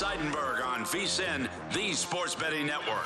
Seidenberg 0.00 0.66
on 0.66 0.86
VSIN, 0.86 1.46
the 1.74 1.92
sports 1.92 2.34
betting 2.34 2.66
network. 2.66 3.04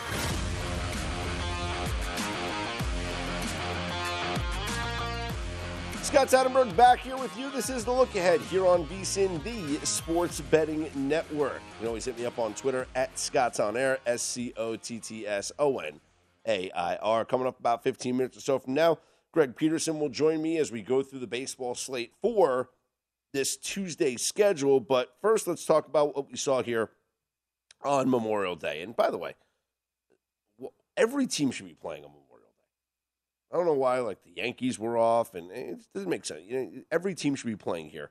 Scott 6.04 6.28
Seidenberg 6.28 6.76
back 6.76 7.00
here 7.00 7.16
with 7.16 7.36
you. 7.36 7.50
This 7.50 7.68
is 7.68 7.84
the 7.84 7.90
look 7.90 8.14
ahead 8.14 8.40
here 8.42 8.64
on 8.64 8.86
VSIN, 8.86 9.42
the 9.42 9.84
Sports 9.84 10.40
Betting 10.40 10.88
Network. 10.94 11.54
You 11.54 11.78
can 11.80 11.88
always 11.88 12.04
hit 12.04 12.16
me 12.16 12.26
up 12.26 12.38
on 12.38 12.54
Twitter 12.54 12.86
at 12.94 13.18
Scott's 13.18 13.58
on 13.58 13.76
Air, 13.76 13.98
S 14.06 14.22
C 14.22 14.52
O 14.56 14.76
T 14.76 15.00
T 15.00 15.26
S 15.26 15.50
O 15.58 15.80
N 15.80 15.98
A 16.46 16.70
I 16.70 16.94
R. 16.98 17.24
Coming 17.24 17.48
up 17.48 17.58
about 17.58 17.82
15 17.82 18.16
minutes 18.16 18.36
or 18.36 18.40
so 18.40 18.60
from 18.60 18.74
now, 18.74 18.98
Greg 19.32 19.56
Peterson 19.56 19.98
will 19.98 20.10
join 20.10 20.40
me 20.40 20.58
as 20.58 20.70
we 20.70 20.80
go 20.80 21.02
through 21.02 21.18
the 21.18 21.26
baseball 21.26 21.74
slate 21.74 22.12
for 22.22 22.68
this 23.34 23.56
Tuesday 23.56 24.16
schedule. 24.16 24.80
But 24.80 25.14
first, 25.20 25.46
let's 25.46 25.66
talk 25.66 25.86
about 25.86 26.16
what 26.16 26.30
we 26.30 26.38
saw 26.38 26.62
here 26.62 26.88
on 27.82 28.08
Memorial 28.08 28.56
Day. 28.56 28.80
And 28.80 28.96
by 28.96 29.10
the 29.10 29.18
way, 29.18 29.34
every 30.96 31.26
team 31.26 31.50
should 31.50 31.66
be 31.66 31.74
playing 31.74 32.04
on 32.04 32.10
Memorial 32.10 32.48
Day. 32.56 33.52
I 33.52 33.56
don't 33.58 33.66
know 33.66 33.74
why, 33.74 33.98
like 33.98 34.22
the 34.22 34.32
Yankees 34.34 34.78
were 34.78 34.96
off, 34.96 35.34
and 35.34 35.50
it 35.50 35.84
doesn't 35.92 36.08
make 36.08 36.24
sense. 36.24 36.42
You 36.46 36.62
know, 36.62 36.70
every 36.90 37.14
team 37.14 37.34
should 37.34 37.48
be 37.48 37.56
playing 37.56 37.90
here 37.90 38.10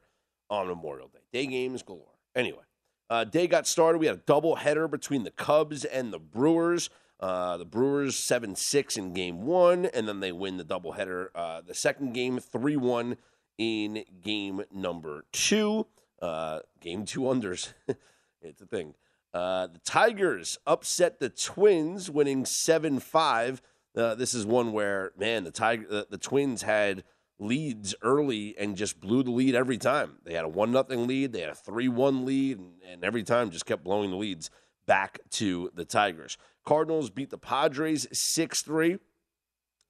on 0.49 0.67
Memorial 0.67 1.07
Day. 1.07 1.19
Day 1.31 1.47
games 1.47 1.81
galore. 1.81 2.05
Anyway, 2.35 2.63
uh, 3.09 3.23
day 3.23 3.47
got 3.47 3.66
started. 3.66 3.97
We 3.99 4.07
had 4.07 4.16
a 4.16 4.21
double 4.25 4.57
header 4.57 4.88
between 4.88 5.23
the 5.23 5.31
Cubs 5.31 5.85
and 5.85 6.13
the 6.13 6.19
Brewers. 6.19 6.89
Uh, 7.19 7.55
the 7.55 7.66
Brewers 7.66 8.17
seven 8.17 8.55
six 8.55 8.97
in 8.97 9.13
game 9.13 9.45
one, 9.45 9.85
and 9.85 10.05
then 10.05 10.19
they 10.19 10.33
win 10.33 10.57
the 10.57 10.66
doubleheader. 10.66 11.27
Uh, 11.33 11.61
the 11.61 11.73
second 11.73 12.13
game 12.13 12.39
three 12.39 12.75
one 12.75 13.16
in 13.57 14.03
game 14.21 14.63
number 14.71 15.25
two. 15.31 15.87
Uh, 16.21 16.59
game 16.79 17.05
two 17.05 17.21
unders. 17.21 17.73
it's 18.41 18.61
a 18.61 18.65
thing. 18.65 18.95
Uh, 19.33 19.67
the 19.67 19.79
Tigers 19.79 20.59
upset 20.67 21.19
the 21.19 21.29
Twins, 21.29 22.09
winning 22.09 22.45
seven 22.45 22.99
five. 22.99 23.61
Uh, 23.95 24.15
this 24.15 24.33
is 24.33 24.45
one 24.45 24.71
where 24.71 25.11
man, 25.17 25.44
the 25.44 25.51
Tiger, 25.51 25.85
the, 25.88 26.07
the, 26.09 26.17
Twins 26.17 26.61
had 26.61 27.03
leads 27.39 27.95
early 28.01 28.55
and 28.57 28.75
just 28.75 29.00
blew 29.00 29.23
the 29.23 29.31
lead 29.31 29.55
every 29.55 29.78
time. 29.78 30.17
They 30.23 30.33
had 30.33 30.45
a 30.45 30.49
one 30.49 30.72
nothing 30.72 31.07
lead, 31.07 31.33
they 31.33 31.41
had 31.41 31.49
a 31.49 31.55
three 31.55 31.88
one 31.88 32.25
lead, 32.25 32.59
and, 32.59 32.73
and, 32.88 33.03
every 33.03 33.23
time 33.23 33.51
just 33.51 33.66
kept 33.66 33.83
blowing 33.83 34.11
the 34.11 34.17
leads 34.17 34.49
back 34.85 35.19
to 35.31 35.72
the 35.73 35.85
Tigers. 35.85 36.38
Cardinals 36.66 37.09
beat 37.09 37.29
the 37.29 37.38
Padres 37.38 38.07
six 38.11 38.61
three. 38.61 38.97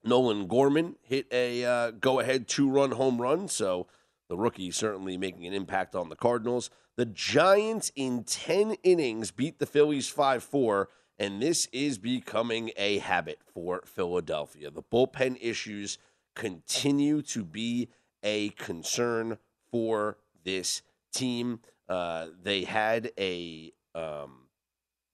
Nolan 0.04 0.46
Gorman 0.46 0.96
hit 1.02 1.26
a 1.32 1.64
uh, 1.64 1.90
go 1.92 2.20
ahead 2.20 2.46
two 2.46 2.70
run 2.70 2.92
home 2.92 3.20
run, 3.20 3.48
so 3.48 3.86
the 4.28 4.36
rookie 4.36 4.70
certainly 4.70 5.16
making 5.16 5.46
an 5.46 5.52
impact 5.52 5.94
on 5.94 6.08
the 6.08 6.16
Cardinals. 6.16 6.70
The 6.96 7.06
Giants 7.06 7.90
in 7.96 8.24
ten 8.24 8.76
innings 8.82 9.30
beat 9.30 9.58
the 9.58 9.66
Phillies 9.66 10.08
five 10.08 10.42
four 10.42 10.88
and 11.18 11.40
this 11.40 11.68
is 11.72 11.98
becoming 11.98 12.72
a 12.76 12.98
habit 12.98 13.38
for 13.52 13.82
Philadelphia. 13.84 14.70
The 14.70 14.82
bullpen 14.82 15.38
issues 15.40 15.98
continue 16.34 17.22
to 17.22 17.44
be 17.44 17.88
a 18.22 18.48
concern 18.50 19.38
for 19.70 20.18
this 20.42 20.82
team. 21.12 21.60
Uh, 21.88 22.28
they 22.42 22.64
had 22.64 23.12
a 23.18 23.72
um, 23.94 24.48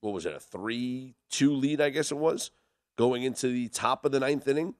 what 0.00 0.14
was 0.14 0.24
it, 0.24 0.34
a 0.34 0.40
three-two 0.40 1.52
lead, 1.52 1.80
I 1.82 1.90
guess 1.90 2.10
it 2.10 2.16
was, 2.16 2.50
going 2.96 3.22
into 3.22 3.48
the 3.48 3.68
top 3.68 4.06
of 4.06 4.12
the 4.12 4.20
ninth 4.20 4.48
inning, 4.48 4.74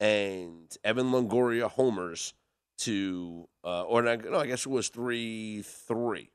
and 0.00 0.76
Evan 0.82 1.10
Longoria 1.10 1.70
homers 1.70 2.34
to, 2.78 3.48
uh, 3.62 3.82
or 3.82 4.02
no, 4.02 4.38
I 4.38 4.46
guess 4.46 4.66
it 4.66 4.70
was 4.70 4.88
three-three. 4.88 6.30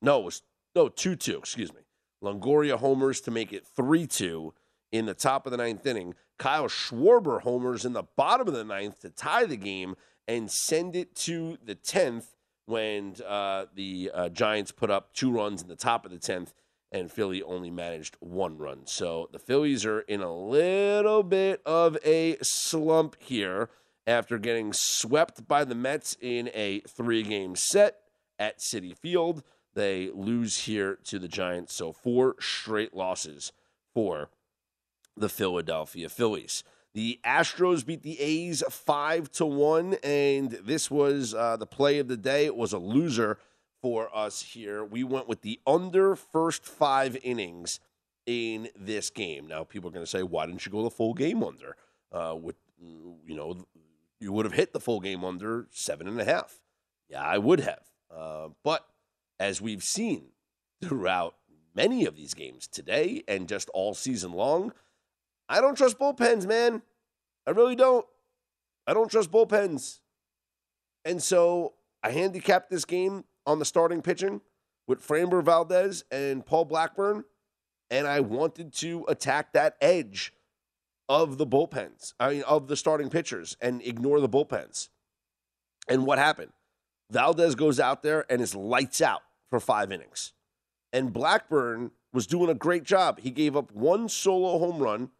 No, 0.00 0.20
it 0.20 0.24
was 0.24 0.42
no 0.74 0.88
two-two. 0.88 1.38
Excuse 1.38 1.74
me. 1.74 1.80
Longoria 2.22 2.78
homers 2.78 3.20
to 3.22 3.30
make 3.30 3.52
it 3.52 3.66
3 3.66 4.06
2 4.06 4.54
in 4.92 5.06
the 5.06 5.14
top 5.14 5.46
of 5.46 5.52
the 5.52 5.58
ninth 5.58 5.84
inning. 5.86 6.14
Kyle 6.38 6.68
Schwarber 6.68 7.40
homers 7.40 7.84
in 7.84 7.92
the 7.92 8.04
bottom 8.16 8.48
of 8.48 8.54
the 8.54 8.64
ninth 8.64 9.00
to 9.00 9.10
tie 9.10 9.46
the 9.46 9.56
game 9.56 9.96
and 10.28 10.50
send 10.50 10.96
it 10.96 11.14
to 11.14 11.56
the 11.64 11.74
10th 11.74 12.34
when 12.66 13.14
uh, 13.26 13.66
the 13.74 14.10
uh, 14.12 14.28
Giants 14.28 14.72
put 14.72 14.90
up 14.90 15.12
two 15.12 15.30
runs 15.30 15.62
in 15.62 15.68
the 15.68 15.76
top 15.76 16.04
of 16.04 16.10
the 16.10 16.18
10th 16.18 16.52
and 16.92 17.10
Philly 17.10 17.42
only 17.42 17.70
managed 17.70 18.16
one 18.20 18.58
run. 18.58 18.86
So 18.86 19.28
the 19.32 19.38
Phillies 19.38 19.84
are 19.84 20.00
in 20.00 20.20
a 20.20 20.34
little 20.34 21.22
bit 21.22 21.60
of 21.66 21.96
a 22.04 22.36
slump 22.42 23.16
here 23.18 23.70
after 24.06 24.38
getting 24.38 24.72
swept 24.72 25.48
by 25.48 25.64
the 25.64 25.74
Mets 25.74 26.16
in 26.20 26.50
a 26.54 26.80
three 26.80 27.22
game 27.22 27.56
set 27.56 27.98
at 28.38 28.58
Citi 28.58 28.96
Field. 28.96 29.42
They 29.74 30.10
lose 30.14 30.58
here 30.64 30.98
to 31.04 31.18
the 31.18 31.28
Giants. 31.28 31.74
So 31.74 31.92
four 31.92 32.36
straight 32.40 32.94
losses 32.94 33.52
for 33.92 34.30
the 35.16 35.28
Philadelphia 35.28 36.08
Phillies. 36.08 36.62
The 36.94 37.20
Astros 37.26 37.84
beat 37.84 38.02
the 38.02 38.18
A's 38.20 38.62
five 38.70 39.30
to 39.32 39.44
one, 39.44 39.96
and 40.02 40.50
this 40.50 40.90
was 40.90 41.34
uh, 41.34 41.58
the 41.58 41.66
play 41.66 41.98
of 41.98 42.08
the 42.08 42.16
day. 42.16 42.46
It 42.46 42.56
was 42.56 42.72
a 42.72 42.78
loser 42.78 43.38
for 43.82 44.14
us 44.16 44.42
here. 44.42 44.84
We 44.84 45.04
went 45.04 45.28
with 45.28 45.42
the 45.42 45.60
under 45.66 46.16
first 46.16 46.64
five 46.64 47.16
innings 47.22 47.80
in 48.26 48.68
this 48.76 49.10
game. 49.10 49.46
Now, 49.46 49.64
people 49.64 49.90
are 49.90 49.92
going 49.92 50.04
to 50.04 50.10
say, 50.10 50.22
"Why 50.22 50.46
didn't 50.46 50.66
you 50.66 50.72
go 50.72 50.82
the 50.82 50.90
full 50.90 51.14
game 51.14 51.42
under?" 51.42 51.76
Uh, 52.12 52.36
with 52.40 52.56
you 52.78 53.34
know, 53.34 53.56
you 54.20 54.32
would 54.32 54.44
have 54.44 54.54
hit 54.54 54.72
the 54.72 54.80
full 54.80 55.00
game 55.00 55.24
under 55.24 55.66
seven 55.70 56.08
and 56.08 56.20
a 56.20 56.24
half. 56.24 56.60
Yeah, 57.08 57.22
I 57.22 57.38
would 57.38 57.60
have, 57.60 57.82
uh, 58.14 58.48
but 58.64 58.86
as 59.38 59.60
we've 59.60 59.84
seen 59.84 60.30
throughout 60.82 61.36
many 61.76 62.06
of 62.06 62.16
these 62.16 62.34
games 62.34 62.66
today 62.66 63.22
and 63.28 63.48
just 63.48 63.68
all 63.70 63.94
season 63.94 64.32
long. 64.32 64.72
I 65.48 65.60
don't 65.60 65.76
trust 65.76 65.98
bullpens, 65.98 66.46
man. 66.46 66.82
I 67.46 67.50
really 67.50 67.76
don't. 67.76 68.04
I 68.86 68.94
don't 68.94 69.10
trust 69.10 69.30
bullpens. 69.30 70.00
And 71.04 71.22
so 71.22 71.74
I 72.02 72.10
handicapped 72.10 72.70
this 72.70 72.84
game 72.84 73.24
on 73.46 73.58
the 73.58 73.64
starting 73.64 74.02
pitching 74.02 74.40
with 74.86 75.06
Framber 75.06 75.42
Valdez 75.42 76.04
and 76.10 76.44
Paul 76.44 76.64
Blackburn, 76.64 77.24
and 77.90 78.06
I 78.06 78.20
wanted 78.20 78.72
to 78.74 79.04
attack 79.08 79.52
that 79.52 79.76
edge 79.80 80.32
of 81.08 81.38
the 81.38 81.46
bullpens, 81.46 82.14
I 82.18 82.30
mean, 82.30 82.42
of 82.42 82.66
the 82.66 82.76
starting 82.76 83.10
pitchers 83.10 83.56
and 83.60 83.80
ignore 83.82 84.20
the 84.20 84.28
bullpens. 84.28 84.88
And 85.88 86.04
what 86.04 86.18
happened? 86.18 86.52
Valdez 87.10 87.54
goes 87.54 87.78
out 87.78 88.02
there 88.02 88.24
and 88.28 88.42
is 88.42 88.54
lights 88.54 89.00
out 89.00 89.22
for 89.48 89.60
five 89.60 89.92
innings. 89.92 90.32
And 90.92 91.12
Blackburn 91.12 91.92
was 92.12 92.26
doing 92.26 92.50
a 92.50 92.54
great 92.54 92.82
job. 92.82 93.20
He 93.20 93.30
gave 93.30 93.56
up 93.56 93.70
one 93.72 94.08
solo 94.08 94.58
home 94.58 94.78
run 94.78 95.10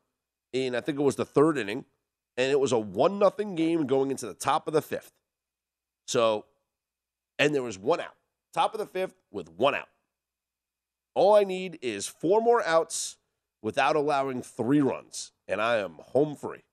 in, 0.53 0.75
I 0.75 0.81
think 0.81 0.99
it 0.99 1.03
was 1.03 1.17
the 1.17 1.25
third 1.25 1.59
inning, 1.59 1.85
and 2.37 2.51
it 2.51 2.59
was 2.59 2.73
a 2.73 2.79
one 2.79 3.19
nothing 3.19 3.55
game 3.55 3.87
going 3.87 4.11
into 4.11 4.27
the 4.27 4.35
top 4.35 4.67
of 4.67 4.75
the 4.75 4.83
fifth. 4.83 5.13
So, 6.09 6.47
and 7.39 7.55
there 7.55 7.63
was 7.63 7.79
one 7.79 8.01
out. 8.01 8.15
Top 8.53 8.75
of 8.75 8.79
the 8.79 8.87
fifth 8.87 9.17
with 9.31 9.51
one 9.51 9.75
out. 9.75 9.89
All 11.15 11.35
I 11.35 11.45
need 11.45 11.79
is 11.83 12.07
four 12.07 12.41
more 12.41 12.67
outs 12.67 13.17
without 13.63 13.97
allowing 13.97 14.43
three 14.43 14.81
runs, 14.81 15.33
and 15.49 15.61
I 15.61 15.77
am 15.77 15.97
home 16.01 16.37
free. 16.37 16.65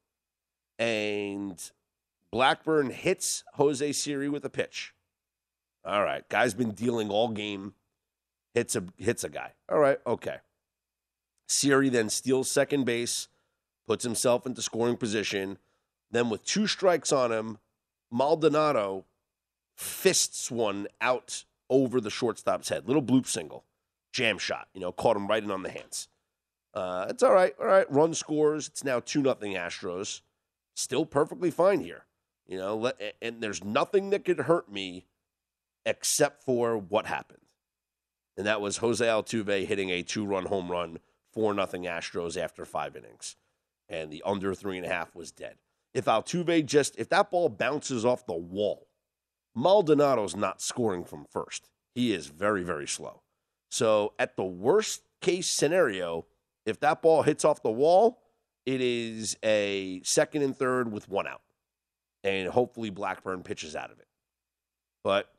And 0.77 1.59
Blackburn 2.31 2.89
hits 2.89 3.43
Jose 3.55 3.91
Siri 3.93 4.27
with 4.27 4.43
a 4.43 4.49
pitch. 4.49 4.93
All 5.85 6.03
right. 6.03 6.27
Guy's 6.29 6.53
been 6.53 6.71
dealing 6.71 7.09
all 7.09 7.29
game. 7.29 7.73
Hits 8.53 8.75
a 8.75 8.83
hits 8.97 9.23
a 9.23 9.29
guy. 9.29 9.53
All 9.69 9.79
right, 9.79 9.99
okay. 10.05 10.37
Siri 11.47 11.89
then 11.89 12.09
steals 12.09 12.49
second 12.49 12.85
base, 12.85 13.27
puts 13.87 14.03
himself 14.03 14.45
into 14.45 14.61
scoring 14.61 14.97
position. 14.97 15.57
Then 16.11 16.29
with 16.29 16.45
two 16.45 16.67
strikes 16.67 17.11
on 17.11 17.31
him, 17.31 17.57
Maldonado 18.11 19.05
fists 19.75 20.51
one 20.51 20.87
out 21.01 21.45
over 21.69 21.99
the 21.99 22.09
shortstop's 22.09 22.69
head. 22.69 22.87
Little 22.87 23.01
bloop 23.01 23.27
single. 23.27 23.65
Jam 24.11 24.37
shot. 24.37 24.67
You 24.73 24.81
know, 24.81 24.91
caught 24.91 25.17
him 25.17 25.27
right 25.27 25.43
in 25.43 25.51
on 25.51 25.63
the 25.63 25.71
hands. 25.71 26.07
Uh, 26.73 27.07
it's 27.09 27.23
all 27.23 27.33
right. 27.33 27.53
All 27.59 27.65
right. 27.65 27.91
Run 27.91 28.13
scores. 28.13 28.67
It's 28.67 28.83
now 28.83 28.99
2 28.99 29.21
nothing 29.21 29.53
Astros. 29.53 30.21
Still 30.75 31.05
perfectly 31.05 31.51
fine 31.51 31.81
here. 31.81 32.05
You 32.47 32.57
know, 32.57 32.75
let, 32.75 33.15
and 33.21 33.41
there's 33.41 33.63
nothing 33.63 34.09
that 34.09 34.25
could 34.25 34.41
hurt 34.41 34.71
me 34.71 35.05
except 35.85 36.43
for 36.43 36.77
what 36.77 37.05
happened. 37.05 37.39
And 38.37 38.47
that 38.47 38.61
was 38.61 38.77
Jose 38.77 39.05
Altuve 39.05 39.65
hitting 39.65 39.89
a 39.89 40.01
two 40.01 40.25
run 40.25 40.45
home 40.45 40.71
run, 40.71 40.99
4 41.33 41.53
nothing 41.53 41.83
Astros 41.83 42.41
after 42.41 42.65
five 42.65 42.95
innings. 42.95 43.35
And 43.87 44.11
the 44.11 44.23
under 44.25 44.53
three 44.53 44.77
and 44.77 44.85
a 44.85 44.89
half 44.89 45.15
was 45.15 45.31
dead. 45.31 45.55
If 45.93 46.05
Altuve 46.05 46.65
just, 46.65 46.97
if 46.97 47.09
that 47.09 47.29
ball 47.29 47.49
bounces 47.49 48.05
off 48.05 48.25
the 48.25 48.33
wall, 48.33 48.87
Maldonado's 49.57 50.35
not 50.35 50.61
scoring 50.61 51.03
from 51.03 51.25
first. 51.29 51.69
He 51.93 52.13
is 52.13 52.27
very, 52.27 52.63
very 52.63 52.87
slow. 52.87 53.21
So 53.69 54.13
at 54.19 54.35
the 54.35 54.43
worst 54.43 55.03
case 55.21 55.47
scenario, 55.47 56.25
if 56.65 56.79
that 56.79 57.01
ball 57.01 57.23
hits 57.23 57.45
off 57.45 57.61
the 57.61 57.71
wall, 57.71 58.19
it 58.65 58.81
is 58.81 59.37
a 59.43 60.01
second 60.03 60.41
and 60.43 60.55
third 60.55 60.91
with 60.91 61.09
one 61.09 61.27
out. 61.27 61.41
And 62.23 62.49
hopefully 62.49 62.89
Blackburn 62.89 63.43
pitches 63.43 63.75
out 63.75 63.91
of 63.91 63.99
it. 63.99 64.07
But 65.03 65.29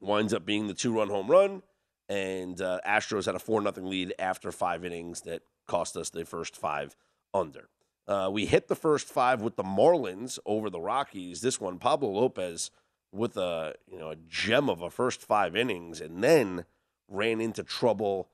winds 0.00 0.34
up 0.34 0.44
being 0.44 0.66
the 0.66 0.74
two 0.74 0.94
run 0.96 1.08
home 1.08 1.28
run. 1.28 1.62
And 2.08 2.60
uh, 2.60 2.80
Astros 2.86 3.26
had 3.26 3.34
a 3.34 3.38
4 3.38 3.62
0 3.62 3.86
lead 3.86 4.14
after 4.18 4.50
five 4.50 4.84
innings 4.84 5.22
that 5.22 5.42
cost 5.66 5.96
us 5.96 6.10
the 6.10 6.24
first 6.24 6.56
five 6.56 6.96
under. 7.34 7.68
Uh, 8.06 8.30
we 8.32 8.46
hit 8.46 8.68
the 8.68 8.74
first 8.74 9.06
five 9.06 9.42
with 9.42 9.56
the 9.56 9.62
Marlins 9.62 10.38
over 10.46 10.70
the 10.70 10.80
Rockies. 10.80 11.42
This 11.42 11.60
one, 11.60 11.78
Pablo 11.78 12.10
Lopez 12.10 12.70
with 13.12 13.36
a 13.36 13.74
you 13.90 13.98
know 13.98 14.10
a 14.10 14.16
gem 14.16 14.68
of 14.68 14.82
a 14.82 14.90
first 14.90 15.22
five 15.22 15.56
innings, 15.56 16.00
and 16.00 16.22
then 16.22 16.64
ran 17.08 17.40
into 17.40 17.62
trouble 17.62 18.28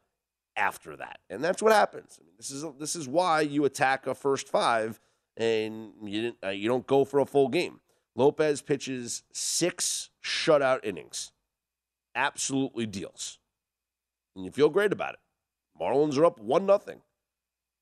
after 0.57 0.97
that. 0.97 1.21
And 1.31 1.43
that's 1.43 1.63
what 1.63 1.73
happens. 1.73 2.19
I 2.21 2.25
mean, 2.25 2.35
this 2.37 2.51
is 2.51 2.65
this 2.79 2.97
is 2.97 3.09
why 3.09 3.41
you 3.41 3.65
attack 3.65 4.07
a 4.07 4.15
first 4.15 4.49
five 4.49 5.01
and 5.37 5.93
you 6.03 6.23
didn't, 6.23 6.37
uh, 6.45 6.51
you 6.51 6.69
don't 6.69 6.87
go 6.87 7.05
for 7.05 7.21
a 7.21 7.27
full 7.27 7.49
game. 7.49 7.81
Lopez 8.15 8.63
pitches 8.63 9.25
six 9.33 10.11
shutout 10.23 10.85
innings, 10.85 11.33
absolutely 12.15 12.87
deals, 12.87 13.41
and 14.37 14.45
you 14.45 14.53
feel 14.53 14.69
great 14.69 14.93
about 14.93 15.15
it. 15.15 15.21
Marlins 15.81 16.17
are 16.17 16.25
up 16.25 16.39
one 16.39 16.65
nothing, 16.65 17.01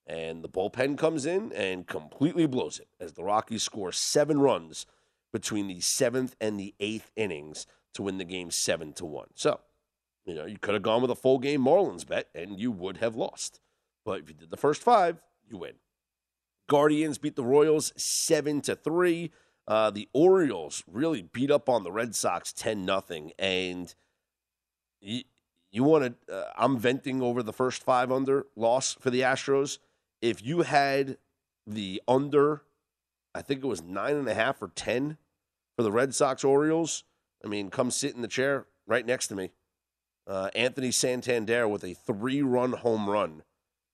and 0.06 0.42
the 0.42 0.48
bullpen 0.48 0.96
comes 0.96 1.26
in 1.26 1.52
and 1.52 1.86
completely 1.86 2.46
blows 2.46 2.78
it 2.78 2.88
as 2.98 3.12
the 3.12 3.24
Rockies 3.24 3.62
score 3.62 3.92
seven 3.92 4.40
runs 4.40 4.86
between 5.32 5.66
the 5.66 5.80
seventh 5.80 6.36
and 6.40 6.58
the 6.58 6.74
eighth 6.80 7.10
innings 7.16 7.66
to 7.94 8.02
win 8.02 8.18
the 8.18 8.24
game 8.24 8.50
seven 8.50 8.92
to 8.94 9.04
one. 9.04 9.28
So 9.34 9.60
you 10.24 10.34
know, 10.34 10.46
you 10.46 10.58
could 10.58 10.74
have 10.74 10.82
gone 10.82 11.02
with 11.02 11.10
a 11.10 11.16
full 11.16 11.38
game 11.38 11.64
Marlins 11.64 12.06
bet 12.06 12.28
and 12.34 12.58
you 12.58 12.70
would 12.70 12.98
have 12.98 13.16
lost. 13.16 13.60
But 14.04 14.20
if 14.20 14.28
you 14.28 14.34
did 14.34 14.50
the 14.50 14.56
first 14.56 14.82
five, 14.82 15.20
you 15.48 15.58
win. 15.58 15.74
Guardians 16.68 17.18
beat 17.18 17.36
the 17.36 17.44
Royals 17.44 17.92
7 17.96 18.60
to 18.62 18.76
3. 18.76 19.30
Uh, 19.66 19.90
the 19.90 20.08
Orioles 20.12 20.82
really 20.86 21.22
beat 21.22 21.50
up 21.50 21.68
on 21.68 21.84
the 21.84 21.92
Red 21.92 22.14
Sox 22.14 22.52
10 22.52 22.84
nothing. 22.84 23.32
And 23.38 23.92
you, 25.00 25.22
you 25.70 25.84
want 25.84 26.16
to, 26.26 26.34
uh, 26.34 26.52
I'm 26.56 26.78
venting 26.78 27.20
over 27.20 27.42
the 27.42 27.52
first 27.52 27.82
five 27.82 28.10
under 28.10 28.46
loss 28.56 28.94
for 28.94 29.10
the 29.10 29.20
Astros. 29.20 29.78
If 30.20 30.44
you 30.44 30.62
had 30.62 31.18
the 31.66 32.00
under, 32.06 32.62
I 33.34 33.42
think 33.42 33.62
it 33.62 33.68
was 33.68 33.82
nine 33.82 34.16
and 34.16 34.28
a 34.28 34.34
half 34.34 34.62
or 34.62 34.68
10 34.68 35.18
for 35.76 35.82
the 35.82 35.92
Red 35.92 36.14
Sox 36.14 36.44
Orioles, 36.44 37.04
I 37.44 37.48
mean, 37.48 37.70
come 37.70 37.90
sit 37.90 38.14
in 38.14 38.22
the 38.22 38.28
chair 38.28 38.66
right 38.86 39.04
next 39.04 39.28
to 39.28 39.34
me. 39.34 39.50
Uh, 40.26 40.50
Anthony 40.54 40.90
Santander 40.90 41.66
with 41.66 41.82
a 41.84 41.94
three 41.94 42.42
run 42.42 42.72
home 42.72 43.08
run 43.08 43.42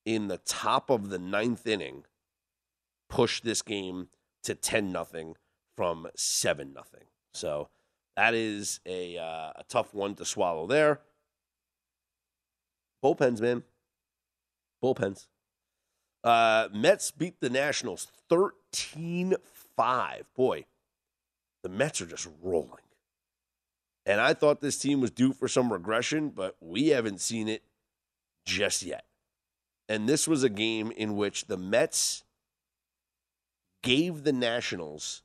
in 0.05 0.29
the 0.29 0.39
top 0.39 0.91
of 0.91 1.11
the 1.11 1.19
ninth 1.19 1.67
inning 1.67 2.05
pushed 3.09 3.45
this 3.45 3.63
game 3.63 4.09
to 4.43 4.55
10 4.55 4.93
nothing 4.93 5.35
from 5.77 6.09
7 6.17 6.73
nothing. 6.73 7.05
So 7.33 7.69
that 8.17 8.35
is 8.35 8.81
a, 8.85 9.17
uh, 9.17 9.53
a 9.57 9.65
tough 9.69 9.95
one 9.95 10.15
to 10.17 10.25
swallow 10.25 10.67
there. 10.67 11.01
Bullpens, 13.03 13.41
man. 13.41 13.63
Bullpens. 14.83 15.27
Uh, 16.25 16.69
Mets 16.73 17.11
beat 17.11 17.41
the 17.41 17.51
Nationals 17.51 18.09
13 18.29 19.35
5. 19.77 20.35
Boy, 20.35 20.65
the 21.63 21.69
Mets 21.69 22.01
are 22.01 22.07
just 22.07 22.29
rolling. 22.43 22.83
And 24.07 24.21
I 24.21 24.33
thought 24.33 24.61
this 24.61 24.79
team 24.79 25.01
was 25.01 25.11
due 25.11 25.33
for 25.33 25.49
some 25.49 25.73
regression, 25.73 26.31
but 26.31 26.57
we 26.61 26.89
haven't 26.89 27.21
seen 27.21 27.49
it 27.49 27.63
just 28.47 28.83
yet. 28.83 29.05
And 29.89 30.09
this 30.09 30.27
was 30.27 30.43
a 30.43 30.49
game 30.49 30.91
in 30.93 31.17
which 31.17 31.47
the 31.47 31.57
Mets 31.57 32.25
gave 33.83 34.25
the 34.25 34.33
Nationals 34.33 35.23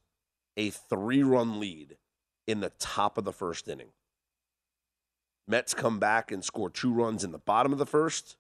a 0.57 0.69
three 0.69 1.23
run 1.23 1.59
lead 1.59 1.97
in 2.47 2.59
the 2.59 2.71
top 2.71 3.17
of 3.17 3.23
the 3.23 3.33
first 3.33 3.67
inning. 3.67 3.89
Mets 5.47 5.73
come 5.73 5.99
back 5.99 6.31
and 6.31 6.43
score 6.43 6.69
two 6.69 6.93
runs 6.93 7.23
in 7.23 7.31
the 7.31 7.37
bottom 7.37 7.71
of 7.73 7.79
the 7.79 7.85
first 7.85 8.37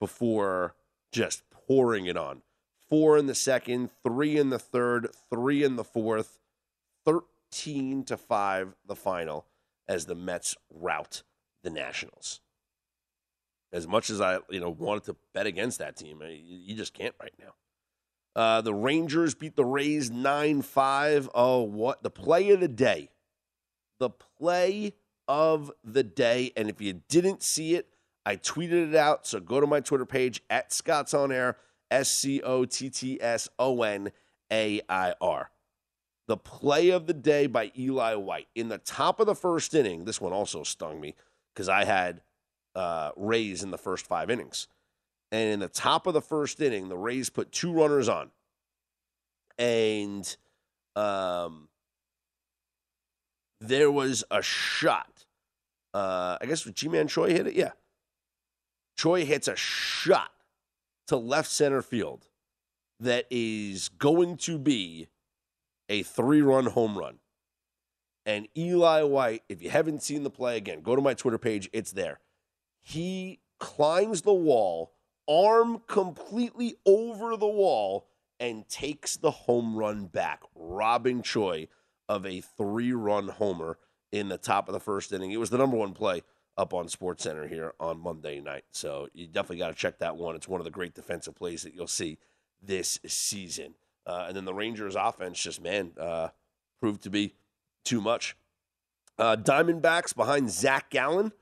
before 0.00 0.74
just 1.12 1.42
pouring 1.50 2.06
it 2.06 2.16
on. 2.16 2.42
Four 2.88 3.16
in 3.16 3.26
the 3.26 3.34
second, 3.34 3.90
three 4.02 4.36
in 4.36 4.50
the 4.50 4.58
third, 4.58 5.08
three 5.30 5.62
in 5.62 5.76
the 5.76 5.84
fourth, 5.84 6.38
13 7.04 8.04
to 8.04 8.16
5 8.16 8.74
the 8.86 8.96
final 8.96 9.46
as 9.88 10.06
the 10.06 10.14
Mets 10.14 10.56
rout 10.70 11.22
the 11.62 11.70
Nationals. 11.70 12.40
As 13.72 13.88
much 13.88 14.08
as 14.08 14.20
I, 14.20 14.38
you 14.50 14.60
know, 14.60 14.70
wanted 14.70 15.04
to 15.04 15.16
bet 15.32 15.46
against 15.46 15.78
that 15.80 15.96
team, 15.96 16.22
you 16.28 16.76
just 16.76 16.94
can't 16.94 17.14
right 17.20 17.34
now. 17.38 17.54
Uh, 18.36 18.60
the 18.60 18.74
Rangers 18.74 19.34
beat 19.34 19.56
the 19.56 19.64
Rays 19.64 20.10
9 20.10 20.62
5. 20.62 21.30
Oh, 21.34 21.62
what? 21.62 22.02
The 22.02 22.10
play 22.10 22.50
of 22.50 22.60
the 22.60 22.68
day. 22.68 23.10
The 23.98 24.10
play 24.10 24.94
of 25.28 25.70
the 25.82 26.02
day. 26.02 26.52
And 26.56 26.68
if 26.68 26.80
you 26.80 27.00
didn't 27.08 27.42
see 27.42 27.74
it, 27.74 27.88
I 28.26 28.36
tweeted 28.36 28.90
it 28.90 28.94
out. 28.94 29.26
So 29.26 29.40
go 29.40 29.60
to 29.60 29.66
my 29.66 29.80
Twitter 29.80 30.06
page 30.06 30.42
at 30.50 30.72
Scott's 30.72 31.14
On 31.14 31.30
Air, 31.30 31.56
S 31.90 32.10
C 32.10 32.40
O 32.42 32.64
T 32.64 32.90
T 32.90 33.20
S 33.20 33.48
O 33.58 33.82
N 33.82 34.10
A 34.52 34.80
I 34.88 35.14
R 35.20 35.50
the 36.26 36.36
play 36.36 36.90
of 36.90 37.06
the 37.06 37.14
day 37.14 37.46
by 37.46 37.70
Eli 37.76 38.14
White 38.14 38.48
in 38.54 38.68
the 38.68 38.78
top 38.78 39.20
of 39.20 39.26
the 39.26 39.34
first 39.34 39.74
inning. 39.74 40.04
This 40.04 40.20
one 40.20 40.32
also 40.32 40.62
stung 40.62 41.00
me 41.00 41.14
because 41.54 41.68
I 41.68 41.84
had 41.84 42.22
uh, 42.74 43.10
Rays 43.16 43.62
in 43.62 43.70
the 43.70 43.78
first 43.78 44.06
five 44.06 44.30
innings. 44.30 44.68
And 45.30 45.50
in 45.50 45.60
the 45.60 45.68
top 45.68 46.06
of 46.06 46.14
the 46.14 46.20
first 46.20 46.60
inning, 46.60 46.88
the 46.88 46.96
Rays 46.96 47.30
put 47.30 47.52
two 47.52 47.72
runners 47.72 48.08
on. 48.08 48.30
And 49.58 50.36
um, 50.96 51.68
there 53.60 53.90
was 53.90 54.24
a 54.30 54.42
shot. 54.42 55.26
Uh, 55.92 56.38
I 56.40 56.46
guess 56.46 56.62
Ji-Man 56.62 57.08
Choi 57.08 57.30
hit 57.30 57.46
it? 57.46 57.54
Yeah. 57.54 57.72
Choi 58.96 59.24
hits 59.24 59.48
a 59.48 59.56
shot 59.56 60.30
to 61.08 61.16
left 61.16 61.50
center 61.50 61.82
field 61.82 62.28
that 63.00 63.26
is 63.30 63.88
going 63.88 64.36
to 64.38 64.58
be 64.58 65.08
a 65.88 66.02
three 66.02 66.42
run 66.42 66.66
home 66.66 66.98
run. 66.98 67.18
And 68.26 68.48
Eli 68.56 69.02
White, 69.02 69.42
if 69.48 69.62
you 69.62 69.70
haven't 69.70 70.02
seen 70.02 70.22
the 70.22 70.30
play 70.30 70.56
again, 70.56 70.80
go 70.80 70.96
to 70.96 71.02
my 71.02 71.14
Twitter 71.14 71.38
page, 71.38 71.68
it's 71.72 71.92
there. 71.92 72.20
He 72.80 73.40
climbs 73.58 74.22
the 74.22 74.32
wall, 74.32 74.92
arm 75.28 75.82
completely 75.86 76.76
over 76.86 77.36
the 77.36 77.46
wall, 77.46 78.06
and 78.40 78.68
takes 78.68 79.16
the 79.16 79.30
home 79.30 79.76
run 79.76 80.06
back, 80.06 80.42
robbing 80.54 81.22
Choi 81.22 81.68
of 82.08 82.26
a 82.26 82.40
three 82.40 82.92
run 82.92 83.28
homer 83.28 83.78
in 84.12 84.28
the 84.28 84.38
top 84.38 84.68
of 84.68 84.72
the 84.72 84.80
first 84.80 85.12
inning. 85.12 85.30
It 85.30 85.38
was 85.38 85.50
the 85.50 85.58
number 85.58 85.76
one 85.76 85.92
play 85.92 86.22
up 86.56 86.72
on 86.72 86.88
Sports 86.88 87.24
Center 87.24 87.46
here 87.46 87.72
on 87.80 88.00
Monday 88.00 88.40
night. 88.40 88.64
So 88.70 89.08
you 89.12 89.26
definitely 89.26 89.58
got 89.58 89.68
to 89.68 89.74
check 89.74 89.98
that 89.98 90.16
one. 90.16 90.36
It's 90.36 90.48
one 90.48 90.60
of 90.60 90.64
the 90.64 90.70
great 90.70 90.94
defensive 90.94 91.34
plays 91.34 91.62
that 91.62 91.74
you'll 91.74 91.86
see 91.86 92.18
this 92.62 92.98
season. 93.06 93.74
Uh, 94.06 94.26
and 94.28 94.36
then 94.36 94.44
the 94.44 94.54
Rangers' 94.54 94.96
offense 94.96 95.40
just, 95.40 95.62
man, 95.62 95.92
uh, 95.98 96.28
proved 96.80 97.02
to 97.02 97.10
be 97.10 97.34
too 97.84 98.00
much. 98.00 98.36
Uh, 99.18 99.36
Diamondbacks 99.36 100.14
behind 100.14 100.50
Zac 100.50 100.90
Gallen 100.90 101.32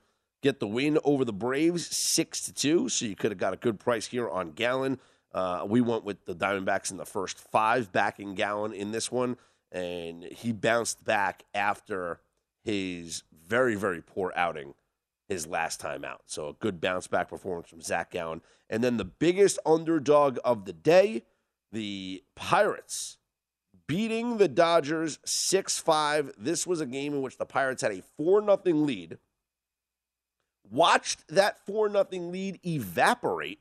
get 0.41 0.59
the 0.59 0.67
win 0.67 0.99
over 1.03 1.25
the 1.25 1.33
Braves, 1.33 1.87
six 1.87 2.45
to 2.45 2.53
two. 2.53 2.89
So 2.89 3.05
you 3.05 3.15
could 3.15 3.31
have 3.31 3.39
got 3.39 3.53
a 3.53 3.57
good 3.57 3.79
price 3.79 4.07
here 4.07 4.29
on 4.29 4.51
Gallen. 4.51 4.99
Uh, 5.33 5.65
we 5.67 5.81
went 5.81 6.03
with 6.03 6.25
the 6.25 6.35
Diamondbacks 6.35 6.91
in 6.91 6.97
the 6.97 7.05
first 7.05 7.39
five, 7.39 7.91
backing 7.91 8.35
Gallen 8.35 8.71
in 8.73 8.91
this 8.91 9.11
one, 9.11 9.37
and 9.71 10.23
he 10.23 10.51
bounced 10.51 11.03
back 11.03 11.43
after 11.55 12.19
his 12.63 13.23
very, 13.45 13.75
very 13.75 14.01
poor 14.01 14.31
outing 14.35 14.75
his 15.27 15.47
last 15.47 15.79
time 15.79 16.05
out. 16.05 16.21
So 16.27 16.49
a 16.49 16.53
good 16.53 16.79
bounce 16.79 17.07
back 17.07 17.29
performance 17.29 17.69
from 17.69 17.81
Zac 17.81 18.11
Gallen. 18.11 18.41
And 18.69 18.83
then 18.83 18.97
the 18.97 19.05
biggest 19.05 19.57
underdog 19.65 20.37
of 20.45 20.65
the 20.65 20.73
day, 20.73 21.23
the 21.73 22.23
Pirates 22.35 23.17
beating 23.87 24.37
the 24.37 24.47
Dodgers 24.47 25.19
6 25.25 25.79
5. 25.79 26.31
This 26.37 26.65
was 26.65 26.79
a 26.79 26.85
game 26.85 27.13
in 27.13 27.21
which 27.21 27.37
the 27.37 27.45
Pirates 27.45 27.81
had 27.81 27.91
a 27.91 28.03
4 28.15 28.41
0 28.41 28.61
lead. 28.65 29.17
Watched 30.69 31.27
that 31.27 31.65
4 31.65 31.89
0 31.89 32.07
lead 32.11 32.59
evaporate, 32.65 33.59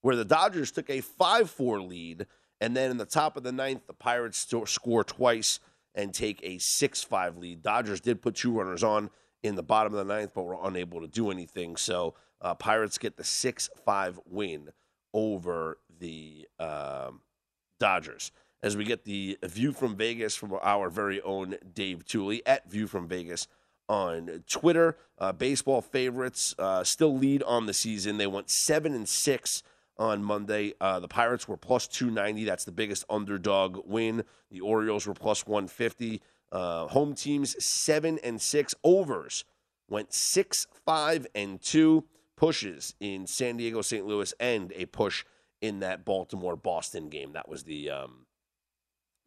where 0.00 0.16
the 0.16 0.24
Dodgers 0.24 0.72
took 0.72 0.90
a 0.90 1.02
5 1.02 1.50
4 1.50 1.82
lead. 1.82 2.26
And 2.60 2.76
then 2.76 2.90
in 2.90 2.96
the 2.96 3.04
top 3.04 3.36
of 3.36 3.44
the 3.44 3.52
ninth, 3.52 3.86
the 3.86 3.92
Pirates 3.92 4.44
score 4.66 5.04
twice 5.04 5.60
and 5.94 6.12
take 6.12 6.40
a 6.42 6.58
6 6.58 7.04
5 7.04 7.36
lead. 7.36 7.62
Dodgers 7.62 8.00
did 8.00 8.22
put 8.22 8.34
two 8.36 8.52
runners 8.52 8.82
on 8.82 9.10
in 9.42 9.54
the 9.54 9.62
bottom 9.62 9.94
of 9.94 10.04
the 10.04 10.12
ninth, 10.12 10.32
but 10.34 10.42
were 10.42 10.58
unable 10.62 11.00
to 11.00 11.06
do 11.06 11.30
anything. 11.30 11.76
So 11.76 12.14
uh, 12.40 12.54
Pirates 12.54 12.98
get 12.98 13.16
the 13.16 13.24
6 13.24 13.70
5 13.84 14.20
win 14.26 14.70
over 15.12 15.78
the 15.98 16.48
um, 16.58 17.20
Dodgers. 17.78 18.32
As 18.62 18.76
we 18.76 18.84
get 18.84 19.04
the 19.04 19.38
view 19.44 19.72
from 19.72 19.94
Vegas 19.94 20.34
from 20.34 20.52
our 20.62 20.90
very 20.90 21.20
own 21.22 21.56
Dave 21.74 22.04
Tuley 22.04 22.40
at 22.44 22.68
View 22.68 22.88
from 22.88 23.06
Vegas 23.06 23.46
on 23.88 24.44
Twitter. 24.48 24.96
Uh, 25.18 25.32
baseball 25.32 25.80
favorites 25.80 26.54
uh, 26.58 26.84
still 26.84 27.16
lead 27.16 27.42
on 27.44 27.66
the 27.66 27.72
season. 27.72 28.18
They 28.18 28.26
went 28.26 28.50
seven 28.50 28.94
and 28.94 29.08
six 29.08 29.62
on 29.96 30.22
Monday. 30.22 30.74
Uh, 30.80 31.00
the 31.00 31.08
Pirates 31.08 31.48
were 31.48 31.56
plus 31.56 31.88
290. 31.88 32.44
That's 32.44 32.64
the 32.64 32.72
biggest 32.72 33.04
underdog 33.10 33.80
win. 33.86 34.24
The 34.50 34.60
Orioles 34.60 35.06
were 35.06 35.14
plus 35.14 35.46
150. 35.46 36.20
Uh, 36.50 36.86
home 36.86 37.14
teams 37.14 37.62
seven 37.62 38.18
and 38.22 38.40
six 38.40 38.74
overs 38.84 39.44
went 39.88 40.12
six, 40.12 40.66
five, 40.86 41.26
and 41.34 41.60
two 41.60 42.04
pushes 42.36 42.94
in 43.00 43.26
San 43.26 43.56
Diego, 43.56 43.82
St. 43.82 44.06
Louis, 44.06 44.32
and 44.38 44.72
a 44.76 44.86
push 44.86 45.24
in 45.60 45.80
that 45.80 46.04
Baltimore 46.04 46.56
Boston 46.56 47.08
game. 47.08 47.32
That 47.32 47.48
was 47.48 47.64
the 47.64 47.90
um, 47.90 48.26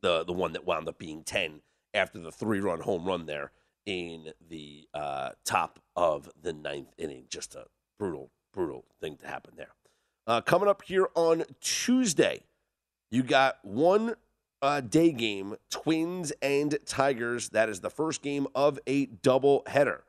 the 0.02 0.24
the 0.24 0.34
one 0.34 0.54
that 0.54 0.66
wound 0.66 0.88
up 0.88 0.98
being 0.98 1.24
ten 1.24 1.62
after 1.94 2.20
the 2.20 2.32
three 2.32 2.60
run 2.60 2.82
home 2.82 3.06
run 3.06 3.26
there 3.26 3.52
in 3.86 4.32
the 4.50 4.88
uh, 4.94 5.32
top 5.44 5.80
of 5.96 6.30
the 6.42 6.54
ninth 6.54 6.94
inning. 6.98 7.26
Just 7.30 7.56
a 7.56 7.66
brutal, 8.00 8.32
brutal 8.54 8.86
thing 9.00 9.18
to 9.18 9.28
happen 9.28 9.54
there. 9.58 9.74
Uh, 10.28 10.42
coming 10.42 10.70
up 10.70 10.84
here 10.84 11.10
on 11.16 11.44
Tuesday, 11.60 12.42
you 13.10 13.24
got 13.24 13.58
one 13.64 14.16
uh, 14.62 14.82
day 14.82 15.12
game, 15.12 15.56
Twins 15.70 16.32
and 16.42 16.78
Tigers. 16.86 17.50
That 17.50 17.70
is 17.70 17.82
the 17.82 17.90
first 17.90 18.22
game 18.22 18.48
of 18.54 18.80
a 18.88 19.08
double 19.08 19.64
header. 19.68 20.04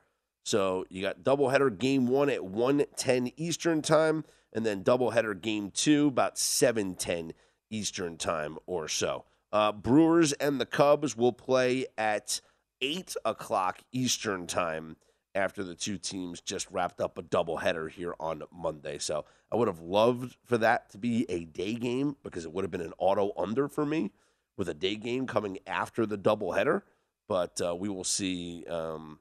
So 0.44 0.84
you 0.90 1.02
got 1.02 1.22
double 1.22 1.48
header 1.48 1.70
game 1.70 2.06
one 2.06 2.28
at 2.28 2.44
110 2.44 3.32
Eastern 3.36 3.80
time, 3.80 4.24
and 4.52 4.64
then 4.66 4.82
double 4.82 5.10
header 5.10 5.34
game 5.34 5.70
two 5.70 6.08
about 6.08 6.36
7:10 6.36 7.32
Eastern 7.70 8.16
time 8.16 8.58
or 8.66 8.88
so. 8.88 9.24
Uh, 9.52 9.72
Brewers 9.72 10.32
and 10.34 10.60
the 10.60 10.66
Cubs 10.66 11.16
will 11.16 11.32
play 11.32 11.86
at 11.98 12.40
eight 12.80 13.14
o'clock 13.24 13.80
Eastern 13.92 14.46
time 14.46 14.96
after 15.34 15.62
the 15.62 15.74
two 15.74 15.98
teams 15.98 16.40
just 16.40 16.70
wrapped 16.70 17.00
up 17.00 17.16
a 17.16 17.22
doubleheader 17.22 17.90
here 17.90 18.14
on 18.20 18.42
Monday. 18.52 18.98
So 18.98 19.24
I 19.50 19.56
would 19.56 19.68
have 19.68 19.80
loved 19.80 20.36
for 20.44 20.58
that 20.58 20.90
to 20.90 20.98
be 20.98 21.26
a 21.28 21.44
day 21.44 21.74
game 21.74 22.16
because 22.22 22.44
it 22.44 22.52
would 22.52 22.64
have 22.64 22.70
been 22.70 22.80
an 22.80 22.94
auto 22.98 23.32
under 23.36 23.68
for 23.68 23.86
me 23.86 24.10
with 24.56 24.68
a 24.68 24.74
day 24.74 24.96
game 24.96 25.26
coming 25.26 25.58
after 25.66 26.04
the 26.04 26.18
doubleheader. 26.18 26.82
But 27.28 27.60
uh, 27.60 27.74
we 27.74 27.88
will 27.88 28.04
see 28.04 28.64
um, 28.66 29.20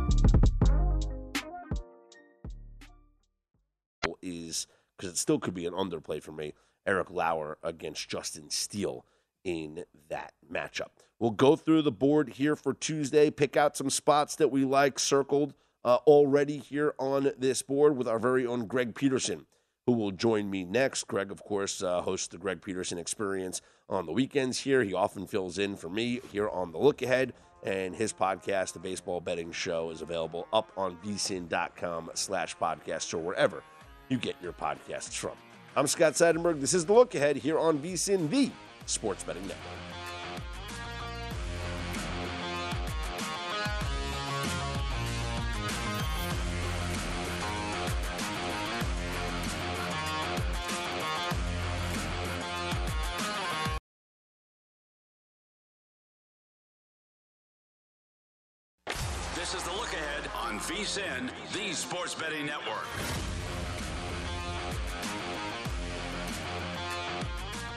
Is 4.21 4.67
because 4.97 5.13
it 5.13 5.17
still 5.17 5.39
could 5.39 5.53
be 5.53 5.65
an 5.65 5.73
underplay 5.73 6.21
for 6.21 6.31
me. 6.31 6.53
Eric 6.85 7.11
Lauer 7.11 7.57
against 7.63 8.09
Justin 8.09 8.49
Steele 8.49 9.05
in 9.43 9.85
that 10.09 10.33
matchup. 10.51 10.89
We'll 11.19 11.31
go 11.31 11.55
through 11.55 11.83
the 11.83 11.91
board 11.91 12.29
here 12.29 12.55
for 12.55 12.73
Tuesday, 12.73 13.29
pick 13.29 13.55
out 13.55 13.77
some 13.77 13.89
spots 13.89 14.35
that 14.37 14.49
we 14.49 14.65
like 14.65 14.97
circled 14.97 15.53
uh, 15.83 15.97
already 16.07 16.57
here 16.57 16.93
on 16.97 17.31
this 17.37 17.61
board 17.61 17.97
with 17.97 18.07
our 18.07 18.19
very 18.19 18.45
own 18.45 18.65
Greg 18.65 18.95
Peterson, 18.95 19.45
who 19.85 19.93
will 19.93 20.11
join 20.11 20.49
me 20.49 20.63
next. 20.63 21.05
Greg, 21.05 21.31
of 21.31 21.43
course, 21.43 21.81
uh, 21.83 22.01
hosts 22.01 22.27
the 22.27 22.37
Greg 22.37 22.61
Peterson 22.61 22.97
Experience 22.97 23.61
on 23.89 24.05
the 24.05 24.11
weekends 24.11 24.59
here. 24.59 24.83
He 24.83 24.93
often 24.93 25.27
fills 25.27 25.57
in 25.57 25.75
for 25.75 25.89
me 25.89 26.21
here 26.31 26.49
on 26.49 26.71
the 26.71 26.79
Look 26.79 27.01
Ahead, 27.01 27.33
and 27.63 27.95
his 27.95 28.13
podcast, 28.13 28.73
The 28.73 28.79
Baseball 28.79 29.21
Betting 29.21 29.51
Show, 29.51 29.91
is 29.91 30.01
available 30.01 30.47
up 30.51 30.71
on 30.75 30.97
vsin.com 30.97 32.11
slash 32.15 32.57
podcast 32.57 33.13
or 33.13 33.19
wherever 33.19 33.63
you 34.11 34.17
get 34.17 34.35
your 34.41 34.51
podcasts 34.51 35.13
from. 35.13 35.31
I'm 35.73 35.87
Scott 35.87 36.13
Seidenberg. 36.13 36.59
This 36.59 36.73
is 36.73 36.85
The 36.85 36.91
Look 36.91 37.15
Ahead 37.15 37.37
here 37.37 37.57
on 37.57 37.79
VSIN, 37.79 38.29
the 38.29 38.51
Sports 38.85 39.23
Betting 39.23 39.41
Network. 39.43 39.57
This 59.35 59.55
is 59.55 59.63
The 59.63 59.71
Look 59.71 59.93
Ahead 59.93 60.29
on 60.35 60.59
VSIN, 60.59 61.29
the 61.53 61.73
Sports 61.73 62.13
Betting 62.13 62.45
Network. 62.45 63.40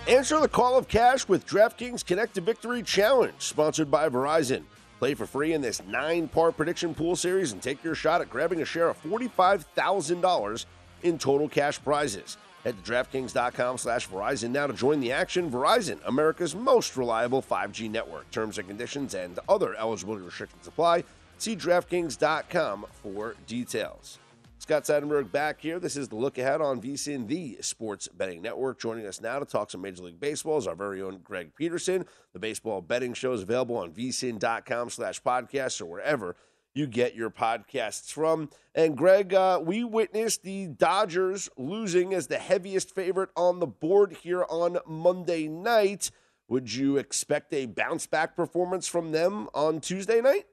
Answer 0.06 0.38
the 0.38 0.48
call 0.48 0.76
of 0.76 0.86
cash 0.86 1.26
with 1.28 1.46
DraftKings 1.46 2.04
Connect 2.04 2.34
to 2.34 2.42
Victory 2.42 2.82
Challenge, 2.82 3.32
sponsored 3.38 3.90
by 3.90 4.10
Verizon. 4.10 4.64
Play 4.98 5.14
for 5.14 5.24
free 5.24 5.54
in 5.54 5.62
this 5.62 5.82
nine 5.86 6.28
part 6.28 6.58
prediction 6.58 6.94
pool 6.94 7.16
series 7.16 7.52
and 7.52 7.62
take 7.62 7.82
your 7.82 7.94
shot 7.94 8.20
at 8.20 8.28
grabbing 8.28 8.60
a 8.60 8.66
share 8.66 8.90
of 8.90 9.02
$45,000 9.02 10.66
in 11.04 11.16
total 11.16 11.48
cash 11.48 11.82
prizes. 11.82 12.36
Head 12.64 12.84
to 12.84 12.92
DraftKings.com 12.92 13.78
slash 13.78 14.06
Verizon 14.06 14.50
now 14.50 14.66
to 14.66 14.74
join 14.74 15.00
the 15.00 15.10
action. 15.10 15.50
Verizon, 15.50 15.98
America's 16.04 16.54
most 16.54 16.98
reliable 16.98 17.40
5G 17.40 17.90
network. 17.90 18.30
Terms 18.30 18.58
and 18.58 18.68
conditions 18.68 19.14
and 19.14 19.38
other 19.48 19.74
eligibility 19.74 20.22
restrictions 20.22 20.66
apply. 20.66 21.04
See 21.38 21.56
DraftKings.com 21.56 22.84
for 23.02 23.36
details. 23.46 24.18
Scott 24.64 24.84
Seidenberg 24.84 25.30
back 25.30 25.60
here. 25.60 25.78
This 25.78 25.94
is 25.94 26.08
the 26.08 26.16
look 26.16 26.38
ahead 26.38 26.62
on 26.62 26.80
VSIN, 26.80 27.28
the 27.28 27.58
Sports 27.60 28.08
Betting 28.08 28.40
Network. 28.40 28.80
Joining 28.80 29.04
us 29.04 29.20
now 29.20 29.38
to 29.38 29.44
talk 29.44 29.70
some 29.70 29.82
Major 29.82 30.04
League 30.04 30.18
Baseball 30.18 30.56
is 30.56 30.66
our 30.66 30.74
very 30.74 31.02
own 31.02 31.18
Greg 31.22 31.54
Peterson. 31.54 32.06
The 32.32 32.38
baseball 32.38 32.80
betting 32.80 33.12
show 33.12 33.34
is 33.34 33.42
available 33.42 33.76
on 33.76 33.92
vsin.com 33.92 34.88
slash 34.88 35.20
podcasts 35.20 35.82
or 35.82 35.84
wherever 35.84 36.34
you 36.74 36.86
get 36.86 37.14
your 37.14 37.28
podcasts 37.28 38.10
from. 38.10 38.48
And 38.74 38.96
Greg, 38.96 39.34
uh, 39.34 39.60
we 39.62 39.84
witnessed 39.84 40.44
the 40.44 40.68
Dodgers 40.68 41.50
losing 41.58 42.14
as 42.14 42.28
the 42.28 42.38
heaviest 42.38 42.94
favorite 42.94 43.28
on 43.36 43.60
the 43.60 43.66
board 43.66 44.14
here 44.22 44.46
on 44.48 44.78
Monday 44.86 45.46
night. 45.46 46.10
Would 46.48 46.72
you 46.72 46.96
expect 46.96 47.52
a 47.52 47.66
bounce 47.66 48.06
back 48.06 48.34
performance 48.34 48.88
from 48.88 49.12
them 49.12 49.46
on 49.52 49.82
Tuesday 49.82 50.22
night? 50.22 50.46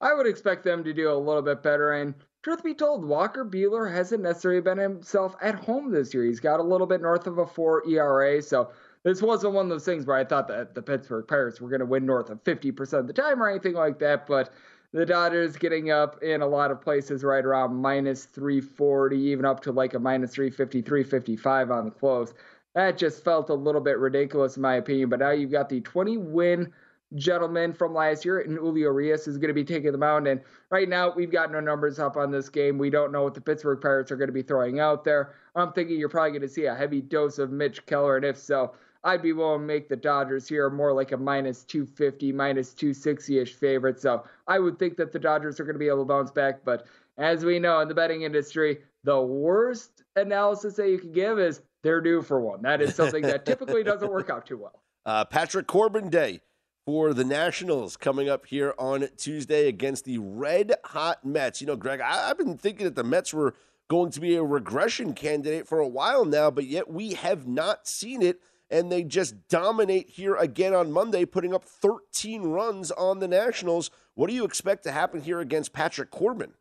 I 0.00 0.14
would 0.14 0.26
expect 0.26 0.64
them 0.64 0.82
to 0.84 0.94
do 0.94 1.10
a 1.10 1.14
little 1.14 1.42
bit 1.42 1.62
better. 1.62 1.92
And 1.92 2.14
truth 2.46 2.62
be 2.62 2.74
told, 2.74 3.04
Walker 3.04 3.44
Buehler 3.44 3.92
hasn't 3.92 4.22
necessarily 4.22 4.60
been 4.60 4.78
himself 4.78 5.34
at 5.42 5.56
home 5.56 5.90
this 5.90 6.14
year. 6.14 6.22
He's 6.22 6.38
got 6.38 6.60
a 6.60 6.62
little 6.62 6.86
bit 6.86 7.02
north 7.02 7.26
of 7.26 7.38
a 7.38 7.46
four 7.46 7.82
ERA, 7.88 8.40
so 8.40 8.70
this 9.02 9.20
wasn't 9.20 9.54
one 9.54 9.66
of 9.66 9.70
those 9.70 9.84
things 9.84 10.06
where 10.06 10.16
I 10.16 10.24
thought 10.24 10.46
that 10.46 10.72
the 10.72 10.80
Pittsburgh 10.80 11.26
Pirates 11.26 11.60
were 11.60 11.68
going 11.68 11.80
to 11.80 11.86
win 11.86 12.06
north 12.06 12.30
of 12.30 12.44
50% 12.44 13.00
of 13.00 13.08
the 13.08 13.12
time 13.12 13.42
or 13.42 13.50
anything 13.50 13.72
like 13.72 13.98
that, 13.98 14.28
but 14.28 14.52
the 14.92 15.04
Dodgers 15.04 15.56
getting 15.56 15.90
up 15.90 16.22
in 16.22 16.40
a 16.40 16.46
lot 16.46 16.70
of 16.70 16.80
places 16.80 17.24
right 17.24 17.44
around 17.44 17.74
minus 17.74 18.26
340, 18.26 19.16
even 19.16 19.44
up 19.44 19.58
to 19.64 19.72
like 19.72 19.94
a 19.94 19.98
minus 19.98 20.32
350, 20.32 20.82
355 20.82 21.72
on 21.72 21.86
the 21.86 21.90
close. 21.90 22.32
That 22.76 22.96
just 22.96 23.24
felt 23.24 23.50
a 23.50 23.54
little 23.54 23.80
bit 23.80 23.98
ridiculous 23.98 24.54
in 24.54 24.62
my 24.62 24.76
opinion. 24.76 25.08
But 25.08 25.18
now 25.18 25.30
you've 25.30 25.50
got 25.50 25.68
the 25.68 25.80
20 25.80 26.16
win 26.18 26.72
gentleman 27.14 27.72
from 27.72 27.94
last 27.94 28.24
year, 28.24 28.40
and 28.40 28.56
Julio 28.56 28.90
Urias 28.90 29.28
is 29.28 29.38
going 29.38 29.48
to 29.48 29.54
be 29.54 29.64
taking 29.64 29.92
the 29.92 29.98
mound. 29.98 30.26
And 30.26 30.40
right 30.70 30.88
now, 30.88 31.12
we've 31.14 31.30
got 31.30 31.52
no 31.52 31.60
numbers 31.60 31.98
up 31.98 32.16
on 32.16 32.30
this 32.30 32.48
game. 32.48 32.78
We 32.78 32.90
don't 32.90 33.12
know 33.12 33.22
what 33.22 33.34
the 33.34 33.40
Pittsburgh 33.40 33.80
Pirates 33.80 34.10
are 34.10 34.16
going 34.16 34.28
to 34.28 34.32
be 34.32 34.42
throwing 34.42 34.80
out 34.80 35.04
there. 35.04 35.34
I'm 35.54 35.72
thinking 35.72 35.98
you're 35.98 36.08
probably 36.08 36.30
going 36.30 36.42
to 36.42 36.48
see 36.48 36.66
a 36.66 36.74
heavy 36.74 37.00
dose 37.00 37.38
of 37.38 37.50
Mitch 37.50 37.86
Keller, 37.86 38.16
and 38.16 38.24
if 38.24 38.36
so, 38.36 38.74
I'd 39.04 39.22
be 39.22 39.32
willing 39.32 39.60
to 39.60 39.66
make 39.66 39.88
the 39.88 39.96
Dodgers 39.96 40.48
here 40.48 40.68
more 40.68 40.92
like 40.92 41.12
a 41.12 41.16
minus 41.16 41.62
250, 41.64 42.32
minus 42.32 42.74
260 42.74 43.38
ish 43.38 43.54
favorite. 43.54 44.00
So 44.00 44.24
I 44.48 44.58
would 44.58 44.80
think 44.80 44.96
that 44.96 45.12
the 45.12 45.18
Dodgers 45.20 45.60
are 45.60 45.64
going 45.64 45.76
to 45.76 45.78
be 45.78 45.86
able 45.86 45.98
to 45.98 46.04
bounce 46.06 46.32
back. 46.32 46.64
But 46.64 46.86
as 47.16 47.44
we 47.44 47.60
know 47.60 47.78
in 47.80 47.88
the 47.88 47.94
betting 47.94 48.22
industry, 48.22 48.78
the 49.04 49.20
worst 49.20 50.02
analysis 50.16 50.74
that 50.74 50.90
you 50.90 50.98
can 50.98 51.12
give 51.12 51.38
is 51.38 51.62
they're 51.84 52.00
due 52.00 52.20
for 52.20 52.40
one. 52.40 52.62
That 52.62 52.82
is 52.82 52.96
something 52.96 53.22
that 53.22 53.46
typically 53.46 53.84
doesn't 53.84 54.10
work 54.10 54.28
out 54.28 54.46
too 54.46 54.58
well. 54.58 54.82
Uh, 55.06 55.24
Patrick 55.24 55.68
Corbin 55.68 56.10
Day 56.10 56.40
for 56.86 57.12
the 57.12 57.24
Nationals 57.24 57.96
coming 57.96 58.28
up 58.28 58.46
here 58.46 58.72
on 58.78 59.08
Tuesday 59.16 59.66
against 59.66 60.04
the 60.04 60.18
red 60.18 60.72
hot 60.84 61.24
Mets. 61.24 61.60
You 61.60 61.66
know, 61.66 61.74
Greg, 61.74 62.00
I, 62.00 62.28
have 62.28 62.38
been 62.38 62.56
thinking 62.56 62.84
that 62.84 62.94
the 62.94 63.02
Mets 63.02 63.34
were 63.34 63.54
going 63.88 64.12
to 64.12 64.20
be 64.20 64.36
a 64.36 64.44
regression 64.44 65.12
candidate 65.12 65.66
for 65.66 65.80
a 65.80 65.88
while 65.88 66.24
now, 66.24 66.48
but 66.48 66.64
yet 66.64 66.88
we 66.88 67.14
have 67.14 67.46
not 67.46 67.88
seen 67.88 68.22
it 68.22 68.40
and 68.70 68.90
they 68.90 69.02
just 69.02 69.48
dominate 69.48 70.08
here 70.10 70.36
again 70.36 70.74
on 70.74 70.90
Monday, 70.90 71.24
putting 71.24 71.54
up 71.54 71.64
13 71.64 72.42
runs 72.42 72.90
on 72.92 73.18
the 73.18 73.28
Nationals. 73.28 73.90
What 74.14 74.28
do 74.28 74.34
you 74.34 74.44
expect 74.44 74.84
to 74.84 74.92
happen 74.92 75.20
here 75.20 75.40
against 75.40 75.72
Patrick 75.72 76.10
Corbin? 76.10 76.52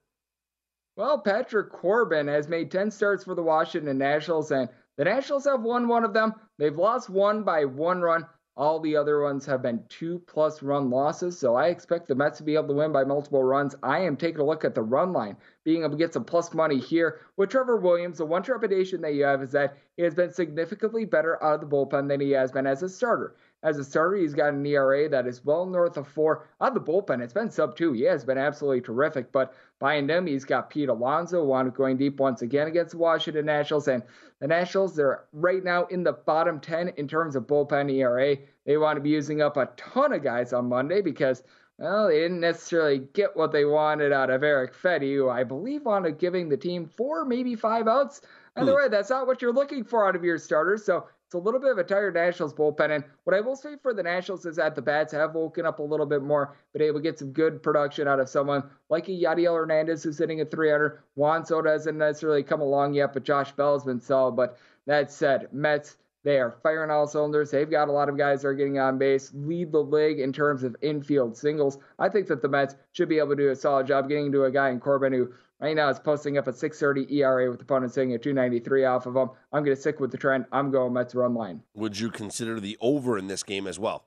Well, 0.97 1.19
Patrick 1.19 1.71
Corbin 1.71 2.27
has 2.27 2.47
made 2.47 2.71
10 2.71 2.91
starts 2.91 3.23
for 3.23 3.35
the 3.35 3.43
Washington 3.43 3.97
Nationals, 3.97 4.51
and 4.51 4.69
the 4.97 5.03
Nationals 5.03 5.45
have 5.45 5.61
won 5.61 5.87
one 5.87 6.05
of 6.05 6.13
them. 6.13 6.33
They've 6.57 6.77
lost 6.77 7.09
one 7.09 7.43
by 7.43 7.65
one 7.65 8.01
run. 8.01 8.25
All 8.57 8.79
the 8.79 8.95
other 8.95 9.21
ones 9.21 9.45
have 9.47 9.61
been 9.61 9.83
two 9.89 10.19
plus 10.27 10.63
run 10.63 10.89
losses, 10.89 11.37
so 11.37 11.55
I 11.55 11.67
expect 11.67 12.07
the 12.07 12.15
Mets 12.15 12.37
to 12.37 12.43
be 12.43 12.55
able 12.55 12.69
to 12.69 12.73
win 12.75 12.93
by 12.93 13.03
multiple 13.03 13.43
runs. 13.43 13.75
I 13.83 13.99
am 13.99 14.15
taking 14.15 14.39
a 14.39 14.45
look 14.45 14.63
at 14.63 14.73
the 14.73 14.81
run 14.81 15.11
line, 15.11 15.35
being 15.65 15.81
able 15.81 15.91
to 15.91 15.97
get 15.97 16.13
some 16.13 16.23
plus 16.23 16.53
money 16.53 16.79
here 16.79 17.19
with 17.35 17.49
Trevor 17.49 17.75
Williams. 17.75 18.19
The 18.19 18.25
one 18.25 18.43
trepidation 18.43 19.01
that 19.01 19.13
you 19.13 19.25
have 19.25 19.43
is 19.43 19.51
that 19.51 19.77
he 19.97 20.03
has 20.03 20.15
been 20.15 20.31
significantly 20.31 21.03
better 21.03 21.41
out 21.43 21.55
of 21.55 21.69
the 21.69 21.75
bullpen 21.75 22.07
than 22.07 22.21
he 22.21 22.31
has 22.31 22.49
been 22.53 22.65
as 22.65 22.81
a 22.81 22.87
starter. 22.87 23.35
As 23.65 23.79
a 23.79 23.83
starter, 23.83 24.15
he's 24.17 24.35
got 24.35 24.53
an 24.53 24.63
ERA 24.63 25.09
that 25.09 25.25
is 25.25 25.43
well 25.43 25.65
north 25.65 25.97
of 25.97 26.07
four. 26.07 26.47
Out 26.61 26.77
of 26.77 26.85
the 26.85 26.91
bullpen, 26.91 27.19
it's 27.19 27.33
been 27.33 27.49
sub 27.49 27.75
two. 27.75 27.93
He 27.93 28.03
has 28.03 28.23
been 28.23 28.37
absolutely 28.37 28.81
terrific. 28.81 29.31
But 29.31 29.55
behind 29.79 30.09
him, 30.09 30.27
he's 30.27 30.45
got 30.45 30.69
Pete 30.69 30.87
Alonso, 30.87 31.43
one 31.43 31.71
going 31.71 31.97
deep 31.97 32.19
once 32.19 32.43
again 32.43 32.67
against 32.67 32.91
the 32.91 32.99
Washington 32.99 33.47
Nationals. 33.47 33.87
And 33.87 34.03
the 34.39 34.47
Nationals, 34.47 34.95
they're 34.95 35.23
right 35.33 35.63
now 35.63 35.85
in 35.85 36.03
the 36.03 36.13
bottom 36.13 36.59
10 36.59 36.89
in 36.89 37.07
terms 37.07 37.35
of 37.35 37.47
bullpen 37.47 37.91
ERA. 37.91 38.37
They 38.67 38.77
want 38.77 38.97
to 38.97 39.01
be 39.01 39.09
using 39.09 39.41
up 39.41 39.57
a 39.57 39.71
ton 39.77 40.13
of 40.13 40.21
guys 40.21 40.53
on 40.53 40.69
Monday 40.69 41.01
because 41.01 41.41
well, 41.77 42.07
they 42.07 42.19
didn't 42.19 42.39
necessarily 42.39 42.99
get 42.99 43.35
what 43.35 43.51
they 43.51 43.65
wanted 43.65 44.13
out 44.13 44.29
of 44.29 44.43
Erick 44.43 44.73
Fedde, 44.73 45.13
who 45.13 45.29
I 45.29 45.43
believe 45.43 45.85
wanted 45.85 46.19
giving 46.19 46.47
the 46.47 46.55
team 46.55 46.89
four, 46.95 47.25
maybe 47.25 47.55
five 47.55 47.87
outs. 47.87 48.21
Either 48.55 48.71
hmm. 48.71 48.77
way, 48.77 48.87
that's 48.89 49.09
not 49.09 49.27
what 49.27 49.41
you're 49.41 49.51
looking 49.51 49.83
for 49.83 50.07
out 50.07 50.15
of 50.15 50.23
your 50.23 50.37
starters. 50.37 50.85
So 50.85 51.07
it's 51.25 51.33
a 51.33 51.39
little 51.39 51.59
bit 51.59 51.71
of 51.71 51.77
a 51.79 51.83
tired 51.83 52.13
Nationals 52.13 52.53
bullpen. 52.53 52.95
And 52.95 53.03
what 53.23 53.35
I 53.35 53.41
will 53.41 53.55
say 53.55 53.75
for 53.81 53.93
the 53.93 54.03
Nationals 54.03 54.45
is 54.45 54.57
that 54.57 54.75
the 54.75 54.81
bats 54.81 55.11
have 55.13 55.33
woken 55.33 55.65
up 55.65 55.79
a 55.79 55.83
little 55.83 56.05
bit 56.05 56.21
more, 56.21 56.55
been 56.71 56.83
able 56.83 56.99
to 56.99 57.03
get 57.03 57.17
some 57.17 57.31
good 57.31 57.63
production 57.63 58.07
out 58.07 58.19
of 58.19 58.29
someone 58.29 58.63
like 58.89 59.07
a 59.07 59.11
Yadiel 59.11 59.55
Hernandez 59.55 60.03
who's 60.03 60.17
sitting 60.17 60.39
at 60.39 60.51
300. 60.51 61.01
Juan 61.15 61.43
Soto 61.43 61.69
hasn't 61.69 61.97
necessarily 61.97 62.43
come 62.43 62.61
along 62.61 62.93
yet, 62.93 63.13
but 63.13 63.23
Josh 63.23 63.51
Bell's 63.53 63.85
been 63.85 63.99
solid. 63.99 64.35
But 64.35 64.57
that 64.85 65.11
said, 65.11 65.49
Mets. 65.51 65.97
They 66.23 66.39
are 66.39 66.55
firing 66.63 66.89
all 66.89 67.05
cylinders. 67.05 67.51
They've 67.51 67.69
got 67.69 67.87
a 67.87 67.91
lot 67.91 68.09
of 68.09 68.17
guys 68.17 68.41
that 68.41 68.47
are 68.47 68.55
getting 68.55 68.79
on 68.79 68.97
base, 68.97 69.31
lead 69.35 69.71
the 69.71 69.83
league 69.83 70.19
in 70.19 70.33
terms 70.33 70.63
of 70.63 70.75
infield 70.81 71.37
singles. 71.37 71.77
I 71.99 72.09
think 72.09 72.25
that 72.29 72.41
the 72.41 72.49
Mets 72.49 72.75
should 72.93 73.09
be 73.09 73.19
able 73.19 73.29
to 73.29 73.35
do 73.35 73.49
a 73.49 73.55
solid 73.55 73.85
job 73.85 74.09
getting 74.09 74.31
to 74.31 74.45
a 74.45 74.51
guy 74.51 74.71
in 74.71 74.79
Corbin 74.79 75.13
who 75.13 75.31
Right 75.61 75.75
now, 75.75 75.89
it's 75.89 75.99
posting 75.99 76.37
up 76.37 76.47
a 76.47 76.53
630 76.53 77.13
ERA 77.17 77.49
with 77.49 77.61
opponents 77.61 77.95
sitting 77.95 78.13
at 78.13 78.21
293 78.21 78.85
off 78.85 79.05
of 79.05 79.13
them. 79.13 79.29
I'm 79.53 79.63
going 79.63 79.75
to 79.75 79.79
stick 79.81 80.01
with 80.01 80.11
the 80.11 80.17
trend. 80.17 80.45
I'm 80.51 80.69
going 80.69 80.91
Mets 80.91 81.15
run 81.15 81.33
line. 81.33 81.61
Would 81.75 81.97
you 81.97 82.09
consider 82.09 82.59
the 82.59 82.77
over 82.81 83.17
in 83.17 83.27
this 83.27 83.41
game 83.41 83.65
as 83.65 83.79
well? 83.79 84.05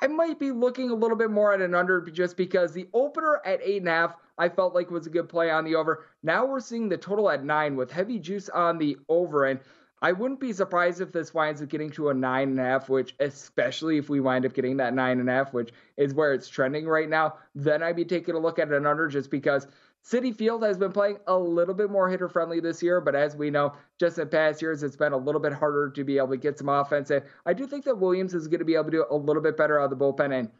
I 0.00 0.06
might 0.06 0.38
be 0.38 0.52
looking 0.52 0.90
a 0.90 0.94
little 0.94 1.16
bit 1.16 1.30
more 1.30 1.52
at 1.52 1.60
an 1.60 1.74
under 1.74 2.02
just 2.02 2.36
because 2.36 2.72
the 2.72 2.86
opener 2.92 3.40
at 3.44 3.60
eight 3.62 3.78
and 3.78 3.88
a 3.88 3.92
half 3.92 4.16
I 4.38 4.48
felt 4.48 4.74
like 4.74 4.90
was 4.90 5.06
a 5.06 5.10
good 5.10 5.28
play 5.28 5.50
on 5.50 5.64
the 5.64 5.74
over. 5.74 6.04
Now 6.22 6.44
we're 6.44 6.60
seeing 6.60 6.88
the 6.88 6.98
total 6.98 7.30
at 7.30 7.44
nine 7.44 7.74
with 7.76 7.90
heavy 7.90 8.18
juice 8.18 8.48
on 8.50 8.78
the 8.78 8.98
over. 9.08 9.46
And 9.46 9.60
I 10.02 10.12
wouldn't 10.12 10.40
be 10.40 10.52
surprised 10.52 11.00
if 11.00 11.10
this 11.10 11.32
winds 11.32 11.62
up 11.62 11.70
getting 11.70 11.90
to 11.92 12.10
a 12.10 12.14
nine 12.14 12.50
and 12.50 12.60
a 12.60 12.64
half, 12.64 12.90
which, 12.90 13.14
especially 13.18 13.96
if 13.96 14.10
we 14.10 14.20
wind 14.20 14.44
up 14.44 14.52
getting 14.52 14.76
that 14.76 14.92
nine 14.92 15.20
and 15.20 15.28
a 15.30 15.32
half, 15.32 15.54
which 15.54 15.72
is 15.96 16.12
where 16.12 16.34
it's 16.34 16.48
trending 16.48 16.86
right 16.86 17.08
now, 17.08 17.36
then 17.54 17.82
I'd 17.82 17.96
be 17.96 18.04
taking 18.04 18.34
a 18.34 18.38
look 18.38 18.58
at 18.58 18.70
an 18.70 18.86
under 18.86 19.08
just 19.08 19.30
because 19.30 19.66
Citi 20.06 20.32
Field 20.32 20.62
has 20.62 20.78
been 20.78 20.92
playing 20.92 21.18
a 21.26 21.36
little 21.36 21.74
bit 21.74 21.90
more 21.90 22.08
hitter 22.08 22.28
friendly 22.28 22.60
this 22.60 22.80
year, 22.80 23.00
but 23.00 23.16
as 23.16 23.34
we 23.34 23.50
know, 23.50 23.72
just 23.98 24.18
in 24.18 24.28
past 24.28 24.62
years, 24.62 24.84
it's 24.84 24.94
been 24.94 25.12
a 25.12 25.16
little 25.16 25.40
bit 25.40 25.52
harder 25.52 25.90
to 25.90 26.04
be 26.04 26.16
able 26.16 26.28
to 26.28 26.36
get 26.36 26.56
some 26.58 26.68
offense. 26.68 27.10
And 27.10 27.24
I 27.44 27.52
do 27.52 27.66
think 27.66 27.84
that 27.86 27.98
Williams 27.98 28.32
is 28.32 28.46
going 28.46 28.60
to 28.60 28.64
be 28.64 28.74
able 28.74 28.84
to 28.84 28.90
do 28.92 29.04
a 29.10 29.16
little 29.16 29.42
bit 29.42 29.56
better 29.56 29.80
out 29.80 29.90
of 29.92 29.98
the 29.98 30.04
bullpen. 30.04 30.38
And 30.38 30.50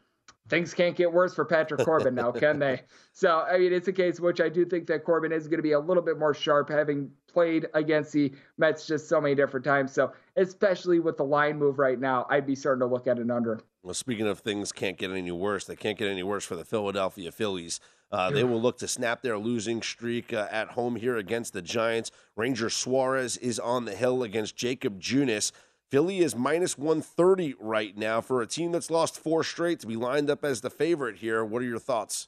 things 0.49 0.73
can't 0.73 0.97
get 0.97 1.13
worse 1.13 1.33
for 1.33 1.45
Patrick 1.45 1.85
Corbin 1.85 2.15
now, 2.15 2.31
can 2.31 2.59
they? 2.59 2.81
So, 3.13 3.39
I 3.49 3.57
mean, 3.57 3.73
it's 3.73 3.87
a 3.87 3.93
case 3.93 4.19
which 4.19 4.39
I 4.39 4.47
do 4.47 4.63
think 4.63 4.85
that 4.87 5.03
Corbin 5.03 5.31
is 5.31 5.47
going 5.47 5.57
to 5.57 5.63
be 5.63 5.71
a 5.71 5.79
little 5.79 6.03
bit 6.03 6.19
more 6.19 6.35
sharp, 6.35 6.69
having 6.69 7.09
played 7.25 7.65
against 7.73 8.11
the 8.11 8.31
Mets 8.59 8.85
just 8.85 9.09
so 9.09 9.19
many 9.19 9.33
different 9.33 9.63
times. 9.63 9.91
So, 9.91 10.13
especially 10.35 10.99
with 10.99 11.17
the 11.17 11.23
line 11.23 11.57
move 11.57 11.79
right 11.79 11.99
now, 11.99 12.27
I'd 12.29 12.45
be 12.45 12.53
starting 12.53 12.81
to 12.81 12.85
look 12.85 13.07
at 13.07 13.17
an 13.17 13.31
under. 13.31 13.59
Well, 13.81 13.95
speaking 13.95 14.27
of 14.27 14.39
things 14.39 14.71
can't 14.71 14.97
get 14.97 15.09
any 15.09 15.31
worse, 15.31 15.65
they 15.65 15.75
can't 15.75 15.97
get 15.97 16.09
any 16.09 16.21
worse 16.21 16.45
for 16.45 16.55
the 16.55 16.63
Philadelphia 16.63 17.31
Phillies. 17.31 17.79
Uh, 18.11 18.31
they 18.31 18.43
will 18.43 18.61
look 18.61 18.77
to 18.77 18.87
snap 18.87 19.21
their 19.21 19.37
losing 19.37 19.81
streak 19.81 20.31
uh, 20.31 20.47
at 20.49 20.69
home 20.69 20.95
here 20.95 21.17
against 21.17 21.53
the 21.53 21.61
Giants. 21.61 22.11
Ranger 22.37 22.69
Suarez 22.69 23.35
is 23.37 23.59
on 23.59 23.85
the 23.85 23.95
hill 23.95 24.23
against 24.23 24.55
Jakob 24.55 25.01
Junis. 25.01 25.51
Philly 25.89 26.19
is 26.19 26.35
minus 26.35 26.77
130 26.77 27.55
right 27.59 27.97
now 27.97 28.21
for 28.21 28.41
a 28.41 28.47
team 28.47 28.71
that's 28.71 28.91
lost 28.91 29.17
four 29.17 29.43
straight 29.43 29.79
to 29.81 29.87
be 29.87 29.95
lined 29.95 30.29
up 30.29 30.45
as 30.45 30.61
the 30.61 30.69
favorite 30.69 31.17
here. 31.17 31.43
What 31.43 31.61
are 31.61 31.65
your 31.65 31.79
thoughts? 31.79 32.27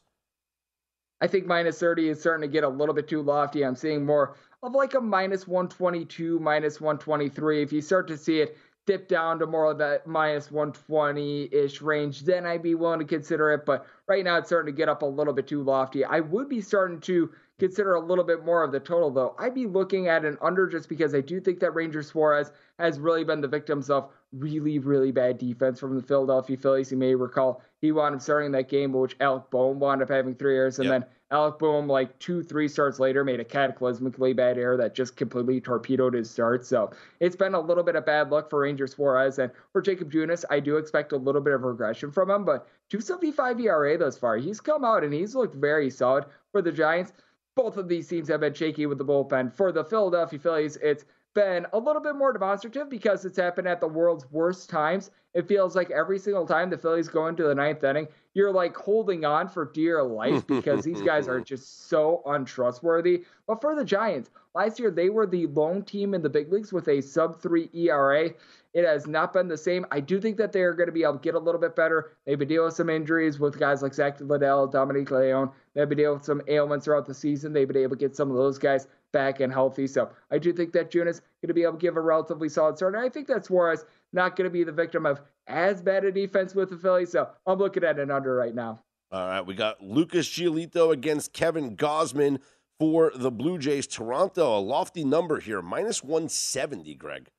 I 1.22 1.28
think 1.28 1.46
minus 1.46 1.80
30 1.80 2.10
is 2.10 2.20
starting 2.22 2.50
to 2.50 2.52
get 2.52 2.64
a 2.64 2.70
little 2.70 2.96
bit 2.96 3.08
too 3.08 3.22
lofty. 3.22 3.66
I'm 3.66 3.76
seeing 3.76 4.06
more 4.06 4.36
of 4.64 4.74
like 4.74 4.94
a 4.94 5.02
minus 5.02 5.48
122, 5.48 6.40
minus 6.40 6.80
123. 6.80 7.62
If 7.62 7.74
you 7.74 7.82
start 7.82 8.08
to 8.08 8.18
see 8.18 8.40
it 8.40 8.58
dip 8.90 9.08
down 9.08 9.38
to 9.38 9.46
more 9.46 9.70
of 9.70 9.78
that 9.78 10.08
minus 10.08 10.50
120 10.50 11.50
ish 11.54 11.80
range, 11.80 12.22
then 12.22 12.44
I'd 12.48 12.64
be 12.64 12.74
willing 12.74 12.98
to 12.98 13.06
consider 13.06 13.52
it. 13.52 13.64
But 13.64 13.86
right 14.08 14.24
now, 14.24 14.40
it's 14.40 14.50
starting 14.50 14.74
to 14.74 14.76
get 14.76 14.90
up 14.90 15.04
a 15.04 15.06
little 15.06 15.32
bit 15.32 15.46
too 15.46 15.62
lofty. 15.62 16.04
I 16.04 16.22
would 16.22 16.50
be 16.50 16.60
starting 16.60 17.00
to 17.02 17.30
consider 17.60 17.94
a 17.94 18.00
little 18.00 18.24
bit 18.24 18.44
more 18.44 18.64
of 18.64 18.72
the 18.72 18.80
total, 18.80 19.12
though. 19.12 19.36
I'd 19.38 19.54
be 19.54 19.68
looking 19.68 20.08
at 20.08 20.26
an 20.26 20.40
under 20.42 20.66
just 20.66 20.90
because 20.90 21.14
I 21.14 21.22
do 21.22 21.40
think 21.40 21.60
that 21.60 21.76
Ranger 21.76 22.02
Suarez 22.02 22.52
has 22.80 23.00
really 23.00 23.24
been 23.24 23.42
the 23.42 23.48
victims 23.48 23.92
of 23.92 24.10
really, 24.34 24.80
really 24.80 25.12
bad 25.12 25.38
defense 25.38 25.80
from 25.80 25.96
the 25.96 26.02
Philadelphia 26.02 26.58
Phillies. 26.58 26.92
You 26.92 26.98
may 26.98 27.14
recall 27.14 27.62
he 27.82 27.92
wound 27.92 28.16
up 28.16 28.22
starting 28.22 28.52
that 28.54 28.70
game, 28.70 28.92
which 28.92 29.16
Alec 29.20 29.52
Bohm 29.52 29.80
wound 29.80 30.02
up 30.02 30.10
having 30.10 30.34
three 30.34 30.58
errors, 30.58 30.80
and 30.80 30.90
yep. 30.90 31.02
then 31.02 31.10
Alec 31.32 31.60
Bohm, 31.60 31.88
like 31.88 32.18
two, 32.20 32.42
three 32.42 32.68
starts 32.68 33.00
later, 33.00 33.24
made 33.24 33.40
a 33.40 33.46
cataclysmically 33.46 34.36
bad 34.36 34.58
error 34.58 34.78
that 34.78 34.96
just 34.96 35.16
completely 35.16 35.62
torpedoed 35.62 36.16
his 36.16 36.30
start. 36.30 36.66
So 36.66 36.92
it's 37.20 37.36
been 37.36 37.54
a 37.54 37.60
little 37.60 37.84
bit 37.84 37.96
of 37.96 38.06
bad 38.06 38.32
luck 38.32 38.50
for 38.50 38.62
Ranger 38.62 38.88
Suarez. 38.88 39.38
And 39.38 39.52
for 39.72 39.82
Jakob 39.82 40.12
Junis, 40.12 40.44
I 40.50 40.60
do 40.60 40.78
expect 40.78 41.12
a 41.12 41.18
little 41.18 41.42
bit 41.42 41.54
of 41.54 41.64
regression 41.64 42.12
from 42.12 42.32
him, 42.32 42.46
but 42.46 42.68
275 42.90 43.60
ERA 43.60 43.98
thus 43.98 44.18
far. 44.18 44.38
He's 44.38 44.60
come 44.60 44.84
out 44.84 45.04
and 45.04 45.14
he's 45.14 45.36
looked 45.36 45.56
very 45.56 45.90
solid 45.90 46.26
for 46.52 46.62
the 46.62 46.72
Giants 46.72 47.14
both 47.60 47.76
of 47.76 47.90
these 47.90 48.08
teams 48.08 48.30
have 48.30 48.40
been 48.40 48.54
shaky 48.54 48.86
with 48.86 48.98
the 48.98 49.04
bullpen. 49.04 49.54
For 49.54 49.74
the 49.74 49.84
Philadelphia 49.84 50.40
Phillies, 50.40 50.78
it's 50.78 51.04
been 51.40 51.66
a 51.72 51.80
little 51.80 52.02
bit 52.02 52.16
more 52.16 52.34
demonstrative 52.34 52.90
because 52.90 53.24
it's 53.24 53.38
happened 53.38 53.66
at 53.66 53.80
the 53.80 53.88
world's 53.88 54.30
worst 54.30 54.70
times. 54.70 55.10
It 55.34 55.48
feels 55.48 55.74
like 55.74 55.90
every 55.90 56.20
single 56.20 56.46
time 56.46 56.70
the 56.70 56.78
Phillies 56.78 57.08
go 57.08 57.28
into 57.28 57.44
the 57.44 57.56
ninth 57.56 57.82
inning, 57.82 58.10
you're 58.34 58.52
like 58.52 58.76
holding 58.76 59.24
on 59.24 59.48
for 59.48 59.64
dear 59.64 60.04
life 60.04 60.46
because 60.48 60.84
these 60.84 61.02
guys 61.02 61.30
are 61.30 61.40
just 61.54 61.88
so 61.88 62.22
untrustworthy. 62.26 63.24
But 63.48 63.62
for 63.62 63.74
the 63.74 63.86
Giants, 63.86 64.32
last 64.54 64.80
year 64.80 64.92
they 64.92 65.10
were 65.10 65.26
the 65.26 65.48
lone 65.48 65.84
team 65.84 66.14
in 66.14 66.22
the 66.22 66.30
big 66.30 66.52
leagues 66.52 66.74
with 66.74 66.90
a 66.90 67.00
sub 67.00 67.42
three 67.42 67.70
ERA. 67.74 68.32
It 68.74 68.86
has 68.86 69.08
not 69.08 69.32
been 69.32 69.48
the 69.48 69.58
same. 69.58 69.86
I 69.92 70.02
do 70.02 70.20
think 70.20 70.36
that 70.38 70.52
they're 70.52 70.74
going 70.74 70.88
to 70.88 70.94
be 70.94 71.04
able 71.04 71.14
to 71.14 71.20
get 71.20 71.36
a 71.36 71.40
little 71.40 71.62
bit 71.62 71.76
better. 71.76 72.18
They've 72.26 72.38
been 72.38 72.50
dealing 72.50 72.66
with 72.66 72.76
some 72.76 72.90
injuries 72.90 73.40
with 73.40 73.58
guys 73.58 73.82
like 73.82 73.94
Zack 73.94 74.20
Littell, 74.20 74.68
Dominic 74.68 75.10
Leone. 75.10 75.52
They've 75.74 75.88
been 75.88 75.98
dealing 75.98 76.18
with 76.18 76.26
some 76.26 76.42
ailments 76.50 76.86
throughout 76.86 77.06
the 77.06 77.14
season. 77.14 77.54
They've 77.54 77.68
been 77.68 77.78
able 77.78 77.96
to 77.96 78.00
get 78.00 78.16
some 78.16 78.30
of 78.30 78.36
those 78.36 78.60
guys 78.60 78.88
back 79.12 79.40
and 79.40 79.52
healthy. 79.52 79.88
So 79.88 80.10
I 80.32 80.38
do 80.38 80.54
think 80.54 80.74
that 80.74 80.92
June 80.92 81.08
is 81.08 81.20
going 81.42 81.50
to 81.50 81.54
be 81.54 81.64
able 81.64 81.74
to 81.74 81.80
give 81.80 81.98
a 81.98 82.02
relatively 82.02 82.50
solid 82.50 82.78
start. 82.78 82.96
And 82.96 83.04
I 83.04 83.10
think 83.10 83.28
that 83.28 83.46
Suarez 83.46 83.86
not 84.14 84.36
going 84.36 84.46
to 84.46 84.54
be 84.54 84.64
the 84.64 84.72
victim 84.72 85.06
of 85.06 85.22
as 85.48 85.82
bad 85.82 86.06
a 86.06 86.12
defense 86.12 86.56
with 86.56 86.70
the 86.70 86.78
Phillies. 86.78 87.12
So 87.12 87.30
I'm 87.46 87.60
looking 87.60 87.84
at 87.84 88.00
an 88.00 88.12
under 88.12 88.36
right 88.36 88.56
now. 88.56 88.82
All 89.12 89.28
right, 89.28 89.42
we 89.42 89.56
got 89.56 89.82
Lucas 89.82 90.28
Giolito 90.28 90.94
against 90.94 91.34
Kevin 91.34 91.76
Gausman 91.76 92.40
for 92.80 93.12
the 93.16 93.32
Blue 93.32 93.58
Jays. 93.58 93.88
Toronto, 93.88 94.58
a 94.58 94.62
lofty 94.62 95.04
number 95.04 95.40
here, 95.40 95.64
minus 95.64 96.04
170, 96.04 96.94
Greg 96.96 97.30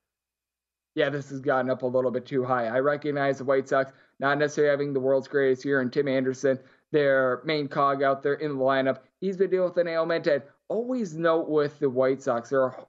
yeah, 0.95 1.09
this 1.09 1.31
has 1.31 1.41
gotten 1.41 1.71
up 1.71 1.83
a 1.83 1.87
little 1.87 2.11
bit 2.11 2.27
too 2.27 2.45
high. 2.45 2.67
I 2.67 2.81
recognize 2.81 3.39
the 3.39 3.45
White 3.45 3.69
Sox 3.69 3.93
not 4.19 4.39
necessarily 4.39 4.71
having 4.71 4.93
the 4.93 5.01
world's 5.01 5.29
greatest 5.29 5.65
year, 5.65 5.81
and 5.81 5.93
Tim 5.93 6.09
Anderson, 6.09 6.59
their 6.91 7.41
main 7.45 7.69
cog 7.69 8.03
out 8.03 8.23
there 8.23 8.35
in 8.35 8.59
the 8.59 8.63
lineup, 8.63 8.99
he's 9.21 9.37
been 9.37 9.51
dealing 9.51 9.69
with 9.69 9.79
an 9.79 9.89
ailment. 9.89 10.27
And 10.27 10.43
always 10.71 11.15
note 11.15 11.49
with 11.49 11.79
the 11.81 11.91
White 11.91 12.23
Sox, 12.23 12.49
there 12.49 12.63
are 12.63 12.87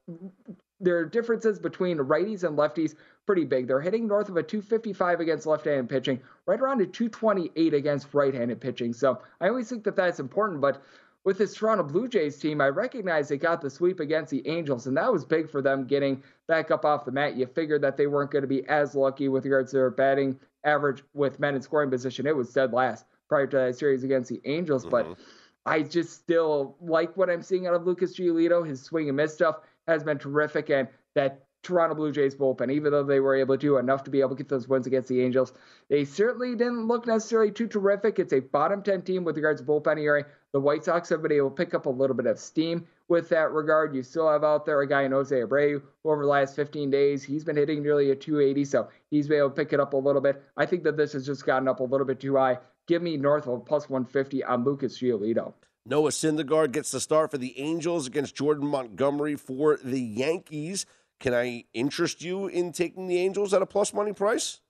there 0.80 0.98
are 0.98 1.04
differences 1.04 1.58
between 1.58 1.98
righties 1.98 2.44
and 2.44 2.58
lefties 2.58 2.94
pretty 3.26 3.44
big. 3.44 3.68
They're 3.68 3.80
hitting 3.80 4.06
north 4.06 4.28
of 4.28 4.36
a 4.36 4.42
255 4.42 5.20
against 5.20 5.46
left-handed 5.46 5.88
pitching, 5.88 6.20
right 6.46 6.60
around 6.60 6.80
a 6.80 6.86
228 6.86 7.72
against 7.72 8.12
right-handed 8.12 8.60
pitching. 8.60 8.92
So 8.92 9.20
I 9.40 9.48
always 9.48 9.68
think 9.68 9.84
that 9.84 9.94
that's 9.94 10.18
important, 10.18 10.60
but 10.60 10.82
with 11.24 11.38
this 11.38 11.54
Toronto 11.54 11.84
Blue 11.84 12.08
Jays 12.08 12.36
team, 12.38 12.60
I 12.60 12.68
recognize 12.68 13.28
they 13.28 13.36
got 13.36 13.60
the 13.60 13.70
sweep 13.70 14.00
against 14.00 14.32
the 14.32 14.46
Angels, 14.48 14.88
and 14.88 14.96
that 14.96 15.12
was 15.12 15.24
big 15.24 15.48
for 15.48 15.62
them 15.62 15.86
getting 15.86 16.20
back 16.48 16.72
up 16.72 16.84
off 16.84 17.04
the 17.04 17.12
mat. 17.12 17.36
You 17.36 17.46
figured 17.46 17.82
that 17.82 17.96
they 17.96 18.08
weren't 18.08 18.32
going 18.32 18.42
to 18.42 18.48
be 18.48 18.66
as 18.66 18.96
lucky 18.96 19.28
with 19.28 19.44
regards 19.44 19.70
to 19.70 19.76
their 19.76 19.90
batting 19.90 20.40
average 20.64 21.04
with 21.14 21.38
men 21.38 21.54
in 21.54 21.62
scoring 21.62 21.90
position. 21.90 22.26
It 22.26 22.36
was 22.36 22.52
dead 22.52 22.72
last 22.72 23.06
prior 23.28 23.46
to 23.46 23.56
that 23.56 23.78
series 23.78 24.02
against 24.02 24.30
the 24.30 24.40
Angels, 24.44 24.84
mm-hmm. 24.84 25.12
but 25.12 25.18
I 25.64 25.82
just 25.82 26.12
still 26.12 26.76
like 26.80 27.16
what 27.16 27.30
I'm 27.30 27.42
seeing 27.42 27.66
out 27.66 27.74
of 27.74 27.86
Lucas 27.86 28.16
Giolito. 28.16 28.66
His 28.66 28.82
swing 28.82 29.08
and 29.08 29.16
miss 29.16 29.34
stuff 29.34 29.60
has 29.86 30.02
been 30.02 30.18
terrific, 30.18 30.70
and 30.70 30.88
that 31.14 31.44
Toronto 31.62 31.94
Blue 31.94 32.10
Jays 32.10 32.34
bullpen, 32.34 32.72
even 32.72 32.90
though 32.90 33.04
they 33.04 33.20
were 33.20 33.36
able 33.36 33.54
to 33.54 33.60
do 33.60 33.76
enough 33.76 34.02
to 34.04 34.10
be 34.10 34.20
able 34.20 34.30
to 34.30 34.36
get 34.36 34.48
those 34.48 34.66
wins 34.66 34.88
against 34.88 35.08
the 35.08 35.20
Angels, 35.20 35.52
they 35.88 36.04
certainly 36.04 36.56
didn't 36.56 36.88
look 36.88 37.06
necessarily 37.06 37.52
too 37.52 37.68
terrific. 37.68 38.18
It's 38.18 38.32
a 38.32 38.40
bottom 38.40 38.82
10 38.82 39.02
team 39.02 39.22
with 39.22 39.36
regards 39.36 39.60
to 39.60 39.66
bullpen 39.66 40.00
ERA. 40.00 40.26
The 40.52 40.60
White 40.60 40.84
Sox 40.84 41.08
have 41.10 41.22
been 41.22 41.32
able 41.32 41.50
to 41.50 41.56
pick 41.56 41.72
up 41.72 41.86
a 41.86 41.90
little 41.90 42.16
bit 42.16 42.26
of 42.26 42.38
steam 42.38 42.86
with 43.06 43.28
that 43.28 43.52
regard. 43.52 43.94
You 43.94 44.02
still 44.02 44.28
have 44.28 44.42
out 44.42 44.66
there 44.66 44.80
a 44.80 44.88
guy 44.88 45.02
in 45.02 45.12
Jose 45.12 45.34
Abreu 45.34 45.80
who 46.02 46.10
over 46.10 46.22
the 46.22 46.28
last 46.28 46.56
15 46.56 46.90
days, 46.90 47.22
he's 47.22 47.44
been 47.44 47.56
hitting 47.56 47.80
nearly 47.82 48.10
a 48.10 48.16
280, 48.16 48.64
so 48.64 48.88
he's 49.10 49.28
been 49.28 49.38
able 49.38 49.50
to 49.50 49.54
pick 49.54 49.72
it 49.72 49.78
up 49.78 49.94
a 49.94 49.96
little 49.96 50.20
bit. 50.20 50.42
I 50.56 50.66
think 50.66 50.82
that 50.82 50.96
this 50.96 51.12
has 51.12 51.24
just 51.24 51.46
gotten 51.46 51.68
up 51.68 51.78
a 51.78 51.84
little 51.84 52.06
bit 52.06 52.18
too 52.18 52.36
high. 52.36 52.58
Give 52.88 53.02
me 53.02 53.16
north 53.16 53.46
of 53.46 53.64
plus 53.64 53.88
150 53.88 54.42
on 54.44 54.64
Lucas 54.64 54.98
Giolito. 54.98 55.54
Noah 55.84 56.10
Syndergaard 56.10 56.72
gets 56.72 56.90
the 56.90 57.00
start 57.00 57.30
for 57.30 57.38
the 57.38 57.58
Angels 57.58 58.06
against 58.06 58.36
Jordan 58.36 58.66
Montgomery 58.66 59.36
for 59.36 59.78
the 59.82 60.00
Yankees. 60.00 60.86
Can 61.20 61.34
I 61.34 61.64
interest 61.74 62.22
you 62.22 62.46
in 62.46 62.72
taking 62.72 63.06
the 63.06 63.18
Angels 63.18 63.52
at 63.52 63.62
a 63.62 63.66
plus 63.66 63.92
money 63.92 64.12
price? 64.12 64.61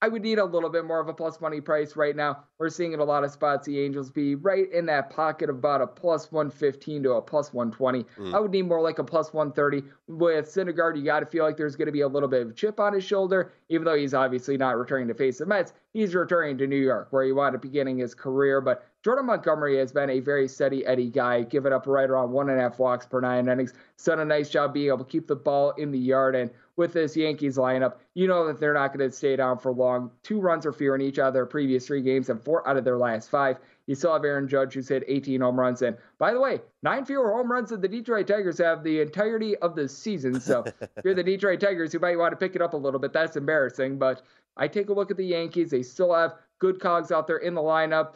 I 0.00 0.06
would 0.06 0.22
need 0.22 0.38
a 0.38 0.44
little 0.44 0.70
bit 0.70 0.84
more 0.84 1.00
of 1.00 1.08
a 1.08 1.12
plus 1.12 1.40
money 1.40 1.60
price 1.60 1.96
right 1.96 2.14
now. 2.14 2.44
We're 2.58 2.68
seeing 2.68 2.92
in 2.92 3.00
a 3.00 3.04
lot 3.04 3.24
of 3.24 3.32
spots 3.32 3.66
the 3.66 3.80
Angels 3.80 4.12
be 4.12 4.36
right 4.36 4.70
in 4.72 4.86
that 4.86 5.10
pocket 5.10 5.50
of 5.50 5.56
about 5.56 5.80
a 5.80 5.88
plus 5.88 6.30
115 6.30 7.02
to 7.02 7.12
a 7.14 7.22
plus 7.22 7.52
120. 7.52 8.04
Mm. 8.16 8.34
I 8.34 8.38
would 8.38 8.52
need 8.52 8.62
more 8.62 8.80
like 8.80 9.00
a 9.00 9.04
plus 9.04 9.32
130. 9.32 9.82
With 10.06 10.46
Syndergaard, 10.46 10.96
you 10.96 11.04
got 11.04 11.20
to 11.20 11.26
feel 11.26 11.44
like 11.44 11.56
there's 11.56 11.74
going 11.74 11.86
to 11.86 11.92
be 11.92 12.02
a 12.02 12.08
little 12.08 12.28
bit 12.28 12.46
of 12.46 12.54
chip 12.54 12.78
on 12.78 12.92
his 12.92 13.02
shoulder, 13.02 13.52
even 13.68 13.84
though 13.84 13.96
he's 13.96 14.14
obviously 14.14 14.56
not 14.56 14.78
returning 14.78 15.08
to 15.08 15.14
face 15.14 15.38
the 15.38 15.46
Mets. 15.46 15.72
He's 15.92 16.14
returning 16.14 16.58
to 16.58 16.68
New 16.68 16.76
York, 16.76 17.08
where 17.10 17.24
he 17.24 17.32
wound 17.32 17.56
up 17.56 17.62
beginning 17.62 17.98
his 17.98 18.14
career. 18.14 18.60
But 18.60 18.86
Jordan 19.02 19.26
Montgomery 19.26 19.78
has 19.78 19.90
been 19.90 20.10
a 20.10 20.20
very 20.20 20.46
steady 20.46 20.86
Eddie 20.86 21.10
guy, 21.10 21.42
giving 21.42 21.72
up 21.72 21.88
right 21.88 22.08
around 22.08 22.30
one 22.30 22.50
and 22.50 22.60
a 22.60 22.62
half 22.62 22.78
walks 22.78 23.06
per 23.06 23.20
nine 23.20 23.48
innings. 23.48 23.72
Done 24.04 24.20
a 24.20 24.24
nice 24.24 24.48
job 24.48 24.74
being 24.74 24.88
able 24.88 24.98
to 24.98 25.04
keep 25.04 25.26
the 25.26 25.36
ball 25.36 25.72
in 25.72 25.90
the 25.90 25.98
yard. 25.98 26.36
And 26.36 26.50
with 26.78 26.92
this 26.92 27.16
Yankees 27.16 27.56
lineup, 27.58 27.96
you 28.14 28.26
know 28.26 28.46
that 28.46 28.60
they're 28.60 28.72
not 28.72 28.96
going 28.96 29.10
to 29.10 29.14
stay 29.14 29.36
down 29.36 29.58
for 29.58 29.72
long. 29.72 30.10
Two 30.22 30.40
runs 30.40 30.64
or 30.64 30.72
fewer 30.72 30.94
in 30.94 31.02
each 31.02 31.18
of 31.18 31.34
their 31.34 31.44
previous 31.44 31.86
three 31.86 32.00
games 32.00 32.30
and 32.30 32.40
four 32.40 32.66
out 32.66 32.76
of 32.76 32.84
their 32.84 32.96
last 32.96 33.28
five. 33.28 33.58
You 33.86 33.94
still 33.94 34.12
have 34.12 34.24
Aaron 34.24 34.48
Judge, 34.48 34.74
who's 34.74 34.88
hit 34.88 35.02
18 35.06 35.40
home 35.40 35.58
runs. 35.58 35.82
And 35.82 35.96
by 36.18 36.32
the 36.32 36.40
way, 36.40 36.60
nine 36.82 37.04
fewer 37.04 37.32
home 37.32 37.50
runs 37.50 37.70
than 37.70 37.80
the 37.80 37.88
Detroit 37.88 38.28
Tigers 38.28 38.58
have 38.58 38.84
the 38.84 39.00
entirety 39.00 39.56
of 39.56 39.74
the 39.74 39.88
season. 39.88 40.40
So 40.40 40.64
if 40.80 41.04
you're 41.04 41.14
the 41.14 41.22
Detroit 41.24 41.60
Tigers, 41.60 41.92
you 41.92 42.00
might 42.00 42.18
want 42.18 42.32
to 42.32 42.36
pick 42.36 42.54
it 42.54 42.62
up 42.62 42.74
a 42.74 42.76
little 42.76 43.00
bit. 43.00 43.12
That's 43.12 43.36
embarrassing. 43.36 43.98
But 43.98 44.22
I 44.56 44.68
take 44.68 44.88
a 44.88 44.92
look 44.92 45.10
at 45.10 45.16
the 45.16 45.26
Yankees. 45.26 45.70
They 45.70 45.82
still 45.82 46.14
have 46.14 46.34
good 46.58 46.80
cogs 46.80 47.10
out 47.10 47.26
there 47.26 47.38
in 47.38 47.54
the 47.54 47.60
lineup 47.60 48.14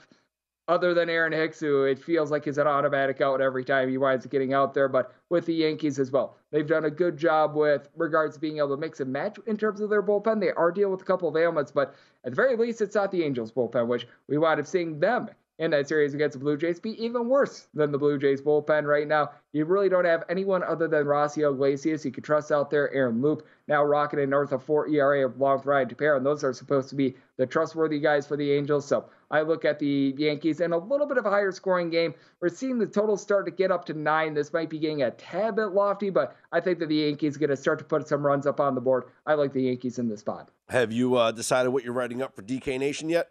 other 0.68 0.94
than 0.94 1.11
Aaron 1.11 1.33
Hicks, 1.33 1.59
who 1.61 1.85
it 1.85 1.98
feels 1.98 2.31
like 2.31 2.46
is 2.46 2.59
an 2.59 2.66
automatic 2.66 3.20
out 3.20 3.40
every 3.40 3.64
time 3.64 3.88
he 3.88 3.98
winds 3.98 4.25
up 4.25 4.31
getting 4.31 4.55
out 4.55 4.75
there, 4.75 4.88
but 4.88 5.14
with 5.29 5.46
the 5.46 5.55
Yankees 5.55 5.98
as 5.98 6.11
well. 6.11 6.37
They've 6.51 6.66
done 6.66 6.85
a 6.85 6.90
good 6.90 7.16
job 7.16 7.55
with 7.57 7.88
regards 7.96 8.35
to 8.35 8.40
being 8.40 8.59
able 8.59 8.70
to 8.70 8.77
mix 8.77 9.01
and 9.01 9.12
match 9.12 9.38
in 9.46 9.57
terms 9.57 9.81
of 9.81 9.90
their 9.90 10.03
bullpen. 10.03 10.40
They 10.40 10.53
are 10.53 10.70
dealing 10.70 10.92
with 10.92 11.03
a 11.03 11.07
couple 11.07 11.29
of 11.29 11.37
ailments, 11.37 11.72
but 11.72 11.94
at 12.25 12.33
the 12.33 12.37
very 12.37 12.57
least, 12.57 12.81
it's 12.81 12.94
not 12.94 13.11
the 13.11 13.25
Angels 13.25 13.51
bullpen, 13.51 13.88
which 13.88 14.07
we 14.29 14.38
wind 14.38 14.61
up 14.61 14.66
seeing 14.66 15.01
them 15.01 15.29
in 15.58 15.70
that 15.70 15.86
series 15.86 16.14
against 16.14 16.32
the 16.32 16.38
Blue 16.38 16.56
Jays 16.56 16.80
be 16.80 17.02
even 17.02 17.28
worse 17.28 17.68
than 17.74 17.92
the 17.92 17.98
Blue 17.98 18.18
Jays 18.18 18.40
bullpen 18.40 18.84
right 18.84 19.06
now. 19.06 19.30
You 19.52 19.64
really 19.64 19.88
don't 19.88 20.04
have 20.04 20.24
anyone 20.28 20.62
other 20.62 20.88
than 20.88 21.04
Raisel 21.04 21.52
Iglesias 21.52 22.04
you 22.04 22.10
can 22.10 22.22
trust 22.22 22.50
out 22.50 22.70
there. 22.70 22.92
Aaron 22.92 23.20
Loup 23.20 23.46
now 23.68 23.84
rocketing 23.84 24.30
north 24.30 24.52
of 24.52 24.62
4 24.62 24.88
ERA 24.88 25.26
of 25.26 25.38
long 25.38 25.60
Ryan 25.64 25.88
Tepera, 25.88 26.16
and 26.16 26.26
those 26.26 26.42
are 26.42 26.52
supposed 26.52 26.88
to 26.88 26.94
be 26.94 27.16
the 27.36 27.46
trustworthy 27.46 28.00
guys 28.00 28.26
for 28.26 28.36
the 28.36 28.50
Angels. 28.50 28.86
So 28.86 29.08
I 29.30 29.42
look 29.42 29.64
at 29.64 29.78
the 29.78 30.14
Yankees 30.16 30.60
and 30.60 30.72
a 30.72 30.78
little 30.78 31.06
bit 31.06 31.18
of 31.18 31.26
a 31.26 31.30
higher 31.30 31.52
scoring 31.52 31.90
game. 31.90 32.14
We're 32.40 32.48
seeing 32.48 32.78
the 32.78 32.86
total 32.86 33.16
start 33.16 33.46
to 33.46 33.52
get 33.52 33.70
up 33.70 33.84
to 33.86 33.94
nine. 33.94 34.34
This 34.34 34.52
might 34.52 34.70
be 34.70 34.78
getting 34.78 35.02
a 35.02 35.10
tad 35.10 35.56
bit 35.56 35.66
lofty, 35.68 36.10
but 36.10 36.36
I 36.50 36.60
think 36.60 36.78
that 36.80 36.88
the 36.88 36.96
Yankees 36.96 37.36
going 37.36 37.50
to 37.50 37.56
start 37.56 37.78
to 37.78 37.84
put 37.84 38.08
some 38.08 38.24
runs 38.24 38.46
up 38.46 38.58
on 38.58 38.74
the 38.74 38.80
board. 38.80 39.04
I 39.26 39.34
like 39.34 39.52
the 39.52 39.62
Yankees 39.62 39.98
in 39.98 40.08
this 40.08 40.20
spot. 40.20 40.50
Have 40.70 40.92
you 40.92 41.16
uh, 41.16 41.30
decided 41.30 41.70
what 41.70 41.84
you're 41.84 41.92
writing 41.92 42.22
up 42.22 42.34
for 42.34 42.42
DK 42.42 42.78
Nation 42.78 43.08
yet? 43.08 43.30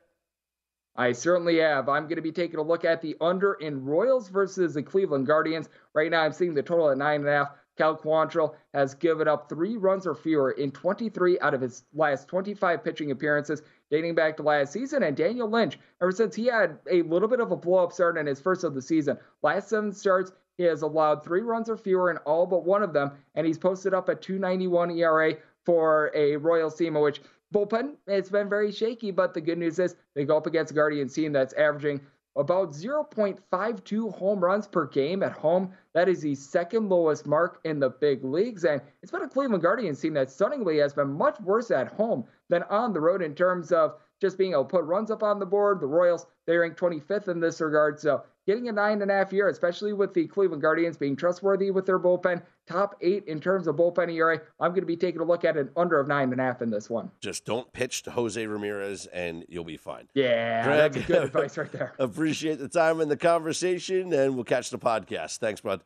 I 0.96 1.14
certainly 1.14 1.60
have. 1.60 1.88
I'm 1.88 2.04
going 2.04 2.18
to 2.18 2.22
be 2.22 2.32
taking 2.32 2.60
a 2.60 2.64
look 2.64 2.84
at 2.84 3.02
the 3.02 3.16
under 3.22 3.54
in 3.54 3.86
Royals 3.86 4.30
versus 4.30 4.74
the 4.74 4.84
Cleveland 4.84 5.26
Guardians. 5.26 5.70
Right 5.94 6.12
now, 6.12 6.22
I'm 6.22 6.34
seeing 6.34 6.54
the 6.54 6.62
total 6.62 6.90
at 6.90 6.98
nine 6.98 7.22
and 7.22 7.30
a 7.30 7.32
half. 7.32 7.52
Cal 7.78 7.98
Quantrill 7.98 8.56
has 8.74 8.94
given 8.94 9.28
up 9.28 9.48
three 9.48 9.78
runs 9.78 10.06
or 10.06 10.14
fewer 10.14 10.52
in 10.52 10.72
23 10.72 11.40
out 11.40 11.54
of 11.54 11.62
his 11.62 11.84
last 11.94 12.28
25 12.28 12.84
pitching 12.84 13.12
appearances 13.12 13.62
dating 13.90 14.14
back 14.14 14.38
to 14.38 14.44
last 14.44 14.74
season. 14.74 15.04
And 15.04 15.16
Daniel 15.16 15.50
Lynch, 15.50 15.80
ever 16.02 16.12
since 16.12 16.36
he 16.36 16.46
had 16.48 16.78
a 16.90 17.02
little 17.04 17.30
bit 17.30 17.40
of 17.40 17.52
a 17.52 17.56
blow 17.56 17.84
up 17.84 17.94
start 17.94 18.18
in 18.18 18.28
his 18.28 18.42
first 18.42 18.64
of 18.64 18.76
the 18.76 18.82
season, 18.82 19.18
last 19.42 19.70
seven 19.70 19.94
starts, 19.94 20.32
he 20.58 20.64
has 20.64 20.82
allowed 20.82 21.24
three 21.24 21.42
runs 21.42 21.70
or 21.70 21.78
fewer 21.78 22.12
in 22.12 22.18
all 22.18 22.46
but 22.46 22.66
one 22.66 22.84
of 22.84 22.94
them, 22.94 23.12
and 23.36 23.48
he's 23.48 23.58
posted 23.58 23.94
up 23.94 24.10
a 24.10 24.16
291 24.16 24.92
ERA 24.92 25.36
for 25.66 26.12
a 26.14 26.36
Royals 26.36 26.76
team, 26.76 26.96
which 26.96 27.22
bullpen, 27.54 27.96
it's 28.08 28.30
been 28.30 28.50
very 28.50 28.72
shaky, 28.72 29.12
but 29.12 29.34
the 29.34 29.42
good 29.42 29.58
news 29.58 29.80
is 29.80 29.96
they 30.16 30.26
go 30.26 30.38
up 30.38 30.48
against 30.48 30.72
a 30.72 30.76
Guardians 30.76 31.14
team 31.14 31.32
that's 31.32 31.54
averaging 31.54 32.02
about 32.38 32.72
0.52 32.72 34.14
home 34.16 34.40
runs 34.40 34.68
per 34.68 34.88
game 34.88 35.22
at 35.22 35.34
home. 35.34 35.72
That 35.94 36.08
is 36.08 36.22
the 36.22 36.36
second 36.36 36.90
lowest 36.90 37.28
mark 37.28 37.60
in 37.66 37.80
the 37.80 37.90
big 37.90 38.24
leagues. 38.24 38.64
And 38.64 38.82
it's 39.04 39.12
been 39.12 39.24
a 39.24 39.30
Cleveland 39.30 39.64
Guardians 39.64 40.00
team 40.00 40.14
that 40.14 40.32
stunningly 40.32 40.78
has 40.78 40.94
been 40.94 41.10
much 41.10 41.40
worse 41.42 41.72
at 41.72 41.90
home 41.90 42.24
than 42.50 42.64
on 42.64 42.94
the 42.94 43.02
road 43.02 43.22
in 43.22 43.36
terms 43.36 43.72
of 43.72 43.96
just 44.22 44.38
being 44.38 44.52
able 44.52 44.64
to 44.64 44.70
put 44.70 44.86
runs 44.86 45.12
up 45.12 45.24
on 45.24 45.40
the 45.40 45.46
board. 45.46 45.82
The 45.82 45.88
Royals, 45.88 46.28
they 46.46 46.56
rank 46.56 46.78
25th 46.78 47.28
in 47.28 47.40
this 47.40 47.60
regard. 47.60 48.00
So 48.00 48.24
getting 48.46 48.70
a 48.70 48.72
nine 48.72 49.02
and 49.02 49.10
a 49.10 49.14
half 49.16 49.34
year, 49.34 49.50
especially 49.50 49.94
with 49.94 50.14
the 50.14 50.28
Cleveland 50.28 50.62
Guardians 50.62 50.96
being 50.96 51.16
trustworthy 51.16 51.72
with 51.72 51.86
their 51.86 52.00
bullpen, 52.00 52.42
top 52.68 52.96
eight 53.02 53.26
in 53.26 53.42
terms 53.42 53.68
of 53.68 53.76
bullpen 53.76 54.14
ERA. 54.14 54.40
I'm 54.60 54.72
going 54.72 54.82
to 54.82 54.86
be 54.86 54.96
taking 54.96 55.22
a 55.22 55.26
look 55.26 55.44
at 55.44 55.58
an 55.58 55.70
under 55.76 56.00
of 56.00 56.08
nine 56.08 56.32
and 56.32 56.40
a 56.40 56.44
half 56.44 56.62
in 56.62 56.70
this 56.70 56.90
one. 56.90 57.10
Just 57.20 57.46
don't 57.46 57.72
pitch 57.74 58.04
to 58.04 58.12
Jose 58.12 58.46
Ramirez 58.46 59.08
and 59.08 59.44
you'll 59.50 59.64
be 59.64 59.78
fine. 59.78 60.08
Yeah, 60.14 60.64
Greg, 60.64 60.94
that's 60.94 61.06
good 61.08 61.24
advice 61.24 61.58
right 61.58 61.72
there. 61.72 61.94
appreciate 62.00 62.60
the 62.60 62.70
time 62.70 63.02
and 63.02 63.10
the 63.10 63.18
conversation, 63.18 64.14
and 64.14 64.36
we'll 64.36 64.44
catch 64.44 64.70
the 64.70 64.80
podcast. 64.80 65.40
Thanks, 65.40 65.62
bud. 65.62 65.82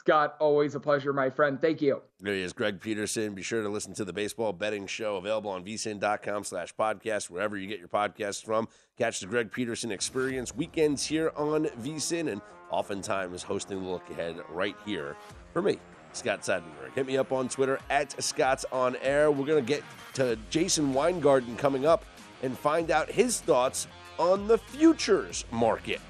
Scott, 0.00 0.36
always 0.40 0.74
a 0.74 0.80
pleasure, 0.80 1.12
my 1.12 1.28
friend. 1.28 1.60
Thank 1.60 1.82
you. 1.82 2.00
There 2.20 2.32
he 2.32 2.40
is, 2.40 2.54
Greg 2.54 2.80
Peterson. 2.80 3.34
Be 3.34 3.42
sure 3.42 3.62
to 3.62 3.68
listen 3.68 3.92
to 3.96 4.04
the 4.06 4.14
baseball 4.14 4.54
betting 4.54 4.86
show 4.86 5.16
available 5.16 5.50
on 5.50 5.62
vsin.com 5.62 6.44
slash 6.44 6.74
podcast, 6.74 7.28
wherever 7.28 7.54
you 7.54 7.66
get 7.66 7.78
your 7.78 7.88
podcasts 7.88 8.42
from. 8.42 8.66
Catch 8.96 9.20
the 9.20 9.26
Greg 9.26 9.52
Peterson 9.52 9.92
experience 9.92 10.56
weekends 10.56 11.04
here 11.04 11.32
on 11.36 11.66
vsin 11.82 12.32
and 12.32 12.40
oftentimes 12.70 13.42
hosting 13.42 13.82
the 13.82 13.90
look 13.90 14.08
ahead 14.08 14.36
right 14.48 14.74
here 14.86 15.18
for 15.52 15.60
me 15.60 15.78
Scott 16.14 16.40
Seidenberg. 16.40 16.94
Hit 16.94 17.06
me 17.06 17.18
up 17.18 17.30
on 17.30 17.50
Twitter 17.50 17.78
at 17.90 18.22
Scott's 18.22 18.64
On 18.72 18.96
Air. 19.02 19.30
We're 19.30 19.44
going 19.44 19.62
to 19.62 19.68
get 19.68 19.84
to 20.14 20.38
Jason 20.48 20.94
Weingarten 20.94 21.56
coming 21.58 21.84
up 21.84 22.06
and 22.42 22.56
find 22.56 22.90
out 22.90 23.10
his 23.10 23.42
thoughts 23.42 23.86
on 24.18 24.48
the 24.48 24.56
futures 24.56 25.44
market. 25.50 26.00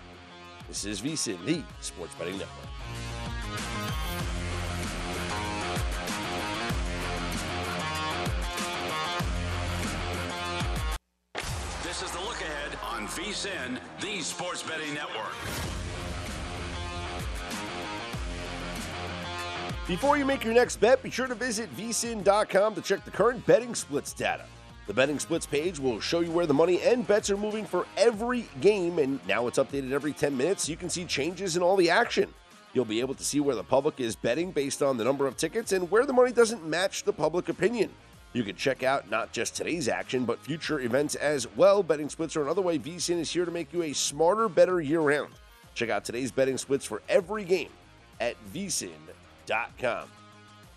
This 0.69 0.85
is 0.85 1.01
VSIN, 1.01 1.45
the 1.45 1.65
Sports 1.81 2.15
Betting 2.15 2.39
Network. 2.39 2.70
VSIN, 13.21 13.79
the 14.01 14.23
Sports 14.23 14.63
Betting 14.63 14.95
Network. 14.95 15.35
Before 19.87 20.17
you 20.17 20.25
make 20.25 20.43
your 20.43 20.55
next 20.55 20.77
bet, 20.77 21.03
be 21.03 21.11
sure 21.11 21.27
to 21.27 21.35
visit 21.35 21.69
vsin.com 21.77 22.75
to 22.75 22.81
check 22.81 23.05
the 23.05 23.11
current 23.11 23.45
betting 23.45 23.75
splits 23.75 24.15
data. 24.15 24.47
The 24.87 24.95
betting 24.95 25.19
splits 25.19 25.45
page 25.45 25.79
will 25.79 26.01
show 26.01 26.21
you 26.21 26.31
where 26.31 26.47
the 26.47 26.55
money 26.55 26.81
and 26.81 27.07
bets 27.07 27.29
are 27.29 27.37
moving 27.37 27.67
for 27.67 27.87
every 27.99 28.47
game, 28.63 28.99
and 28.99 29.21
now 29.29 29.49
it's 29.49 29.59
updated 29.59 29.93
every 29.93 30.15
10 30.15 30.35
minutes 30.35 30.65
so 30.65 30.71
you 30.71 30.79
can 30.79 30.89
see 30.89 31.05
changes 31.05 31.59
in 31.59 31.63
all 31.63 31.77
the 31.77 31.91
action. 31.91 32.33
You'll 32.73 32.87
be 32.87 33.01
able 33.01 33.15
to 33.17 33.25
see 33.25 33.41
where 33.41 33.55
the 33.55 33.65
public 33.65 34.01
is 34.01 34.17
betting 34.17 34.51
based 34.51 34.83
on 34.83 34.97
the 34.97 35.05
number 35.05 35.27
of 35.27 35.37
tickets 35.37 35.73
and 35.73 35.91
where 35.91 36.07
the 36.07 36.15
money 36.15 36.33
doesn't 36.33 36.67
match 36.67 37.03
the 37.03 37.13
public 37.13 37.51
opinion. 37.51 37.91
You 38.33 38.45
can 38.45 38.55
check 38.55 38.83
out 38.85 39.11
not 39.11 39.33
just 39.33 39.57
today's 39.57 39.89
action, 39.89 40.25
but 40.25 40.39
future 40.39 40.81
events 40.81 41.17
as 41.17 41.49
well. 41.57 41.83
Betting 41.83 42.09
splits 42.09 42.37
are 42.37 42.43
another 42.43 42.63
way 42.63 42.79
VSIN 42.79 43.19
is 43.19 43.31
here 43.31 43.45
to 43.45 43.51
make 43.51 43.73
you 43.73 43.83
a 43.83 43.93
smarter, 43.93 44.49
better 44.49 44.81
year 44.81 45.01
round. 45.01 45.33
Check 45.75 45.91
out 45.91 46.05
today's 46.05 46.31
betting 46.31 46.57
splits 46.57 46.85
for 46.85 47.03
every 47.09 47.45
game 47.45 47.71
at 48.21 48.37
vsin.com. 48.55 50.09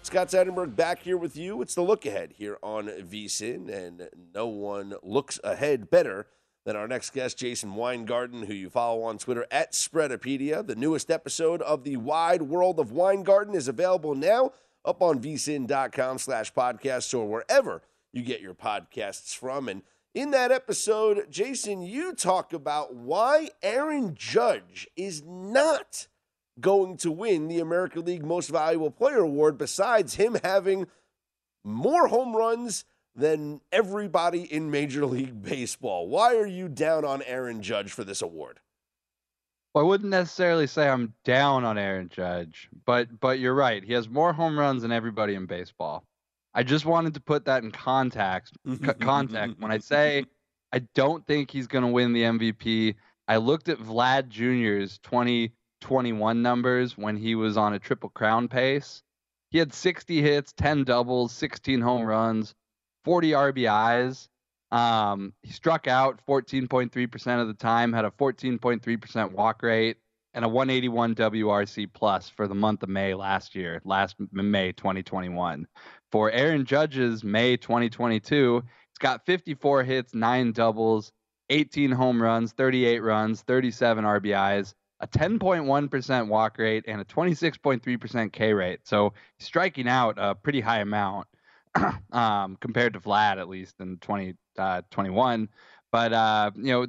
Scott 0.01 0.27
Seidenberg 0.29 0.75
back 0.75 0.99
here 0.99 1.15
with 1.15 1.37
you. 1.37 1.61
It's 1.61 1.75
the 1.75 1.81
look 1.81 2.05
ahead 2.05 2.33
here 2.37 2.57
on 2.63 2.87
VSIN, 2.87 3.69
and 3.69 4.09
no 4.33 4.47
one 4.47 4.95
looks 5.03 5.39
ahead 5.43 5.89
better 5.91 6.27
than 6.65 6.75
our 6.75 6.87
next 6.87 7.11
guest, 7.11 7.37
Jason 7.37 7.75
Weingarten, 7.75 8.43
who 8.43 8.53
you 8.53 8.69
follow 8.69 9.03
on 9.03 9.17
Twitter 9.17 9.45
at 9.51 9.73
Spreadopedia. 9.73 10.65
The 10.65 10.75
newest 10.75 11.11
episode 11.11 11.61
of 11.61 11.83
the 11.83 11.97
Wide 11.97 12.41
World 12.41 12.79
of 12.79 12.91
Weingarten 12.91 13.53
is 13.53 13.67
available 13.67 14.15
now 14.15 14.51
up 14.85 15.01
on 15.01 15.19
vsin.com 15.19 16.17
slash 16.17 16.53
podcasts 16.53 17.17
or 17.17 17.27
wherever 17.27 17.81
you 18.11 18.21
get 18.21 18.41
your 18.41 18.53
podcasts 18.53 19.35
from. 19.35 19.67
And 19.67 19.81
in 20.13 20.31
that 20.31 20.51
episode, 20.51 21.27
Jason, 21.29 21.81
you 21.81 22.13
talk 22.13 22.53
about 22.53 22.93
why 22.93 23.49
Aaron 23.61 24.13
Judge 24.15 24.87
is 24.95 25.23
not 25.25 26.07
going 26.59 26.97
to 26.97 27.11
win 27.11 27.47
the 27.47 27.59
American 27.59 28.05
League 28.05 28.25
Most 28.25 28.49
Valuable 28.49 28.91
Player 28.91 29.19
Award, 29.19 29.57
besides 29.57 30.15
him 30.15 30.37
having 30.43 30.85
more 31.63 32.07
home 32.07 32.35
runs 32.35 32.85
than 33.15 33.61
everybody 33.71 34.41
in 34.41 34.69
Major 34.69 35.05
League 35.05 35.41
Baseball. 35.41 36.07
Why 36.07 36.35
are 36.35 36.47
you 36.47 36.67
down 36.67 37.05
on 37.05 37.21
Aaron 37.23 37.61
Judge 37.61 37.91
for 37.91 38.03
this 38.03 38.21
award? 38.21 38.59
Well, 39.73 39.83
I 39.85 39.87
wouldn't 39.87 40.11
necessarily 40.11 40.67
say 40.67 40.87
I'm 40.87 41.13
down 41.23 41.65
on 41.65 41.77
Aaron 41.77 42.09
Judge, 42.09 42.69
but 42.85 43.19
but 43.19 43.39
you're 43.39 43.55
right. 43.55 43.83
He 43.83 43.93
has 43.93 44.07
more 44.07 44.33
home 44.33 44.57
runs 44.57 44.83
than 44.83 44.91
everybody 44.91 45.33
in 45.33 45.45
baseball. 45.47 46.05
I 46.53 46.61
just 46.63 46.85
wanted 46.85 47.15
to 47.15 47.19
put 47.21 47.45
that 47.45 47.63
in 47.63 47.71
context. 47.71 48.53
c- 48.67 48.77
context 48.99 49.59
when 49.59 49.71
I 49.71 49.79
say 49.79 50.25
I 50.71 50.79
don't 50.93 51.25
think 51.25 51.49
he's 51.49 51.67
going 51.67 51.83
to 51.83 51.91
win 51.91 52.13
the 52.13 52.23
MVP. 52.23 52.95
I 53.27 53.37
looked 53.37 53.69
at 53.69 53.79
Vlad 53.79 54.27
Jr.'s 54.29 54.99
2021 54.99 56.41
numbers 56.41 56.97
when 56.97 57.17
he 57.17 57.35
was 57.35 57.57
on 57.57 57.73
a 57.73 57.79
triple 57.79 58.09
crown 58.09 58.47
pace. 58.47 59.01
He 59.49 59.59
had 59.59 59.73
60 59.73 60.21
hits, 60.21 60.51
10 60.53 60.83
doubles, 60.83 61.31
16 61.31 61.81
home 61.81 62.03
runs, 62.03 62.55
40 63.05 63.31
RBIs. 63.31 64.27
Um, 64.73 65.33
he 65.43 65.53
struck 65.53 65.87
out 65.87 66.19
14.3% 66.27 67.41
of 67.41 67.47
the 67.47 67.53
time, 67.53 67.93
had 67.93 68.05
a 68.05 68.09
14.3% 68.09 69.31
walk 69.31 69.61
rate, 69.61 69.97
and 70.33 70.43
a 70.43 70.49
181 70.49 71.13
WRC 71.13 71.93
plus 71.93 72.27
for 72.27 72.47
the 72.47 72.55
month 72.55 72.81
of 72.81 72.89
May 72.89 73.13
last 73.13 73.53
year, 73.53 73.83
last 73.85 74.15
May 74.31 74.71
2021. 74.71 75.67
For 76.11 76.31
Aaron 76.31 76.65
Judge's 76.65 77.23
May 77.23 77.55
2022, 77.55 78.63
he's 78.63 78.97
got 78.97 79.27
54 79.27 79.83
hits, 79.83 80.15
nine 80.15 80.51
doubles, 80.53 81.11
18 81.51 81.91
home 81.91 82.19
runs, 82.19 82.51
38 82.53 83.03
runs, 83.03 83.43
37 83.43 84.03
RBIs, 84.03 84.73
a 85.01 85.07
10.1% 85.07 86.27
walk 86.29 86.57
rate, 86.57 86.85
and 86.87 86.99
a 86.99 87.05
26.3% 87.05 88.33
K 88.33 88.53
rate. 88.53 88.79
So 88.85 89.13
striking 89.37 89.87
out 89.87 90.15
a 90.17 90.33
pretty 90.33 90.61
high 90.61 90.79
amount 90.79 91.27
um, 92.11 92.57
compared 92.59 92.93
to 92.93 92.99
Vlad, 92.99 93.37
at 93.37 93.49
least 93.49 93.75
in 93.79 93.97
2021. 94.55 95.49
but, 95.91 96.11
uh, 96.13 96.51
you 96.55 96.71
know, 96.73 96.83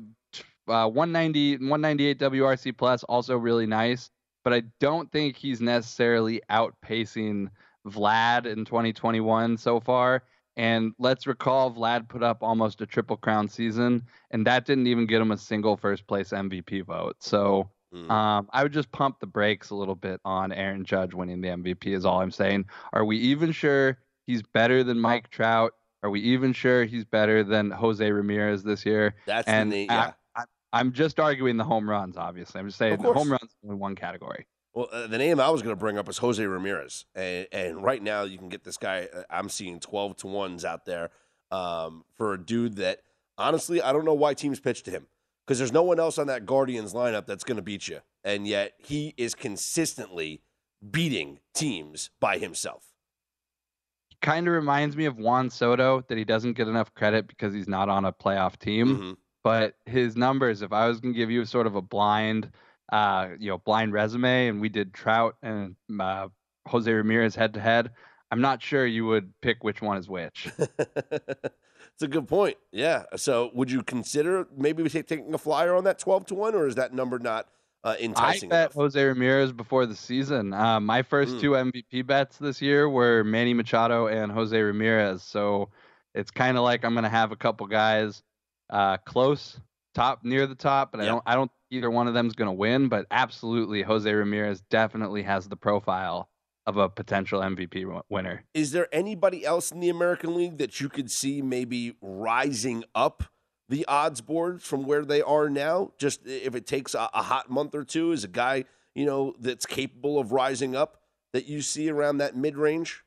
uh, 0.67 0.89
190, 0.89 1.59
198 1.59 2.19
WRC 2.19 2.77
plus, 2.77 3.05
also 3.05 3.37
really 3.37 3.67
nice. 3.67 4.11
But 4.45 4.55
I 4.55 4.63
don't 4.81 5.11
think 5.13 5.37
he's 5.37 5.61
necessarily 5.61 6.41
outpacing 6.51 7.49
Vlad 7.87 8.47
in 8.47 8.65
2021 8.65 9.57
so 9.59 9.81
far. 9.81 10.23
And 10.57 10.93
let's 10.99 11.27
recall 11.27 11.73
Vlad 11.75 12.09
put 12.09 12.23
up 12.23 12.43
almost 12.43 12.81
a 12.81 12.87
triple 12.87 13.17
crown 13.17 13.49
season, 13.49 14.05
and 14.31 14.47
that 14.47 14.67
didn't 14.67 14.87
even 14.87 15.07
get 15.07 15.21
him 15.21 15.33
a 15.33 15.39
single 15.39 15.77
first 15.77 16.07
place 16.07 16.31
MVP 16.31 16.83
vote. 16.87 17.17
So 17.21 17.71
Mm. 17.95 18.11
um, 18.11 18.49
I 18.53 18.65
would 18.65 18.73
just 18.73 18.91
pump 18.91 19.21
the 19.21 19.27
brakes 19.27 19.71
a 19.71 19.75
little 19.77 19.95
bit 19.95 20.21
on 20.25 20.51
Aaron 20.51 20.85
Judge 20.85 21.15
winning 21.15 21.41
the 21.41 21.49
MVP, 21.51 21.95
is 21.95 22.05
all 22.05 22.21
I'm 22.21 22.33
saying. 22.33 22.65
Are 22.93 23.05
we 23.05 23.17
even 23.19 23.53
sure 23.53 23.99
he's 24.27 24.43
better 24.43 24.83
than 24.83 24.99
Mike 24.99 25.31
Trout? 25.31 25.75
Are 26.05 26.11
we 26.11 26.21
even 26.21 26.53
sure 26.53 26.85
he's 26.85 27.07
better 27.07 27.43
than 27.43 27.71
Jose 27.71 28.13
Ramirez 28.13 28.63
this 28.63 28.85
year? 28.85 29.15
That's 29.25 29.49
and 29.49 29.73
the 29.73 29.87
Yeah. 29.89 30.13
I, 30.37 30.45
I'm 30.71 30.93
just 30.93 31.19
arguing 31.19 31.57
the 31.57 31.65
home 31.65 31.89
runs, 31.89 32.19
obviously. 32.19 32.61
I'm 32.61 32.67
just 32.67 32.77
saying 32.77 33.01
the 33.01 33.11
home 33.11 33.33
runs 33.33 33.57
only 33.65 33.77
one 33.77 33.95
category. 33.95 34.47
Well, 34.75 34.89
uh, 34.93 35.07
the 35.07 35.17
name 35.17 35.41
I 35.41 35.49
was 35.49 35.63
going 35.63 35.75
to 35.75 35.81
bring 35.81 35.97
up 35.97 36.07
is 36.11 36.19
Jose 36.19 36.45
Ramirez, 36.45 37.07
and, 37.15 37.47
and 37.53 37.83
right 37.83 38.03
now 38.03 38.25
you 38.25 38.37
can 38.37 38.51
get 38.51 38.65
this 38.65 38.77
guy. 38.77 39.09
Uh, 39.15 39.23
I'm 39.31 39.49
seeing 39.49 39.81
12 39.81 40.19
to 40.19 40.27
ones 40.27 40.63
out 40.63 40.85
there 40.85 41.09
um, 41.51 42.05
for 42.19 42.35
a 42.35 42.39
dude 42.39 42.77
that 42.77 43.01
honestly 43.39 43.81
I 43.81 43.95
don't 43.95 44.05
know 44.05 44.13
why 44.13 44.35
teams 44.35 44.61
pitch 44.61 44.83
to 44.83 44.91
him 44.91 45.07
because 45.47 45.59
there's 45.59 45.73
no 45.73 45.85
one 45.85 45.99
else 45.99 46.19
on 46.19 46.27
that 46.27 46.45
Guardians 46.45 46.93
lineup 46.93 47.25
that's 47.25 47.45
going 47.45 47.57
to 47.57 47.63
beat 47.63 47.89
you, 47.89 48.01
and 48.23 48.47
yet 48.47 48.75
he 48.77 49.15
is 49.17 49.35
consistently 49.35 50.43
beating 50.91 51.39
teams 51.55 52.11
by 52.21 52.37
himself. 52.37 52.94
Kind 54.25 54.49
of 54.49 54.55
reminds 54.55 54.97
me 54.97 55.05
of 55.05 55.19
Juan 55.19 55.51
Soto 55.51 56.03
that 56.09 56.17
he 56.17 56.25
doesn't 56.25 56.55
get 56.55 56.67
enough 56.67 56.95
credit 56.95 57.29
because 57.29 57.53
he's 57.53 57.69
not 57.69 57.91
on 57.91 58.07
a 58.07 58.13
playoff 58.13 58.59
team. 58.59 58.99
Mhm. 58.99 59.17
But 59.43 59.75
his 59.85 60.17
numbers, 60.17 60.63
if 60.63 60.73
I 60.73 60.89
was 60.89 60.99
going 60.99 61.13
to 61.13 61.19
give 61.19 61.31
you 61.31 61.45
sort 61.45 61.67
of 61.67 61.77
a 61.77 61.83
blind, 61.83 62.51
uh, 62.91 63.29
you 63.39 63.51
know, 63.51 63.59
blind 63.59 63.93
resume, 63.93 64.49
and 64.49 64.63
we 64.63 64.71
did 64.71 64.95
Trout 64.95 65.37
and 65.43 65.77
uh, 66.01 66.29
Jose 66.67 66.91
Ramirez 66.91 67.35
head 67.35 67.53
to 67.53 67.61
head, 67.61 67.91
I'm 68.31 68.41
not 68.41 68.63
sure 68.63 68.87
you 68.87 69.05
would 69.05 69.39
pick 69.43 69.63
which 69.63 69.83
one 69.83 69.99
is 69.99 70.09
which. 70.09 70.51
it's 70.59 72.03
a 72.03 72.09
good 72.09 72.27
point. 72.27 72.57
Yeah. 72.73 73.05
So 73.17 73.51
would 73.53 73.71
you 73.71 73.83
consider 73.83 74.49
maybe 74.57 74.89
taking 74.89 75.35
a 75.35 75.39
flyer 75.39 75.75
on 75.75 75.85
that 75.85 75.99
12 75.99 76.25
to 76.27 76.35
one, 76.35 76.55
or 76.55 76.67
is 76.67 76.77
that 76.77 76.95
number 76.95 77.19
not 77.19 77.49
uh, 77.85 77.95
I 78.17 78.33
bet 78.33 78.43
enough? 78.43 78.73
Jose 78.75 79.03
Ramirez 79.05 79.53
before 79.53 79.87
the 79.87 79.95
season. 79.95 80.53
Uh, 80.53 80.81
my 80.81 81.03
first 81.03 81.35
Mm. 81.37 81.41
two 81.41 81.51
MVP 81.57 82.07
bets 82.07 82.39
this 82.39 82.61
year 82.63 82.89
were 82.89 83.23
Manny 83.25 83.55
Machado 83.55 84.07
and 84.07 84.33
Jose 84.33 84.59
Ramirez. 84.59 85.23
So 85.23 85.69
it's 86.15 86.31
kind 86.31 86.57
of 86.57 86.65
like 86.65 86.85
I'm 86.85 86.95
going 86.95 87.05
to 87.05 87.09
have 87.11 87.31
a 87.33 87.37
couple 87.37 87.67
guys 87.67 88.23
uh, 88.71 88.97
close, 88.99 89.61
top 89.95 90.25
near 90.25 90.47
the 90.47 90.55
top, 90.55 90.91
but 90.93 91.01
I 91.01 91.05
don't. 91.05 91.23
I 91.27 91.35
don't 91.35 91.51
think 91.51 91.79
either 91.79 91.91
one 91.91 92.09
of 92.09 92.15
them 92.15 92.27
is 92.27 92.33
going 92.33 92.49
to 92.49 92.53
win. 92.53 92.89
But 92.89 93.07
absolutely, 93.11 93.83
Jose 93.83 94.11
Ramirez 94.13 94.63
definitely 94.71 95.23
has 95.25 95.49
the 95.49 95.57
profile 95.57 96.31
of 96.67 96.79
a 96.79 96.89
potential 96.89 97.41
MVP 97.43 97.85
winner. 98.09 98.43
Is 98.55 98.73
there 98.73 98.89
anybody 98.91 99.45
else 99.45 99.71
in 99.71 99.81
the 99.81 99.91
American 99.91 100.35
League 100.35 100.57
that 100.57 100.81
you 100.81 100.89
could 100.89 101.11
see 101.11 101.43
maybe 101.43 101.95
rising 102.01 102.85
up 102.95 103.25
the 103.69 103.85
odds 103.87 104.21
board 104.21 104.63
from 104.63 104.85
where 104.85 105.05
they 105.05 105.23
are 105.23 105.49
now? 105.49 105.93
Just 105.99 106.27
if 106.27 106.55
it 106.55 106.67
takes 106.67 106.95
a, 106.95 107.09
a 107.15 107.23
hot 107.23 107.51
month 107.51 107.75
or 107.75 107.85
two, 107.85 108.13
is 108.13 108.25
a 108.25 108.29
guy 108.29 108.65
you 108.95 109.05
know 109.07 109.35
that's 109.39 109.67
capable 109.67 110.19
of 110.19 110.33
rising 110.33 110.77
up 110.77 111.01
that 111.33 111.47
you 111.47 111.63
see 111.63 111.89
around 111.91 112.19
that 112.19 112.37
mid 112.37 112.57
range? 112.57 113.03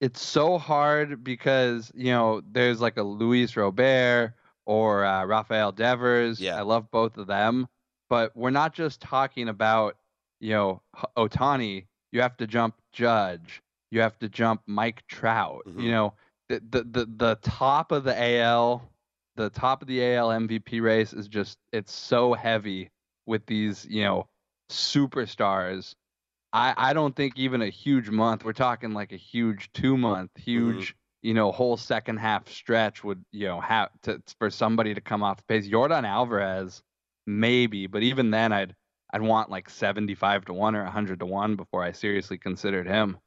it's 0.00 0.20
so 0.20 0.58
hard 0.58 1.24
because 1.24 1.90
you 1.94 2.12
know 2.12 2.42
there's 2.52 2.80
like 2.80 2.96
a 2.98 3.02
Luis 3.02 3.56
Robert 3.56 4.34
or 4.66 5.04
uh, 5.04 5.24
Rafael 5.24 5.72
Devers. 5.72 6.40
Yeah. 6.40 6.56
I 6.56 6.62
love 6.62 6.90
both 6.90 7.16
of 7.16 7.26
them, 7.26 7.68
but 8.10 8.36
we're 8.36 8.50
not 8.50 8.74
just 8.74 9.00
talking 9.00 9.48
about 9.48 9.96
you 10.40 10.50
know 10.52 10.82
Ohtani. 11.16 11.86
You 12.12 12.20
have 12.20 12.36
to 12.38 12.46
jump 12.46 12.74
Judge. 12.92 13.62
You 13.90 14.00
have 14.00 14.18
to 14.18 14.28
jump 14.28 14.62
Mike 14.66 15.06
Trout. 15.06 15.62
Mhm. 15.66 15.82
You 15.82 15.90
know 15.90 16.14
the, 16.48 16.60
the 16.70 16.82
the 16.82 17.06
the 17.16 17.38
top 17.42 17.90
of 17.92 18.04
the 18.04 18.40
AL, 18.40 18.82
the 19.36 19.50
top 19.50 19.82
of 19.82 19.88
the 19.88 20.14
AL 20.14 20.28
MVP 20.28 20.80
race 20.82 21.12
is 21.12 21.28
just 21.28 21.58
it's 21.72 21.92
so 21.92 22.34
heavy 22.34 22.90
with 23.26 23.44
these 23.46 23.86
you 23.88 24.02
know 24.02 24.28
superstars. 24.70 25.94
I, 26.52 26.74
I 26.76 26.92
don't 26.92 27.16
think 27.16 27.36
even 27.36 27.62
a 27.62 27.68
huge 27.68 28.10
month. 28.10 28.44
We're 28.44 28.52
talking 28.52 28.92
like 28.92 29.12
a 29.12 29.16
huge 29.16 29.72
two 29.72 29.96
month, 29.96 30.30
Mm-hmm. 30.38 30.42
huge, 30.42 30.96
you 31.22 31.34
know, 31.34 31.50
whole 31.52 31.76
second 31.76 32.18
half 32.18 32.48
stretch 32.48 33.02
would, 33.02 33.24
you 33.32 33.48
know, 33.48 33.60
have 33.60 33.88
to 34.02 34.22
for 34.38 34.50
somebody 34.50 34.94
to 34.94 35.00
come 35.00 35.22
off 35.22 35.38
the 35.38 35.42
pace. 35.44 35.68
Yordan 35.68 36.06
Alvarez, 36.06 36.82
maybe, 37.26 37.86
but 37.86 38.02
even 38.02 38.30
then, 38.30 38.52
I'd 38.52 38.74
I'd 39.12 39.22
want 39.22 39.50
like 39.50 39.68
seventy 39.68 40.14
five 40.14 40.44
to 40.44 40.52
one 40.52 40.76
or 40.76 40.84
hundred 40.84 41.18
to 41.20 41.26
one 41.26 41.56
before 41.56 41.82
I 41.82 41.92
seriously 41.92 42.38
considered 42.38 42.86
him. 42.86 43.18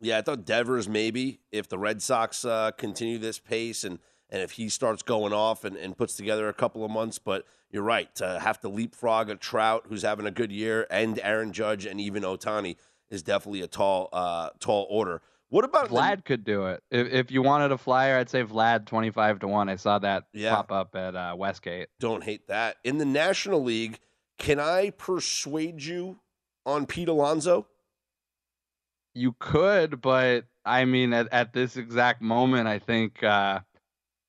Yeah, 0.00 0.18
I 0.18 0.22
thought 0.22 0.44
Devers 0.44 0.88
maybe 0.88 1.40
if 1.52 1.68
the 1.68 1.78
Red 1.78 2.02
Sox 2.02 2.44
uh, 2.44 2.72
continue 2.72 3.16
this 3.18 3.38
pace 3.38 3.84
and 3.84 3.98
and 4.34 4.42
if 4.42 4.50
he 4.52 4.68
starts 4.68 5.00
going 5.02 5.32
off 5.32 5.62
and, 5.64 5.76
and 5.76 5.96
puts 5.96 6.16
together 6.16 6.48
a 6.48 6.52
couple 6.52 6.84
of 6.84 6.90
months. 6.90 7.20
But 7.20 7.46
you're 7.70 7.84
right 7.84 8.12
to 8.16 8.40
have 8.40 8.58
to 8.62 8.68
leapfrog 8.68 9.30
a 9.30 9.36
Trout 9.36 9.84
who's 9.88 10.02
having 10.02 10.26
a 10.26 10.32
good 10.32 10.50
year 10.50 10.88
and 10.90 11.20
Aaron 11.22 11.52
Judge 11.52 11.86
and 11.86 12.00
even 12.00 12.24
Ohtani 12.24 12.74
is 13.10 13.22
definitely 13.22 13.60
a 13.62 13.68
tall 13.68 14.08
uh, 14.12 14.50
tall 14.58 14.88
order. 14.90 15.22
What 15.50 15.64
about 15.64 15.88
the- 15.88 15.94
Vlad 15.94 16.24
could 16.24 16.42
do 16.42 16.66
it. 16.66 16.82
If 16.90 17.12
if 17.12 17.30
you 17.30 17.42
wanted 17.42 17.70
a 17.70 17.78
flyer, 17.78 18.18
I'd 18.18 18.28
say 18.28 18.42
Vlad 18.42 18.86
twenty 18.86 19.10
five 19.12 19.38
to 19.40 19.46
one. 19.46 19.68
I 19.68 19.76
saw 19.76 20.00
that 20.00 20.24
Yeah. 20.32 20.56
pop 20.56 20.72
up 20.72 20.96
at 20.96 21.14
uh, 21.14 21.36
Westgate. 21.38 21.90
Don't 22.00 22.24
hate 22.24 22.48
that. 22.48 22.76
In 22.82 22.98
the 22.98 23.04
National 23.04 23.62
League, 23.62 24.00
can 24.36 24.58
I 24.58 24.90
persuade 24.90 25.80
you 25.84 26.18
on 26.66 26.86
Pete 26.86 27.08
Alonso? 27.08 27.68
You 29.14 29.36
could, 29.38 30.00
but 30.00 30.46
I 30.64 30.86
mean, 30.86 31.12
at, 31.12 31.28
at 31.32 31.52
this 31.52 31.76
exact 31.76 32.20
moment, 32.20 32.66
I 32.66 32.80
think 32.80 33.22
uh, 33.22 33.60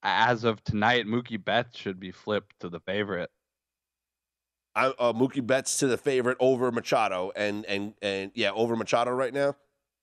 as 0.05 0.43
of 0.43 0.63
tonight, 0.63 1.05
Mookie 1.05 1.43
Betts 1.43 1.77
should 1.77 1.99
be 1.99 2.11
flipped 2.11 2.59
to 2.61 2.69
the 2.69 2.79
favorite. 2.79 3.29
I, 4.75 4.87
uh, 4.87 5.13
Mookie 5.13 5.45
Betts 5.45 5.77
to 5.79 5.87
the 5.87 5.97
favorite 5.97 6.37
over 6.39 6.71
Machado, 6.71 7.31
and 7.35 7.65
and 7.65 7.93
and 8.01 8.31
yeah, 8.35 8.51
over 8.51 8.75
Machado 8.75 9.11
right 9.11 9.33
now 9.33 9.55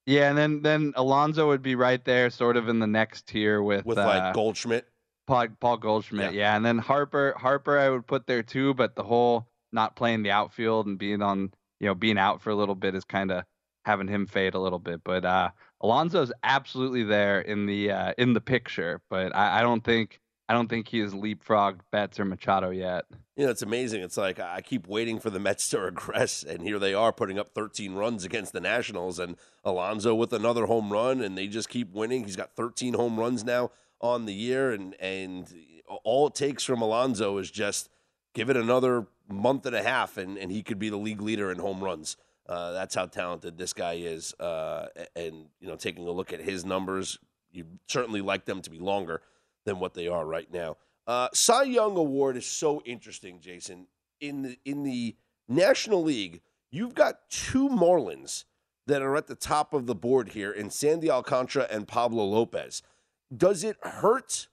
Yeah, 0.07 0.29
and 0.31 0.37
then 0.39 0.63
then 0.63 0.93
Alonso 0.97 1.49
would 1.49 1.63
be 1.63 1.75
right 1.75 2.05
there, 2.05 2.31
sort 2.31 2.57
of 2.57 2.69
in 2.69 2.79
the 2.79 2.87
next 2.87 3.27
tier 3.27 3.63
with 3.63 3.85
with 3.85 3.99
uh, 3.99 4.07
like 4.07 4.35
Goldschmidt. 4.35 4.87
Paul, 5.27 5.47
Paul 5.61 5.77
Goldschmidt. 5.77 6.33
Yeah. 6.33 6.41
Yeah. 6.41 6.57
and 6.57 6.65
then 6.65 6.79
Harper 6.79 7.35
Harper 7.39 7.79
I 7.79 7.91
would 7.91 8.07
put 8.07 8.27
there 8.27 8.43
too, 8.43 8.75
but 8.75 8.97
the 8.97 9.05
whole 9.05 9.47
not 9.73 9.95
playing 9.97 10.23
the 10.23 10.31
outfield 10.31 10.87
and 10.87 10.99
being 10.99 11.23
on 11.23 11.53
you 11.81 11.87
know 11.87 11.95
being 11.95 12.19
out 12.19 12.43
for 12.43 12.51
a 12.51 12.57
little 12.57 12.75
bit 12.75 12.95
is 12.95 13.05
kind 13.05 13.31
of 13.31 13.45
having 13.85 14.09
him 14.09 14.27
fade 14.27 14.55
a 14.55 14.61
little 14.61 14.79
bit. 14.79 15.03
But 15.05 15.25
uh, 15.25 15.51
Alonso's 15.83 16.33
absolutely 16.45 17.03
there 17.03 17.41
in 17.41 17.67
the 17.67 17.91
uh, 17.91 18.13
in 18.17 18.33
the 18.33 18.41
picture, 18.41 19.01
but 19.11 19.35
I, 19.35 19.61
I 19.61 19.63
don't 19.63 19.83
think 19.83 20.21
I 20.49 20.55
don't 20.55 20.69
think 20.69 20.89
he 20.89 20.99
has 21.01 21.13
leapfrogged 21.13 21.81
Betts 21.91 22.21
or 22.21 22.25
Machado 22.25 22.71
yet. 22.71 23.07
You 23.37 23.47
know, 23.47 23.51
it's 23.51 23.63
amazing. 23.63 24.03
It's 24.03 24.17
like 24.17 24.39
I 24.39 24.61
keep 24.61 24.87
waiting 24.87 25.19
for 25.19 25.31
the 25.31 25.41
Mets 25.41 25.69
to 25.71 25.81
regress, 25.81 26.43
and 26.43 26.63
here 26.63 26.79
they 26.79 26.95
are 26.95 27.13
putting 27.13 27.39
up 27.39 27.55
13 27.55 27.95
runs 27.95 28.25
against 28.25 28.53
the 28.53 28.61
Nationals, 28.61 29.19
and 29.19 29.37
Alonso 29.65 30.15
with 30.15 30.33
another 30.33 30.67
home 30.67 30.93
run, 30.93 31.21
and 31.21 31.37
they 31.37 31.49
just 31.49 31.69
keep 31.69 31.93
winning. 31.93 32.25
He's 32.25 32.37
got 32.37 32.55
13 32.55 32.95
home 32.95 33.19
runs 33.19 33.45
now 33.45 33.71
on 34.01 34.27
the 34.27 34.35
year, 34.35 34.73
and 34.73 34.95
and 35.01 35.53
all 36.05 36.29
it 36.29 36.35
takes 36.35 36.65
from 36.65 36.81
Alonso 36.81 37.39
is 37.39 37.51
just 37.51 37.89
give 38.35 38.49
it 38.49 38.57
another 38.57 39.07
month 39.29 39.67
and 39.67 39.75
a 39.75 39.83
half, 39.83 40.17
and, 40.17 40.39
and 40.39 40.53
he 40.53 40.63
could 40.63 40.79
be 40.79 40.89
the 40.89 40.97
league 40.97 41.21
leader 41.21 41.51
in 41.51 41.59
home 41.59 41.83
runs. 41.83 42.17
Uh, 42.49 42.73
that's 42.73 42.95
how 42.95 43.07
talented 43.07 43.57
this 43.57 43.73
guy 43.73 43.95
is. 43.95 44.35
Uh, 44.35 44.87
and 45.15 45.47
you 45.61 45.69
know, 45.69 45.77
taking 45.77 46.07
a 46.07 46.11
look 46.11 46.33
at 46.33 46.41
his 46.41 46.65
numbers, 46.65 47.19
you'd 47.51 47.79
certainly 47.87 48.21
like 48.21 48.45
them 48.45 48.61
to 48.63 48.71
be 48.71 48.79
longer 48.79 49.23
than 49.65 49.79
what 49.79 49.95
they 49.95 50.09
are 50.09 50.25
right 50.25 50.53
now. 50.53 50.77
Uh, 51.07 51.29
Cy 51.33 51.65
Young 51.65 51.97
Award 51.97 52.37
is 52.37 52.47
so 52.47 52.83
interesting, 52.85 53.41
Jason. 53.41 53.87
In 54.21 54.43
the 54.43 54.59
in 54.65 54.83
the 54.83 55.17
National 55.49 56.03
League, 56.03 56.41
you've 56.71 56.95
got 56.95 57.29
two 57.29 57.69
Marlins 57.69 58.45
that 58.87 59.03
are 59.03 59.17
at 59.17 59.27
the 59.27 59.35
top 59.35 59.75
of 59.75 59.87
the 59.87 59.95
board 59.95 60.31
here 60.31 60.51
in 60.51 60.71
Sandy 60.71 61.11
Alcantara 61.11 61.67
and 61.71 61.87
Pablo 61.87 62.25
Lopez. 62.25 62.83
Does 63.35 63.65
it 63.65 63.77
hurt 63.83 64.49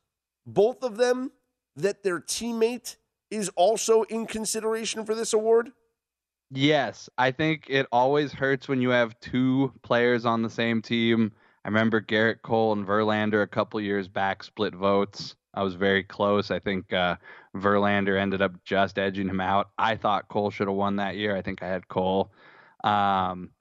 both 0.46 0.84
of 0.84 0.98
them 0.98 1.32
that 1.76 2.04
their 2.04 2.20
teammate 2.20 2.98
is 3.32 3.50
also 3.56 4.04
in 4.04 4.26
consideration 4.26 5.06
for 5.06 5.16
this 5.16 5.34
award? 5.34 5.72
Yes, 6.52 7.10
I 7.18 7.32
think 7.32 7.66
it 7.70 7.86
always 7.92 8.32
hurts 8.32 8.68
when 8.68 8.82
you 8.82 8.90
have 8.90 9.20
two 9.20 9.72
players 9.84 10.26
on 10.26 10.42
the 10.42 10.50
same 10.50 10.82
team. 10.82 11.32
I 11.64 11.68
remember 11.68 12.02
Gerrit 12.02 12.42
Cole 12.42 12.74
and 12.74 12.88
Verlander 12.88 13.44
a 13.44 13.48
couple 13.48 13.80
years 13.82 14.08
back 14.08 14.44
split 14.44 14.74
votes. 14.74 15.36
I 15.54 15.62
was 15.64 15.76
very 15.76 16.04
close. 16.04 16.50
I 16.52 16.60
think 16.60 16.92
uh, 16.94 17.18
Verlander 17.56 18.20
ended 18.20 18.42
up 18.42 18.64
just 18.64 18.98
edging 18.98 19.28
him 19.28 19.42
out. 19.42 19.70
I 19.78 19.96
thought 19.96 20.28
Cole 20.30 20.50
should 20.52 20.68
have 20.68 20.76
won 20.76 20.96
that 20.96 21.18
year. 21.18 21.36
I 21.36 21.42
think 21.42 21.62
I 21.62 21.68
had 21.68 21.88
Cole. 21.88 22.32
Um, 22.84 23.52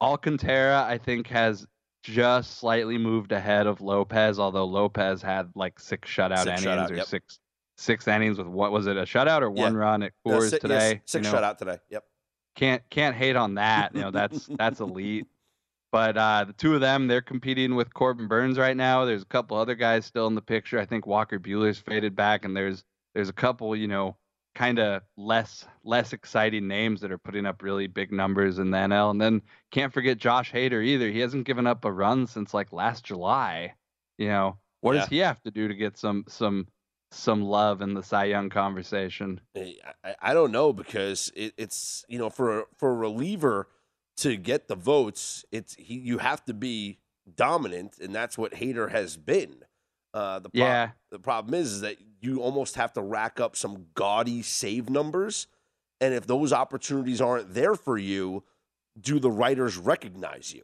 Alcantara, 0.00 0.84
I 0.86 0.98
think, 0.98 1.28
has 1.28 1.66
just 2.02 2.58
slightly 2.58 2.98
moved 2.98 3.32
ahead 3.32 3.66
of 3.66 3.80
Lopez, 3.80 4.38
although 4.38 4.64
Lopez 4.66 5.22
had 5.22 5.50
like 5.54 5.78
six 5.80 6.08
shutout 6.10 6.44
Six 6.44 6.62
innings 6.62 6.64
shutout, 6.64 6.90
or 6.90 6.96
yep. 6.96 7.06
six 7.06 7.38
six 7.78 8.08
innings 8.08 8.38
with 8.38 8.46
what 8.46 8.72
was 8.72 8.86
it, 8.86 8.96
a 8.96 9.02
shutout 9.02 9.42
or 9.42 9.50
one 9.50 9.74
Yeah. 9.74 9.78
run 9.78 10.02
at 10.02 10.12
Coors 10.26 10.50
si- 10.50 10.50
yes, 10.52 10.60
today? 10.60 11.00
six 11.04 11.26
You 11.26 11.32
know, 11.32 11.38
shutout 11.38 11.58
today. 11.58 11.78
Yep. 11.90 12.04
Can't 12.56 12.82
can't 12.90 13.14
hate 13.14 13.36
on 13.36 13.54
that. 13.54 13.94
You 13.94 14.02
know, 14.02 14.10
that's 14.10 14.46
that's 14.58 14.80
elite. 14.80 15.26
But 15.92 16.16
uh, 16.16 16.44
the 16.44 16.52
two 16.52 16.74
of 16.74 16.80
them, 16.80 17.06
they're 17.06 17.22
competing 17.22 17.74
with 17.74 17.94
Corbin 17.94 18.26
Burnes 18.28 18.58
right 18.58 18.76
now. 18.76 19.04
There's 19.04 19.22
a 19.22 19.26
couple 19.26 19.56
other 19.56 19.74
guys 19.74 20.04
still 20.04 20.26
in 20.26 20.34
the 20.34 20.42
picture. 20.42 20.78
I 20.78 20.84
think 20.84 21.06
Walker 21.06 21.38
Buehler's 21.38 21.78
faded 21.78 22.16
back, 22.16 22.44
and 22.44 22.56
there's 22.56 22.84
there's 23.14 23.28
a 23.28 23.34
couple, 23.34 23.74
you 23.76 23.88
know, 23.88 24.16
kind 24.54 24.78
of 24.78 25.02
less 25.16 25.66
less 25.84 26.12
exciting 26.12 26.66
names 26.66 27.00
that 27.00 27.12
are 27.12 27.18
putting 27.18 27.46
up 27.46 27.62
really 27.62 27.86
big 27.86 28.10
numbers 28.10 28.58
in 28.58 28.70
the 28.70 28.78
NL. 28.78 29.10
And 29.10 29.20
then 29.20 29.42
can't 29.70 29.92
forget 29.92 30.18
Josh 30.18 30.52
Hader 30.52 30.84
either. 30.84 31.08
He 31.10 31.20
hasn't 31.20 31.46
given 31.46 31.66
up 31.66 31.84
a 31.84 31.92
run 31.92 32.26
since 32.26 32.52
like 32.52 32.72
last 32.72 33.04
July. 33.04 33.74
You 34.18 34.28
know, 34.28 34.58
what 34.80 34.94
does 34.94 35.08
he 35.08 35.18
have 35.18 35.40
to 35.42 35.50
do 35.50 35.68
to 35.68 35.74
get 35.74 35.96
some 35.98 36.24
some 36.26 36.66
some 37.18 37.42
love 37.42 37.82
in 37.82 37.94
the 37.94 38.02
Cy 38.02 38.24
Young 38.26 38.48
conversation? 38.50 39.40
I, 39.56 40.14
I- 40.20 40.34
don't 40.34 40.52
know 40.52 40.72
because 40.72 41.32
it, 41.34 41.54
it's 41.56 42.04
you 42.08 42.18
know 42.18 42.30
for 42.30 42.66
for 42.76 42.90
a 42.90 42.94
reliever 42.94 43.68
to 44.18 44.36
get 44.36 44.68
the 44.68 44.76
votes, 44.76 45.44
it's 45.52 45.74
he 45.74 45.94
you 45.98 46.18
have 46.18 46.44
to 46.46 46.54
be 46.54 46.98
dominant, 47.34 47.98
and 48.00 48.14
that's 48.14 48.38
what 48.38 48.52
Hader 48.52 48.90
has 48.90 49.16
been. 49.16 49.56
Uh, 50.14 50.38
the 50.38 50.48
prob- 50.48 50.54
Yeah. 50.54 50.90
the 51.10 51.18
problem 51.18 51.52
is, 51.54 51.72
is 51.72 51.80
that 51.82 51.96
you 52.20 52.40
almost 52.40 52.76
have 52.76 52.92
to 52.94 53.02
rack 53.02 53.38
up 53.40 53.56
some 53.56 53.86
gaudy 53.94 54.40
save 54.42 54.88
numbers, 54.88 55.46
and 56.00 56.14
if 56.14 56.26
those 56.26 56.52
opportunities 56.52 57.20
aren't 57.20 57.52
there 57.52 57.74
for 57.74 57.98
you, 57.98 58.42
do 58.98 59.18
the 59.18 59.30
writers 59.30 59.76
recognize 59.76 60.54
you? 60.54 60.62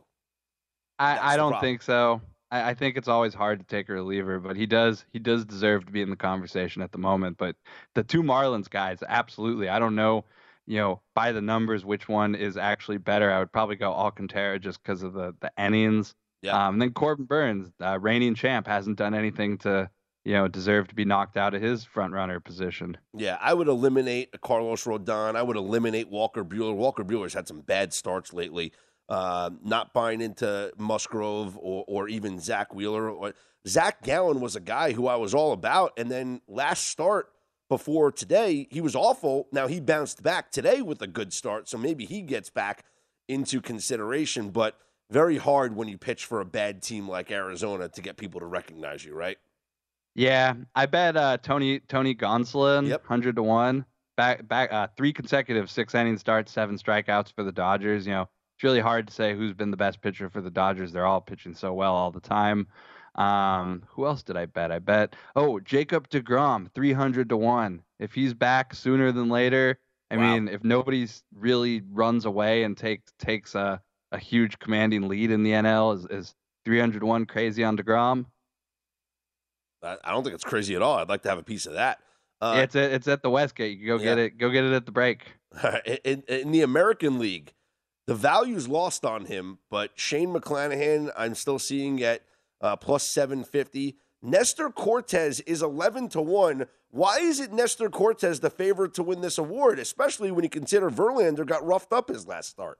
I, 0.98 1.34
I 1.34 1.36
don't 1.36 1.50
problem. 1.52 1.60
think 1.60 1.82
so. 1.82 2.20
I, 2.52 2.70
I 2.70 2.74
think 2.74 2.96
it's 2.96 3.08
always 3.08 3.34
hard 3.34 3.58
to 3.58 3.66
take 3.66 3.88
a 3.88 3.94
reliever, 3.94 4.38
but 4.38 4.56
he 4.56 4.66
does 4.66 5.04
he 5.12 5.18
does 5.18 5.44
deserve 5.44 5.86
to 5.86 5.92
be 5.92 6.02
in 6.02 6.10
the 6.10 6.16
conversation 6.16 6.82
at 6.82 6.92
the 6.92 6.98
moment. 6.98 7.38
But 7.38 7.56
the 7.94 8.04
two 8.04 8.22
Marlins 8.22 8.70
guys, 8.70 9.02
absolutely. 9.08 9.68
I 9.68 9.80
don't 9.80 9.96
know, 9.96 10.24
you 10.66 10.78
know, 10.78 11.00
by 11.14 11.32
the 11.32 11.42
numbers 11.42 11.84
which 11.84 12.08
one 12.08 12.36
is 12.36 12.56
actually 12.56 12.98
better. 12.98 13.32
I 13.32 13.40
would 13.40 13.52
probably 13.52 13.76
go 13.76 13.92
Alcantara 13.92 14.60
just 14.60 14.80
because 14.82 15.02
of 15.02 15.14
the 15.14 15.34
the 15.40 15.50
innings. 15.58 16.14
Yeah. 16.42 16.68
Um, 16.68 16.78
then 16.78 16.92
Corbin 16.92 17.24
Burnes, 17.24 17.70
uh, 17.80 17.98
reigning 18.00 18.34
champ, 18.34 18.66
hasn't 18.66 18.98
done 18.98 19.14
anything 19.14 19.58
to 19.58 19.88
you 20.24 20.34
know 20.34 20.46
deserve 20.48 20.88
to 20.88 20.94
be 20.94 21.04
knocked 21.04 21.36
out 21.36 21.54
of 21.54 21.62
his 21.62 21.84
front 21.84 22.12
runner 22.12 22.38
position. 22.38 22.96
Yeah, 23.16 23.38
I 23.40 23.54
would 23.54 23.68
eliminate 23.68 24.40
Carlos 24.40 24.84
Rodon. 24.84 25.36
I 25.36 25.42
would 25.42 25.56
eliminate 25.56 26.08
Walker 26.08 26.44
Buehler. 26.44 26.74
Walker 26.74 27.04
Buehler's 27.04 27.34
had 27.34 27.48
some 27.48 27.60
bad 27.60 27.92
starts 27.92 28.32
lately. 28.32 28.72
Uh, 29.12 29.50
not 29.62 29.92
buying 29.92 30.22
into 30.22 30.72
Musgrove 30.78 31.58
or, 31.60 31.84
or 31.86 32.08
even 32.08 32.40
Zack 32.40 32.72
Wheeler. 32.74 33.10
Or, 33.10 33.34
Zac 33.68 34.02
Gallen 34.02 34.40
was 34.40 34.56
a 34.56 34.60
guy 34.60 34.92
who 34.92 35.06
I 35.06 35.16
was 35.16 35.34
all 35.34 35.52
about, 35.52 35.92
and 35.98 36.10
then 36.10 36.40
last 36.48 36.86
start 36.86 37.28
before 37.68 38.10
today, 38.10 38.66
he 38.70 38.80
was 38.80 38.96
awful. 38.96 39.48
Now 39.52 39.66
he 39.66 39.80
bounced 39.80 40.22
back 40.22 40.50
today 40.50 40.80
with 40.80 41.02
a 41.02 41.06
good 41.06 41.32
start, 41.34 41.68
so 41.68 41.76
maybe 41.76 42.06
he 42.06 42.22
gets 42.22 42.48
back 42.48 42.84
into 43.28 43.60
consideration. 43.60 44.48
But 44.48 44.78
very 45.10 45.36
hard 45.36 45.76
when 45.76 45.88
you 45.88 45.98
pitch 45.98 46.24
for 46.24 46.40
a 46.40 46.46
bad 46.46 46.80
team 46.82 47.06
like 47.06 47.30
Arizona 47.30 47.90
to 47.90 48.00
get 48.00 48.16
people 48.16 48.40
to 48.40 48.46
recognize 48.46 49.04
you, 49.04 49.14
right? 49.14 49.36
Yeah, 50.14 50.54
I 50.74 50.86
bet 50.86 51.18
uh, 51.18 51.36
Tony 51.36 51.80
Tony 51.80 52.14
Gonsolin, 52.14 52.88
Yep. 52.88 53.06
hundred 53.06 53.36
to 53.36 53.42
one. 53.42 53.84
Back 54.16 54.48
back 54.48 54.72
uh, 54.72 54.88
three 54.96 55.12
consecutive 55.12 55.70
six 55.70 55.94
inning 55.94 56.16
starts, 56.16 56.50
seven 56.50 56.76
strikeouts 56.78 57.32
for 57.34 57.44
the 57.44 57.52
Dodgers. 57.52 58.06
You 58.06 58.12
know, 58.12 58.28
it's 58.62 58.64
really 58.64 58.78
hard 58.80 59.08
to 59.08 59.12
say 59.12 59.34
who's 59.34 59.52
been 59.52 59.72
the 59.72 59.76
best 59.76 60.00
pitcher 60.00 60.30
for 60.30 60.40
the 60.40 60.48
Dodgers. 60.50 60.92
They're 60.92 61.04
all 61.04 61.20
pitching 61.20 61.52
so 61.52 61.72
well 61.72 61.94
all 61.96 62.12
the 62.12 62.20
time. 62.20 62.68
Um, 63.16 63.82
who 63.88 64.06
else 64.06 64.22
did 64.22 64.36
I 64.36 64.46
bet? 64.46 64.70
I 64.70 64.78
bet 64.78 65.16
oh 65.34 65.58
Jacob 65.58 66.08
deGrom, 66.08 66.70
three 66.72 66.92
hundred 66.92 67.28
to 67.30 67.36
one. 67.36 67.82
If 67.98 68.14
he's 68.14 68.34
back 68.34 68.72
sooner 68.72 69.10
than 69.10 69.28
later, 69.28 69.80
I 70.12 70.16
Wow. 70.16 70.34
mean, 70.34 70.46
if 70.46 70.62
nobody's 70.62 71.24
really 71.34 71.82
runs 71.90 72.24
away 72.24 72.62
and 72.62 72.76
takes 72.78 73.12
takes 73.18 73.56
a 73.56 73.82
a 74.12 74.18
huge 74.18 74.60
commanding 74.60 75.08
lead 75.08 75.32
in 75.32 75.42
the 75.42 75.50
NL, 75.50 75.96
is 75.96 76.06
is 76.06 76.34
three 76.64 76.78
hundred 76.78 77.02
one 77.02 77.26
crazy 77.26 77.64
on 77.64 77.76
deGrom? 77.76 78.26
I, 79.82 79.96
I 80.04 80.12
don't 80.12 80.22
think 80.22 80.36
it's 80.36 80.44
crazy 80.44 80.76
at 80.76 80.82
all. 80.82 80.98
I'd 80.98 81.08
like 81.08 81.22
to 81.22 81.28
have 81.30 81.38
a 81.38 81.42
piece 81.42 81.66
of 81.66 81.72
that. 81.72 81.98
Uh, 82.40 82.60
it's 82.62 82.76
at, 82.76 82.92
it's 82.92 83.08
at 83.08 83.22
the 83.24 83.30
Westgate. 83.30 83.72
You 83.72 83.78
can 83.78 83.98
go 83.98 83.98
get 83.98 84.18
it. 84.18 84.38
Go 84.38 84.50
get 84.50 84.62
it 84.62 84.72
at 84.72 84.86
the 84.86 84.92
break. 84.92 85.32
in, 86.04 86.22
in 86.28 86.52
the 86.52 86.62
American 86.62 87.18
League, 87.18 87.52
The 88.06 88.14
value's 88.14 88.68
lost 88.68 89.04
on 89.04 89.26
him, 89.26 89.58
but 89.70 89.92
Shane 89.94 90.34
McClanahan, 90.34 91.10
I'm 91.16 91.34
still 91.34 91.58
seeing 91.58 92.02
at 92.02 92.22
uh, 92.60 92.76
plus 92.76 93.04
750. 93.04 93.96
Nestor 94.22 94.70
Cortes 94.70 95.40
is 95.40 95.62
11 95.62 96.08
to 96.10 96.20
1. 96.20 96.66
Why 96.90 97.18
is 97.18 97.40
it 97.40 97.52
Nestor 97.52 97.90
Cortes 97.90 98.40
the 98.40 98.50
favorite 98.50 98.94
to 98.94 99.02
win 99.02 99.20
this 99.20 99.38
award, 99.38 99.78
especially 99.78 100.30
when 100.30 100.44
you 100.44 100.50
consider 100.50 100.90
Verlander 100.90 101.46
got 101.46 101.66
roughed 101.66 101.92
up 101.92 102.08
his 102.08 102.26
last 102.26 102.50
start? 102.50 102.78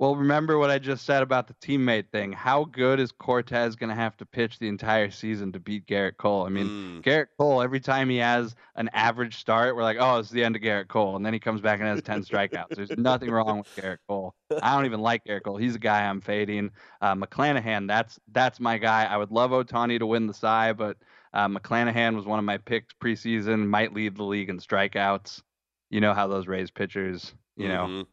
Well, 0.00 0.16
remember 0.16 0.56
what 0.56 0.70
I 0.70 0.78
just 0.78 1.04
said 1.04 1.22
about 1.22 1.46
the 1.46 1.52
teammate 1.52 2.08
thing. 2.08 2.32
How 2.32 2.64
good 2.64 2.98
is 3.00 3.12
Cortes 3.12 3.76
going 3.76 3.90
to 3.90 3.94
have 3.94 4.16
to 4.16 4.24
pitch 4.24 4.58
the 4.58 4.66
entire 4.66 5.10
season 5.10 5.52
to 5.52 5.60
beat 5.60 5.86
Gerrit 5.86 6.16
Cole? 6.16 6.46
I 6.46 6.48
mean, 6.48 6.68
mm. 6.68 7.02
Gerrit 7.02 7.26
Cole, 7.38 7.60
every 7.60 7.80
time 7.80 8.08
he 8.08 8.16
has 8.16 8.54
an 8.76 8.88
average 8.94 9.36
start, 9.36 9.76
we're 9.76 9.82
like, 9.82 9.98
oh, 10.00 10.18
it's 10.18 10.30
the 10.30 10.42
end 10.42 10.56
of 10.56 10.62
Gerrit 10.62 10.88
Cole. 10.88 11.16
And 11.16 11.26
then 11.26 11.34
he 11.34 11.38
comes 11.38 11.60
back 11.60 11.80
and 11.80 11.88
has 11.90 12.00
10 12.00 12.24
strikeouts. 12.24 12.76
There's 12.76 12.96
nothing 12.96 13.30
wrong 13.30 13.58
with 13.58 13.76
Gerrit 13.76 13.98
Cole. 14.08 14.34
I 14.62 14.74
don't 14.74 14.86
even 14.86 15.00
like 15.02 15.22
Gerrit 15.26 15.42
Cole. 15.42 15.58
He's 15.58 15.74
a 15.74 15.78
guy 15.78 16.06
I'm 16.06 16.22
fading. 16.22 16.70
Uh, 17.02 17.14
McClanahan, 17.14 17.86
that's 17.86 18.18
that's 18.32 18.58
my 18.58 18.78
guy. 18.78 19.04
I 19.04 19.18
would 19.18 19.30
love 19.30 19.50
Ohtani 19.50 19.98
to 19.98 20.06
win 20.06 20.26
the 20.26 20.32
Cy, 20.32 20.72
but 20.72 20.96
uh, 21.34 21.46
McClanahan 21.46 22.16
was 22.16 22.24
one 22.24 22.38
of 22.38 22.46
my 22.46 22.56
picks 22.56 22.94
preseason, 22.94 23.68
might 23.68 23.92
lead 23.92 24.16
the 24.16 24.24
league 24.24 24.48
in 24.48 24.60
strikeouts. 24.60 25.42
You 25.90 26.00
know 26.00 26.14
how 26.14 26.26
those 26.26 26.46
Rays 26.46 26.70
pitchers, 26.70 27.34
you 27.58 27.68
mm-hmm. 27.68 27.98
know, 27.98 28.04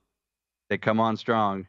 they 0.70 0.78
come 0.78 1.00
on 1.00 1.16
strong. 1.16 1.66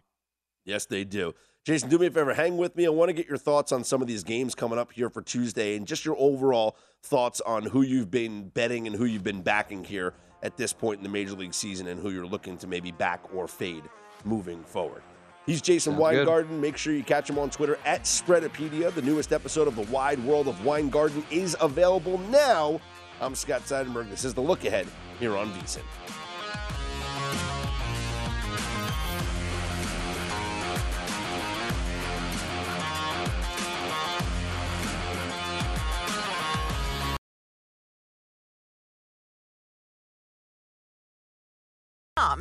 Yes, 0.68 0.84
they 0.84 1.02
do. 1.02 1.34
Jason, 1.64 1.88
do 1.88 1.98
me 1.98 2.06
a 2.06 2.10
favor, 2.10 2.34
hang 2.34 2.58
with 2.58 2.76
me. 2.76 2.84
I 2.86 2.90
want 2.90 3.08
to 3.08 3.14
get 3.14 3.26
your 3.26 3.38
thoughts 3.38 3.72
on 3.72 3.84
some 3.84 4.02
of 4.02 4.06
these 4.06 4.22
games 4.22 4.54
coming 4.54 4.78
up 4.78 4.92
here 4.92 5.08
for 5.08 5.22
Tuesday 5.22 5.76
and 5.76 5.86
just 5.86 6.04
your 6.04 6.14
overall 6.18 6.76
thoughts 7.02 7.40
on 7.40 7.62
who 7.62 7.80
you've 7.80 8.10
been 8.10 8.50
betting 8.50 8.86
and 8.86 8.94
who 8.94 9.06
you've 9.06 9.24
been 9.24 9.40
backing 9.40 9.82
here 9.82 10.12
at 10.42 10.58
this 10.58 10.74
point 10.74 10.98
in 10.98 11.04
the 11.04 11.08
Major 11.08 11.32
League 11.32 11.54
season 11.54 11.86
and 11.88 11.98
who 11.98 12.10
you're 12.10 12.26
looking 12.26 12.58
to 12.58 12.66
maybe 12.66 12.92
back 12.92 13.22
or 13.34 13.48
fade 13.48 13.82
moving 14.24 14.62
forward. 14.62 15.02
He's 15.46 15.62
Jason 15.62 15.92
Sounds 15.92 16.02
Weingarten. 16.02 16.50
Good. 16.50 16.60
Make 16.60 16.76
sure 16.76 16.92
you 16.92 17.02
catch 17.02 17.30
him 17.30 17.38
on 17.38 17.48
Twitter 17.48 17.78
at 17.86 18.02
Spreadopedia. 18.04 18.92
The 18.94 19.02
newest 19.02 19.32
episode 19.32 19.68
of 19.68 19.76
The 19.76 19.90
Wide 19.90 20.22
World 20.24 20.48
of 20.48 20.64
Weingarten 20.66 21.24
is 21.30 21.56
available 21.62 22.18
now. 22.30 22.78
I'm 23.22 23.34
Scott 23.34 23.62
Seidenberg. 23.62 24.10
This 24.10 24.26
is 24.26 24.34
The 24.34 24.42
Look 24.42 24.66
Ahead 24.66 24.86
here 25.18 25.34
on 25.34 25.50
VSIN. 25.52 25.80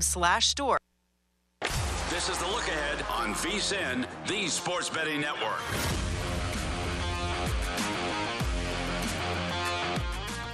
Slash 0.02 0.48
store. 0.48 0.78
This 2.10 2.30
is 2.30 2.38
the 2.38 2.48
look 2.48 2.68
ahead 2.68 3.06
on 3.10 3.34
VSIN, 3.36 4.08
the 4.28 4.48
sports 4.48 4.90
betting 4.90 5.22
network. 5.22 5.62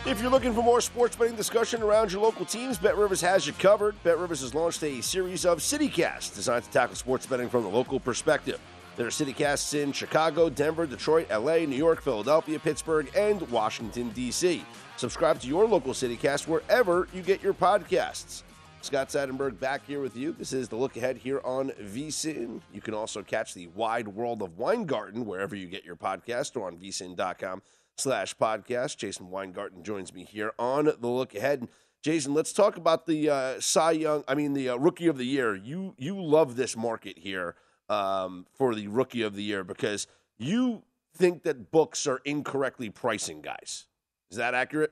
If 0.06 0.22
you're 0.22 0.32
looking 0.32 0.54
for 0.54 0.62
more 0.62 0.82
sports 0.82 1.16
betting 1.16 1.36
discussion 1.36 1.82
around 1.82 2.12
your 2.12 2.22
local 2.22 2.46
teams, 2.46 2.78
Bet 2.78 2.98
Rivers 2.98 3.22
has 3.22 3.48
you 3.48 3.54
covered. 3.54 3.96
Bet 4.04 4.20
Rivers 4.20 4.42
has 4.42 4.54
launched 4.54 4.84
a 4.84 5.00
series 5.00 5.46
of 5.46 5.60
CityCasts 5.60 6.36
designed 6.36 6.66
to 6.66 6.72
tackle 6.72 6.96
sports 6.96 7.26
betting 7.26 7.48
from 7.48 7.64
the 7.64 7.70
local 7.70 8.02
perspective. 8.02 8.60
There 8.98 9.08
are 9.08 9.10
CityCasts 9.10 9.82
in 9.82 9.94
Chicago, 9.94 10.50
Denver, 10.50 10.86
Detroit, 10.86 11.30
LA, 11.32 11.60
New 11.60 11.78
York, 11.78 12.02
Philadelphia, 12.02 12.60
Pittsburgh, 12.60 13.10
and 13.16 13.42
Washington, 13.50 14.10
D.C. 14.10 14.66
Subscribe 14.98 15.40
to 15.40 15.48
your 15.48 15.66
local 15.66 15.94
CityCast 15.94 16.48
wherever 16.50 17.08
you 17.14 17.22
get 17.22 17.42
your 17.42 17.54
podcasts. 17.54 18.44
Scott 18.84 19.08
Seidenberg 19.08 19.62
back 19.62 19.88
here 19.88 20.02
with 20.02 20.18
you. 20.18 20.34
This 20.34 20.52
is 20.52 20.68
the 20.68 20.76
look 20.76 20.98
ahead 20.98 21.16
here 21.16 21.40
on 21.46 21.70
VSIN. 21.82 22.60
You 22.74 22.82
can 22.82 22.94
also 22.94 23.24
catch 23.24 23.54
the 23.54 23.68
wide 23.68 24.10
world 24.10 24.42
of 24.42 24.58
Weingarten 24.58 25.26
wherever 25.26 25.56
you 25.56 25.68
get 25.68 25.86
your 25.86 25.96
podcast 25.96 26.58
or 26.58 26.68
on 26.68 26.76
vsin.com 26.76 27.62
slash 27.98 28.36
podcast. 28.36 28.98
Jason 28.98 29.30
Weingarten 29.30 29.86
joins 29.86 30.14
me 30.14 30.26
here 30.26 30.52
on 30.60 30.86
the 31.00 31.08
look 31.08 31.34
ahead. 31.34 31.70
Jason, 32.04 32.34
let's 32.34 32.52
talk 32.52 32.76
about 32.76 33.06
the 33.06 33.30
uh, 33.30 33.54
Cy 33.62 33.92
Young. 33.92 34.26
I 34.28 34.36
mean, 34.36 34.54
the 34.54 34.68
uh, 34.68 34.76
Rookie 34.76 35.08
of 35.08 35.18
the 35.18 35.26
Year. 35.26 35.56
You 35.56 35.96
you 35.98 36.22
love 36.22 36.58
this 36.58 36.76
market 36.76 37.18
here 37.18 37.56
um, 37.88 38.46
for 38.52 38.76
the 38.76 38.90
Rookie 38.90 39.22
of 39.22 39.36
the 39.36 39.44
Year 39.44 39.64
because 39.64 40.08
you 40.38 40.84
think 41.16 41.44
that 41.44 41.72
books 41.72 42.06
are 42.06 42.20
incorrectly 42.26 42.90
pricing 42.90 43.42
guys. 43.42 43.86
Is 44.30 44.36
that 44.36 44.54
accurate? 44.54 44.92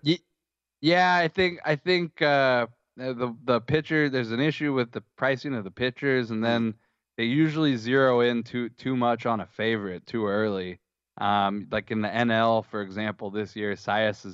Yeah, 0.79 1.13
I 1.13 1.27
think 1.27 1.59
I 1.65 1.75
think 1.75 2.21
uh, 2.21 2.67
the 2.97 3.35
the 3.45 3.61
pitcher 3.61 4.09
there's 4.09 4.31
an 4.31 4.39
issue 4.39 4.73
with 4.73 4.91
the 4.91 5.03
pricing 5.15 5.53
of 5.55 5.63
the 5.63 5.71
pitchers 5.71 6.31
and 6.31 6.43
then 6.43 6.73
they 7.17 7.23
usually 7.25 7.75
zero 7.75 8.21
in 8.21 8.43
too 8.43 8.69
too 8.69 8.95
much 8.95 9.25
on 9.25 9.41
a 9.41 9.45
favorite 9.45 10.05
too 10.05 10.25
early. 10.27 10.79
Um, 11.17 11.67
like 11.71 11.91
in 11.91 12.01
the 12.01 12.07
NL, 12.07 12.65
for 12.65 12.81
example, 12.81 13.29
this 13.29 13.55
year, 13.55 13.73
Sias 13.73 14.33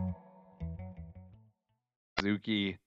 Suzuki 2.21 2.77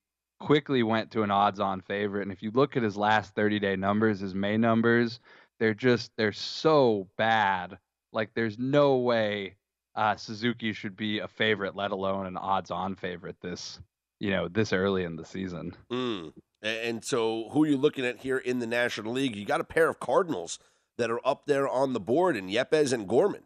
quickly 0.40 0.82
went 0.82 1.10
to 1.12 1.22
an 1.22 1.30
odds 1.30 1.60
on 1.60 1.80
favorite. 1.80 2.22
And 2.22 2.32
if 2.32 2.42
you 2.42 2.50
look 2.52 2.76
at 2.76 2.82
his 2.82 2.96
last 2.96 3.34
30 3.34 3.58
day 3.58 3.76
numbers, 3.76 4.20
his 4.20 4.34
May 4.34 4.56
numbers, 4.56 5.20
they're 5.58 5.74
just, 5.74 6.12
they're 6.16 6.32
so 6.32 7.08
bad. 7.16 7.78
Like 8.12 8.30
there's 8.34 8.58
no 8.58 8.96
way 8.96 9.56
uh, 9.94 10.16
Suzuki 10.16 10.72
should 10.72 10.96
be 10.96 11.20
a 11.20 11.28
favorite, 11.28 11.76
let 11.76 11.90
alone 11.90 12.26
an 12.26 12.36
odds-on 12.36 12.96
favorite 12.96 13.36
this, 13.40 13.78
you 14.20 14.30
know, 14.30 14.48
this 14.48 14.72
early 14.72 15.04
in 15.04 15.16
the 15.16 15.24
season. 15.24 15.74
Mm. 15.90 16.32
And 16.62 17.04
so, 17.04 17.50
who 17.50 17.64
are 17.64 17.66
you 17.66 17.76
looking 17.76 18.06
at 18.06 18.18
here 18.20 18.38
in 18.38 18.58
the 18.58 18.66
National 18.66 19.12
League? 19.12 19.36
You 19.36 19.44
got 19.44 19.60
a 19.60 19.64
pair 19.64 19.88
of 19.88 20.00
Cardinals 20.00 20.58
that 20.96 21.10
are 21.10 21.20
up 21.24 21.46
there 21.46 21.68
on 21.68 21.92
the 21.92 22.00
board, 22.00 22.36
and 22.36 22.48
Yepez 22.48 22.92
and 22.92 23.06
Gorman. 23.06 23.42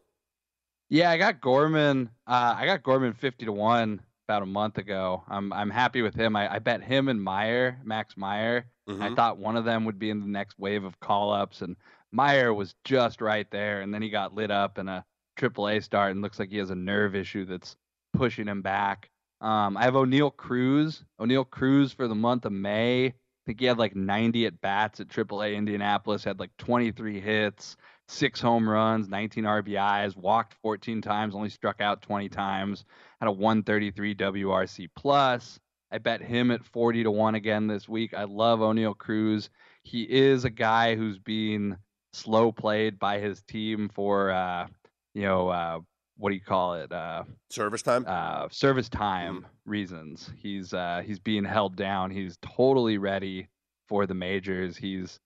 Yeah, 0.88 1.10
I 1.10 1.18
got 1.18 1.40
Gorman. 1.40 2.10
Uh, 2.26 2.54
I 2.56 2.64
got 2.64 2.84
Gorman 2.84 3.12
fifty 3.12 3.44
to 3.44 3.52
one 3.52 4.00
about 4.28 4.42
a 4.42 4.46
month 4.46 4.76
ago. 4.76 5.24
I'm 5.28 5.52
I'm 5.54 5.70
happy 5.70 6.02
with 6.02 6.14
him. 6.14 6.36
I, 6.36 6.56
I 6.56 6.58
bet 6.58 6.82
him 6.82 7.08
and 7.08 7.22
Meyer, 7.22 7.78
Max 7.82 8.16
Meyer. 8.16 8.66
Mm-hmm. 8.88 9.02
I 9.02 9.14
thought 9.14 9.38
one 9.38 9.56
of 9.56 9.64
them 9.64 9.86
would 9.86 9.98
be 9.98 10.10
in 10.10 10.20
the 10.20 10.26
next 10.26 10.58
wave 10.58 10.84
of 10.84 11.00
call 11.00 11.32
ups, 11.32 11.62
and 11.62 11.76
Meyer 12.12 12.52
was 12.52 12.74
just 12.84 13.22
right 13.22 13.50
there, 13.50 13.80
and 13.80 13.92
then 13.92 14.02
he 14.02 14.10
got 14.10 14.34
lit 14.34 14.50
up 14.50 14.78
in 14.78 14.86
a 14.86 15.04
AAA 15.38 15.82
start 15.82 16.12
and 16.12 16.20
looks 16.20 16.38
like 16.38 16.50
he 16.50 16.58
has 16.58 16.70
a 16.70 16.74
nerve 16.74 17.14
issue 17.14 17.46
that's 17.46 17.76
pushing 18.12 18.46
him 18.46 18.60
back. 18.60 19.08
Um, 19.40 19.76
I 19.76 19.84
have 19.84 19.94
Oneil 19.94 20.36
Cruz. 20.36 21.04
Oneil 21.20 21.48
Cruz 21.48 21.92
for 21.92 22.06
the 22.06 22.14
month 22.14 22.44
of 22.44 22.52
May. 22.52 23.06
I 23.06 23.14
think 23.46 23.60
he 23.60 23.66
had 23.66 23.78
like 23.78 23.96
90 23.96 24.46
at 24.46 24.60
bats 24.60 25.00
at 25.00 25.08
AAA 25.08 25.56
Indianapolis, 25.56 26.24
had 26.24 26.40
like 26.40 26.50
23 26.58 27.20
hits, 27.20 27.76
six 28.08 28.40
home 28.40 28.68
runs, 28.68 29.08
19 29.08 29.44
RBIs, 29.44 30.16
walked 30.16 30.54
14 30.62 31.00
times, 31.00 31.34
only 31.34 31.50
struck 31.50 31.80
out 31.80 32.02
20 32.02 32.28
times, 32.28 32.84
had 33.20 33.28
a 33.28 33.32
133 33.32 34.14
WRC 34.14 34.88
plus. 34.96 35.60
I 35.90 35.98
bet 35.98 36.20
him 36.20 36.50
at 36.50 36.64
40 36.64 37.04
to 37.04 37.10
1 37.10 37.34
again 37.34 37.66
this 37.66 37.88
week. 37.88 38.12
I 38.14 38.24
love 38.24 38.58
Oneil 38.60 38.96
Cruz. 38.96 39.48
He 39.82 40.02
is 40.02 40.44
a 40.44 40.50
guy 40.50 40.96
who's 40.96 41.18
being 41.18 41.76
slow 42.12 42.52
played 42.52 42.98
by 42.98 43.18
his 43.18 43.42
team 43.42 43.88
for 43.94 44.30
uh, 44.30 44.66
you 45.14 45.22
know, 45.22 45.48
uh, 45.48 45.80
what 46.16 46.30
do 46.30 46.36
you 46.36 46.40
call 46.40 46.74
it? 46.74 46.92
Uh, 46.92 47.24
service 47.50 47.82
time. 47.82 48.04
Uh, 48.06 48.48
service 48.50 48.88
time 48.88 49.38
mm-hmm. 49.38 49.70
reasons. 49.70 50.30
He's 50.36 50.72
uh, 50.72 51.02
he's 51.04 51.18
being 51.18 51.44
held 51.44 51.76
down. 51.76 52.10
He's 52.10 52.38
totally 52.40 52.98
ready 52.98 53.48
for 53.88 54.06
the 54.06 54.14
majors. 54.14 54.76
He's 54.76 55.18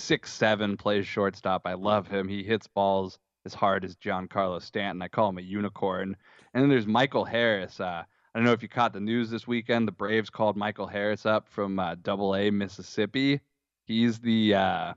six 0.00 0.32
seven, 0.32 0.76
plays 0.76 1.06
shortstop. 1.06 1.62
I 1.64 1.74
love 1.74 2.08
him. 2.08 2.28
He 2.28 2.42
hits 2.42 2.66
balls 2.66 3.18
as 3.44 3.54
hard 3.54 3.84
as 3.84 3.96
Giancarlo 3.96 4.60
Stanton. 4.60 5.02
I 5.02 5.08
call 5.08 5.28
him 5.28 5.38
a 5.38 5.42
unicorn. 5.42 6.16
And 6.52 6.62
then 6.62 6.70
there's 6.70 6.86
Michael 6.86 7.24
Harris. 7.24 7.80
Uh, 7.80 8.02
I 8.34 8.38
don't 8.38 8.44
know 8.44 8.52
if 8.52 8.62
you 8.62 8.68
caught 8.68 8.92
the 8.92 9.00
news 9.00 9.30
this 9.30 9.46
weekend. 9.46 9.88
The 9.88 9.92
Braves 9.92 10.30
called 10.30 10.56
Michael 10.56 10.86
Harris 10.86 11.26
up 11.26 11.48
from 11.48 11.78
uh, 11.78 11.96
Double 12.02 12.36
A 12.36 12.50
Mississippi. 12.50 13.40
He's 13.86 14.18
the 14.18 14.54
uh, 14.54 14.94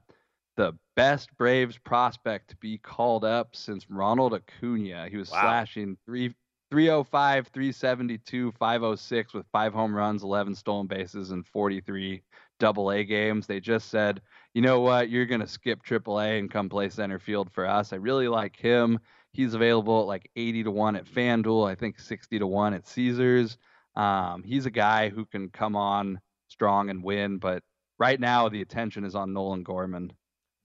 the 0.56 0.74
best 0.96 1.36
Braves 1.38 1.78
prospect 1.78 2.50
to 2.50 2.56
be 2.58 2.78
called 2.78 3.26
up 3.26 3.56
since 3.56 3.90
Ronald 3.90 4.34
Acuna. 4.34 5.10
He 5.10 5.18
was 5.18 5.32
wow. 5.32 5.42
slashing 5.42 5.98
three 6.06 6.34
305, 6.74 7.50
372, 7.54 8.52
506 8.54 9.34
with 9.36 9.46
five 9.52 9.74
home 9.74 9.96
runs, 9.96 10.24
11 10.24 10.56
stolen 10.56 10.88
bases, 10.88 11.30
and 11.30 11.46
43 11.46 12.24
double 12.64 12.92
A 12.92 13.04
games. 13.04 13.46
They 13.46 13.60
just 13.60 13.90
said, 13.90 14.22
you 14.54 14.62
know 14.62 14.80
what, 14.80 15.10
you're 15.10 15.26
going 15.26 15.42
to 15.42 15.48
skip 15.48 15.84
triple 15.84 16.22
A 16.22 16.40
and 16.40 16.50
come 16.50 16.70
play 16.70 16.88
center 16.88 17.20
field 17.20 17.52
for 17.52 17.68
us. 17.68 17.92
I 17.92 17.98
really 17.98 18.30
like 18.30 18.56
him. 18.56 19.00
He's 19.34 19.54
available 19.54 20.00
at 20.00 20.08
like 20.08 20.32
80 20.38 20.64
to 20.64 20.72
1 20.72 20.96
at 20.96 21.04
FanDuel, 21.06 21.70
I 21.70 21.76
think 21.76 22.00
60 22.00 22.40
to 22.40 22.48
1 22.48 22.74
at 22.74 22.88
Caesars. 22.88 23.58
Um, 23.98 24.44
he's 24.44 24.66
a 24.66 24.72
guy 24.72 25.10
who 25.10 25.26
can 25.26 25.50
come 25.50 25.76
on 25.76 26.22
strong 26.48 26.90
and 26.90 27.04
win, 27.04 27.38
but 27.38 27.64
right 28.00 28.18
now 28.18 28.48
the 28.48 28.62
attention 28.62 29.04
is 29.04 29.14
on 29.14 29.34
Nolan 29.34 29.64
Gorman. 29.64 30.14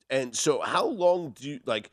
And 0.08 0.36
so, 0.36 0.60
how 0.60 0.86
long 0.86 1.32
do 1.32 1.48
you 1.48 1.60
like? 1.66 1.90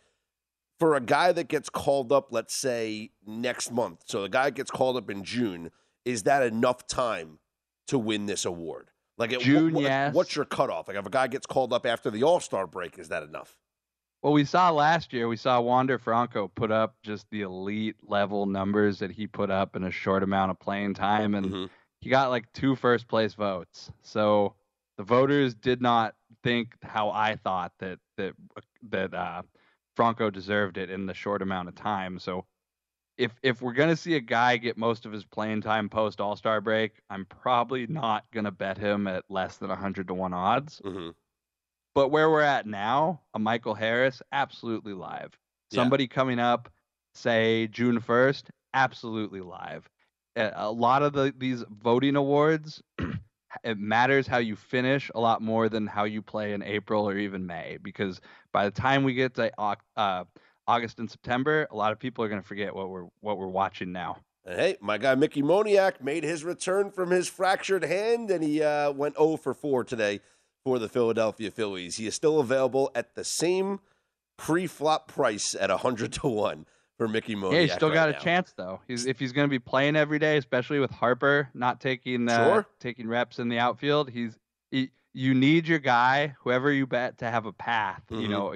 for 0.77 0.95
a 0.95 0.99
guy 0.99 1.31
that 1.31 1.47
gets 1.47 1.69
called 1.69 2.11
up, 2.11 2.27
let's 2.31 2.53
say 2.53 3.11
next 3.25 3.71
month, 3.71 4.01
so 4.05 4.23
the 4.23 4.29
guy 4.29 4.49
gets 4.49 4.69
called 4.69 4.97
up 4.97 5.09
in 5.09 5.23
June, 5.23 5.71
is 6.03 6.23
that 6.23 6.43
enough 6.43 6.85
time 6.85 7.39
to 7.87 7.97
win 7.97 8.25
this 8.25 8.43
award? 8.43 8.89
Like 9.17 9.37
June, 9.39 9.73
what, 9.73 9.83
yes. 9.83 10.13
What's 10.13 10.35
your 10.35 10.45
cutoff? 10.45 10.87
Like 10.87 10.97
if 10.97 11.05
a 11.05 11.09
guy 11.09 11.27
gets 11.27 11.45
called 11.45 11.71
up 11.71 11.85
after 11.85 12.11
the 12.11 12.23
All 12.23 12.39
Star 12.39 12.67
break, 12.67 12.99
is 12.99 13.09
that 13.09 13.23
enough? 13.23 13.55
Well, 14.21 14.33
we 14.33 14.43
saw 14.43 14.71
last 14.71 15.13
year, 15.13 15.27
we 15.27 15.37
saw 15.37 15.61
Wander 15.61 15.99
Franco 15.99 16.47
put 16.47 16.71
up 16.71 16.95
just 17.03 17.27
the 17.29 17.41
elite 17.41 17.95
level 18.01 18.45
numbers 18.47 18.99
that 18.99 19.11
he 19.11 19.27
put 19.27 19.51
up 19.51 19.75
in 19.75 19.83
a 19.83 19.91
short 19.91 20.23
amount 20.23 20.51
of 20.51 20.59
playing 20.59 20.95
time, 20.95 21.35
and 21.35 21.45
mm-hmm. 21.45 21.65
he 22.01 22.09
got 22.09 22.31
like 22.31 22.51
two 22.51 22.75
first 22.75 23.07
place 23.07 23.35
votes. 23.35 23.91
So 24.01 24.55
the 24.97 25.03
voters 25.03 25.53
did 25.53 25.81
not 25.81 26.15
think 26.43 26.73
how 26.81 27.11
I 27.11 27.35
thought 27.35 27.71
that 27.79 27.99
that 28.17 28.33
that 28.89 29.13
uh, 29.13 29.43
Franco 29.95 30.29
deserved 30.29 30.77
it 30.77 30.89
in 30.89 31.05
the 31.05 31.13
short 31.13 31.41
amount 31.41 31.69
of 31.69 31.75
time. 31.75 32.19
So 32.19 32.45
if 33.17 33.31
if 33.43 33.61
we're 33.61 33.73
gonna 33.73 33.95
see 33.95 34.15
a 34.15 34.19
guy 34.19 34.57
get 34.57 34.77
most 34.77 35.05
of 35.05 35.11
his 35.11 35.23
playing 35.23 35.61
time 35.61 35.89
post 35.89 36.19
All 36.19 36.35
Star 36.35 36.61
break, 36.61 36.93
I'm 37.09 37.25
probably 37.25 37.87
not 37.87 38.25
gonna 38.31 38.51
bet 38.51 38.77
him 38.77 39.07
at 39.07 39.23
less 39.29 39.57
than 39.57 39.69
hundred 39.69 40.07
to 40.07 40.13
one 40.13 40.33
odds. 40.33 40.81
Mm-hmm. 40.83 41.09
But 41.93 42.09
where 42.09 42.29
we're 42.29 42.41
at 42.41 42.65
now, 42.65 43.21
a 43.33 43.39
Michael 43.39 43.73
Harris, 43.73 44.21
absolutely 44.31 44.93
live. 44.93 45.37
Yeah. 45.71 45.77
Somebody 45.77 46.07
coming 46.07 46.39
up, 46.39 46.69
say 47.13 47.67
June 47.67 48.01
first, 48.01 48.51
absolutely 48.73 49.39
live. 49.39 49.89
A 50.35 50.69
lot 50.69 51.01
of 51.01 51.13
the 51.13 51.33
these 51.37 51.63
voting 51.69 52.17
awards 52.17 52.83
it 53.63 53.77
matters 53.77 54.27
how 54.27 54.37
you 54.37 54.55
finish 54.55 55.09
a 55.15 55.19
lot 55.19 55.41
more 55.41 55.69
than 55.69 55.87
how 55.87 56.03
you 56.03 56.21
play 56.21 56.53
in 56.53 56.61
April 56.61 57.07
or 57.07 57.17
even 57.17 57.45
May 57.45 57.77
because 57.81 58.19
by 58.51 58.65
the 58.65 58.71
time 58.71 59.03
we 59.03 59.13
get 59.13 59.33
to 59.35 59.51
uh, 59.95 60.23
August 60.67 60.99
and 60.99 61.09
September, 61.09 61.67
a 61.71 61.75
lot 61.75 61.91
of 61.91 61.99
people 61.99 62.23
are 62.23 62.29
going 62.29 62.41
to 62.41 62.47
forget 62.47 62.75
what 62.75 62.89
we're 62.89 63.05
what 63.21 63.37
we're 63.37 63.47
watching 63.47 63.91
now. 63.91 64.17
Hey, 64.45 64.77
my 64.79 64.97
guy 64.97 65.15
Mickey 65.15 65.41
Moniak 65.41 66.01
made 66.01 66.23
his 66.23 66.43
return 66.43 66.91
from 66.91 67.09
his 67.09 67.27
fractured 67.27 67.83
hand, 67.83 68.29
and 68.29 68.43
he 68.43 68.61
uh, 68.61 68.91
went 68.91 69.15
0 69.17 69.37
for 69.37 69.53
4 69.53 69.83
today 69.83 70.19
for 70.63 70.77
the 70.77 70.87
Philadelphia 70.87 71.49
Phillies. 71.49 71.97
He 71.97 72.05
is 72.05 72.13
still 72.13 72.39
available 72.39 72.91
at 72.93 73.15
the 73.15 73.23
same 73.23 73.79
pre-flop 74.37 75.07
price 75.07 75.55
at 75.59 75.69
100 75.69 76.13
to 76.13 76.27
1 76.27 76.65
for 76.97 77.07
Mickey 77.07 77.35
Moniak. 77.35 77.53
Yeah, 77.53 77.59
he's 77.61 77.73
still 77.73 77.89
right 77.89 77.95
got 77.95 78.09
now. 78.11 78.17
a 78.17 78.19
chance 78.19 78.53
though. 78.55 78.81
He's 78.87 79.05
if 79.05 79.19
he's 79.19 79.31
going 79.31 79.47
to 79.47 79.51
be 79.51 79.59
playing 79.59 79.95
every 79.95 80.19
day, 80.19 80.37
especially 80.37 80.79
with 80.79 80.91
Harper 80.91 81.49
not 81.53 81.81
taking 81.81 82.29
uh, 82.29 82.45
sure. 82.45 82.65
taking 82.79 83.07
reps 83.07 83.39
in 83.39 83.49
the 83.49 83.59
outfield. 83.59 84.09
He's 84.09 84.37
he, 84.71 84.91
you 85.13 85.33
need 85.33 85.67
your 85.67 85.79
guy, 85.79 86.35
whoever 86.41 86.71
you 86.71 86.85
bet, 86.85 87.19
to 87.19 87.29
have 87.29 87.45
a 87.45 87.53
path. 87.53 88.03
Mm-hmm. 88.11 88.21
You 88.21 88.27
know, 88.27 88.53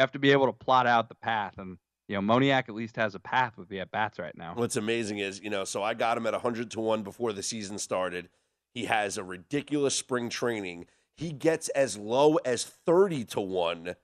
you 0.00 0.02
have 0.02 0.12
to 0.12 0.18
be 0.18 0.32
able 0.32 0.46
to 0.46 0.52
plot 0.54 0.86
out 0.86 1.10
the 1.10 1.14
path, 1.14 1.58
and 1.58 1.76
you 2.08 2.18
know 2.18 2.22
Moniak 2.22 2.70
at 2.70 2.74
least 2.74 2.96
has 2.96 3.14
a 3.14 3.20
path 3.20 3.58
with 3.58 3.68
the 3.68 3.80
at 3.80 3.90
bats 3.90 4.18
right 4.18 4.34
now. 4.34 4.54
What's 4.54 4.76
amazing 4.76 5.18
is 5.18 5.42
you 5.42 5.50
know, 5.50 5.64
so 5.64 5.82
I 5.82 5.92
got 5.92 6.16
him 6.16 6.26
at 6.26 6.32
100 6.32 6.70
to 6.70 6.80
one 6.80 7.02
before 7.02 7.34
the 7.34 7.42
season 7.42 7.78
started. 7.78 8.30
He 8.72 8.86
has 8.86 9.18
a 9.18 9.24
ridiculous 9.24 9.94
spring 9.94 10.30
training. 10.30 10.86
He 11.18 11.32
gets 11.32 11.68
as 11.70 11.98
low 11.98 12.36
as 12.46 12.64
30 12.64 13.26
to 13.26 13.42
one, 13.42 13.94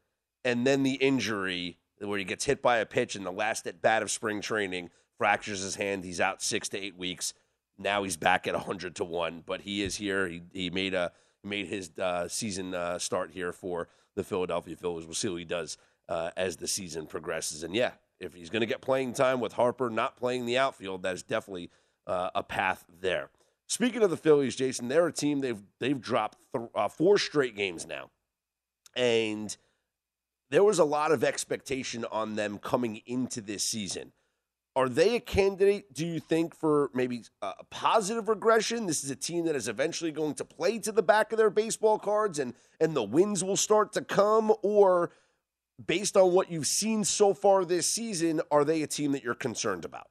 and 0.44 0.66
then 0.66 0.82
the 0.82 0.96
injury 0.96 1.78
where 2.00 2.18
he 2.18 2.24
gets 2.24 2.44
hit 2.44 2.60
by 2.60 2.76
a 2.76 2.84
pitch 2.84 3.16
in 3.16 3.24
the 3.24 3.32
last 3.32 3.66
at 3.66 3.80
bat 3.80 4.02
of 4.02 4.10
spring 4.10 4.42
training, 4.42 4.90
fractures 5.16 5.62
his 5.62 5.76
hand. 5.76 6.04
He's 6.04 6.20
out 6.20 6.42
six 6.42 6.68
to 6.70 6.78
eight 6.78 6.98
weeks. 6.98 7.32
Now 7.78 8.02
he's 8.02 8.18
back 8.18 8.46
at 8.46 8.52
100 8.52 8.96
to 8.96 9.04
one, 9.04 9.42
but 9.46 9.62
he 9.62 9.82
is 9.82 9.96
here. 9.96 10.28
He, 10.28 10.42
he 10.52 10.68
made 10.68 10.92
a 10.92 11.12
made 11.42 11.68
his 11.68 11.90
uh, 11.98 12.28
season 12.28 12.74
uh, 12.74 12.98
start 12.98 13.30
here 13.30 13.52
for 13.52 13.88
the 14.16 14.24
Philadelphia 14.24 14.74
Phillies. 14.74 15.06
We'll 15.06 15.14
see 15.14 15.28
what 15.28 15.38
he 15.38 15.44
does 15.44 15.78
uh, 16.08 16.30
as 16.36 16.56
the 16.56 16.66
season 16.66 17.06
progresses. 17.06 17.62
And 17.62 17.74
yeah, 17.74 17.92
if 18.18 18.34
he's 18.34 18.50
going 18.50 18.60
to 18.60 18.66
get 18.66 18.80
playing 18.80 19.12
time 19.12 19.40
with 19.40 19.52
Harper 19.52 19.90
not 19.90 20.16
playing 20.16 20.46
the 20.46 20.58
outfield, 20.58 21.02
that 21.02 21.14
is 21.14 21.22
definitely 21.22 21.70
uh, 22.06 22.30
a 22.34 22.42
path 22.42 22.84
there. 23.00 23.30
Speaking 23.68 24.02
of 24.02 24.10
the 24.10 24.16
Phillies, 24.16 24.56
Jason, 24.56 24.88
they're 24.88 25.06
a 25.06 25.12
team 25.12 25.40
they've 25.40 25.62
they've 25.80 26.00
dropped 26.00 26.38
th- 26.54 26.68
uh, 26.74 26.88
four 26.88 27.18
straight 27.18 27.56
games 27.56 27.86
now, 27.86 28.10
and 28.94 29.56
there 30.50 30.62
was 30.62 30.78
a 30.78 30.84
lot 30.84 31.10
of 31.10 31.24
expectation 31.24 32.04
on 32.04 32.36
them 32.36 32.58
coming 32.58 33.02
into 33.06 33.40
this 33.40 33.64
season. 33.64 34.12
Are 34.76 34.90
they 34.90 35.16
a 35.16 35.20
candidate, 35.20 35.94
do 35.94 36.06
you 36.06 36.20
think, 36.20 36.54
for 36.54 36.90
maybe 36.92 37.24
uh, 37.40 37.54
a 37.58 37.64
positive 37.64 38.28
regression? 38.28 38.84
This 38.84 39.02
is 39.02 39.10
a 39.10 39.16
team 39.16 39.46
that 39.46 39.56
is 39.56 39.68
eventually 39.68 40.12
going 40.12 40.34
to 40.34 40.44
play 40.44 40.78
to 40.80 40.92
the 40.92 41.02
back 41.02 41.32
of 41.32 41.38
their 41.38 41.48
baseball 41.48 41.98
cards 41.98 42.38
and, 42.38 42.52
and 42.78 42.94
the 42.94 43.02
wins 43.02 43.42
will 43.42 43.56
start 43.56 43.94
to 43.94 44.02
come? 44.02 44.52
Or 44.62 45.12
based 45.84 46.14
on 46.14 46.32
what 46.32 46.50
you've 46.50 46.66
seen 46.66 47.04
so 47.04 47.32
far 47.32 47.64
this 47.64 47.86
season, 47.86 48.42
are 48.50 48.66
they 48.66 48.82
a 48.82 48.86
team 48.86 49.12
that 49.12 49.24
you're 49.24 49.34
concerned 49.34 49.86
about? 49.86 50.08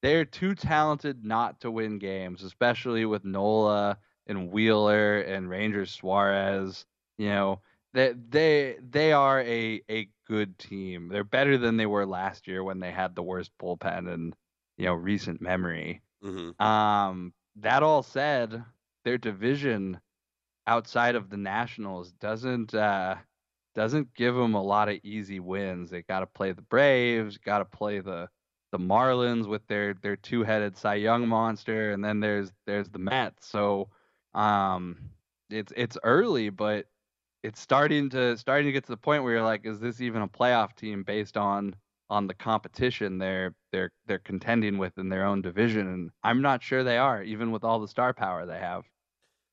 They're 0.00 0.24
too 0.24 0.54
talented 0.54 1.24
not 1.24 1.60
to 1.62 1.72
win 1.72 1.98
games, 1.98 2.44
especially 2.44 3.04
with 3.04 3.24
Nola 3.24 3.98
and 4.28 4.52
Wheeler 4.52 5.22
and 5.22 5.50
Rangers 5.50 5.90
Suarez. 5.90 6.86
You 7.18 7.28
know, 7.30 7.60
they 7.92 8.14
they 8.28 8.76
they 8.80 9.12
are 9.12 9.40
a 9.40 9.82
a 9.90 10.08
good 10.30 10.56
team. 10.60 11.08
They're 11.08 11.24
better 11.24 11.58
than 11.58 11.76
they 11.76 11.86
were 11.86 12.06
last 12.06 12.46
year 12.46 12.62
when 12.62 12.78
they 12.78 12.92
had 12.92 13.16
the 13.16 13.22
worst 13.22 13.50
bullpen 13.60 14.12
in 14.12 14.32
you 14.78 14.86
know 14.86 14.94
recent 14.94 15.40
memory. 15.40 16.02
Mm-hmm. 16.24 16.64
Um, 16.64 17.32
that 17.56 17.82
all 17.82 18.04
said, 18.04 18.62
their 19.04 19.18
division 19.18 19.98
outside 20.68 21.16
of 21.16 21.30
the 21.30 21.36
Nationals 21.36 22.12
doesn't 22.12 22.72
uh, 22.74 23.16
doesn't 23.74 24.14
give 24.14 24.36
them 24.36 24.54
a 24.54 24.62
lot 24.62 24.88
of 24.88 25.00
easy 25.02 25.40
wins. 25.40 25.90
They 25.90 26.02
got 26.02 26.20
to 26.20 26.26
play 26.26 26.52
the 26.52 26.62
Braves, 26.62 27.36
got 27.38 27.58
to 27.58 27.64
play 27.64 27.98
the 27.98 28.28
the 28.70 28.78
Marlins 28.78 29.48
with 29.48 29.66
their 29.66 29.94
their 29.94 30.14
two 30.14 30.44
headed 30.44 30.76
Cy 30.76 30.94
Young 30.94 31.26
monster, 31.26 31.90
and 31.90 32.04
then 32.04 32.20
there's 32.20 32.52
there's 32.66 32.88
the 32.88 33.00
Mets. 33.00 33.48
So 33.48 33.88
um, 34.32 35.10
it's 35.50 35.72
it's 35.76 35.98
early, 36.04 36.50
but 36.50 36.86
it's 37.42 37.60
starting 37.60 38.10
to 38.10 38.36
starting 38.36 38.66
to 38.66 38.72
get 38.72 38.84
to 38.84 38.92
the 38.92 38.96
point 38.96 39.22
where 39.22 39.34
you're 39.34 39.42
like, 39.42 39.64
is 39.64 39.80
this 39.80 40.00
even 40.00 40.22
a 40.22 40.28
playoff 40.28 40.74
team 40.74 41.02
based 41.02 41.36
on 41.36 41.74
on 42.08 42.26
the 42.26 42.34
competition 42.34 43.18
they're 43.18 43.54
they're 43.72 43.92
they're 44.06 44.18
contending 44.18 44.78
with 44.78 44.98
in 44.98 45.08
their 45.08 45.24
own 45.24 45.42
division? 45.42 45.86
And 45.88 46.10
I'm 46.22 46.42
not 46.42 46.62
sure 46.62 46.84
they 46.84 46.98
are, 46.98 47.22
even 47.22 47.50
with 47.50 47.64
all 47.64 47.80
the 47.80 47.88
star 47.88 48.12
power 48.12 48.46
they 48.46 48.58
have. 48.58 48.84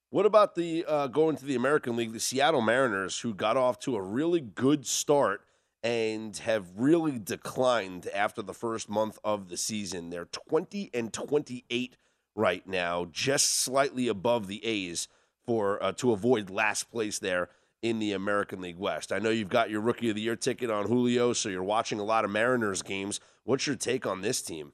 What 0.10 0.26
about 0.26 0.56
the 0.56 0.86
uh, 0.88 1.08
going 1.08 1.36
to 1.38 1.46
the 1.46 1.56
American 1.56 1.96
League, 1.96 2.14
the 2.14 2.20
Seattle 2.20 2.62
Mariners, 2.62 3.20
who 3.20 3.34
got 3.34 3.58
off 3.58 3.80
to 3.80 3.96
a 3.96 4.02
really 4.02 4.42
good 4.42 4.86
start 4.86 5.42
and 5.84 6.36
have 6.38 6.66
really 6.76 7.20
declined 7.20 8.08
after 8.14 8.42
the 8.42 8.54
first 8.54 8.90
month 8.90 9.20
of 9.24 9.50
the 9.50 9.58
season? 9.58 10.10
They're 10.10 10.30
20 10.50 10.92
and 10.94 11.12
28 11.12 11.98
right 12.36 12.66
now, 12.66 13.06
just 13.12 13.64
slightly 13.64 14.08
above 14.08 14.48
the 14.48 14.64
A's 14.66 15.10
for 15.46 15.82
uh, 15.84 15.92
to 15.94 16.12
avoid 16.12 16.50
last 16.50 16.90
place 16.90 17.20
there 17.20 17.50
in 17.82 18.00
the 18.00 18.14
American 18.14 18.62
League 18.62 18.78
West. 18.78 19.12
I 19.12 19.20
know 19.20 19.30
you've 19.30 19.50
got 19.50 19.70
your 19.70 19.82
Rookie 19.82 20.10
of 20.10 20.16
the 20.16 20.22
Year 20.22 20.36
ticket 20.36 20.72
on 20.72 20.88
Julio, 20.88 21.34
so 21.34 21.50
you're 21.50 21.64
watching 21.64 22.00
a 22.00 22.04
lot 22.04 22.26
of 22.26 22.32
Mariners 22.32 22.82
games. 22.82 23.20
What's 23.44 23.68
your 23.68 23.76
take 23.76 24.06
on 24.06 24.22
this 24.22 24.42
team? 24.42 24.74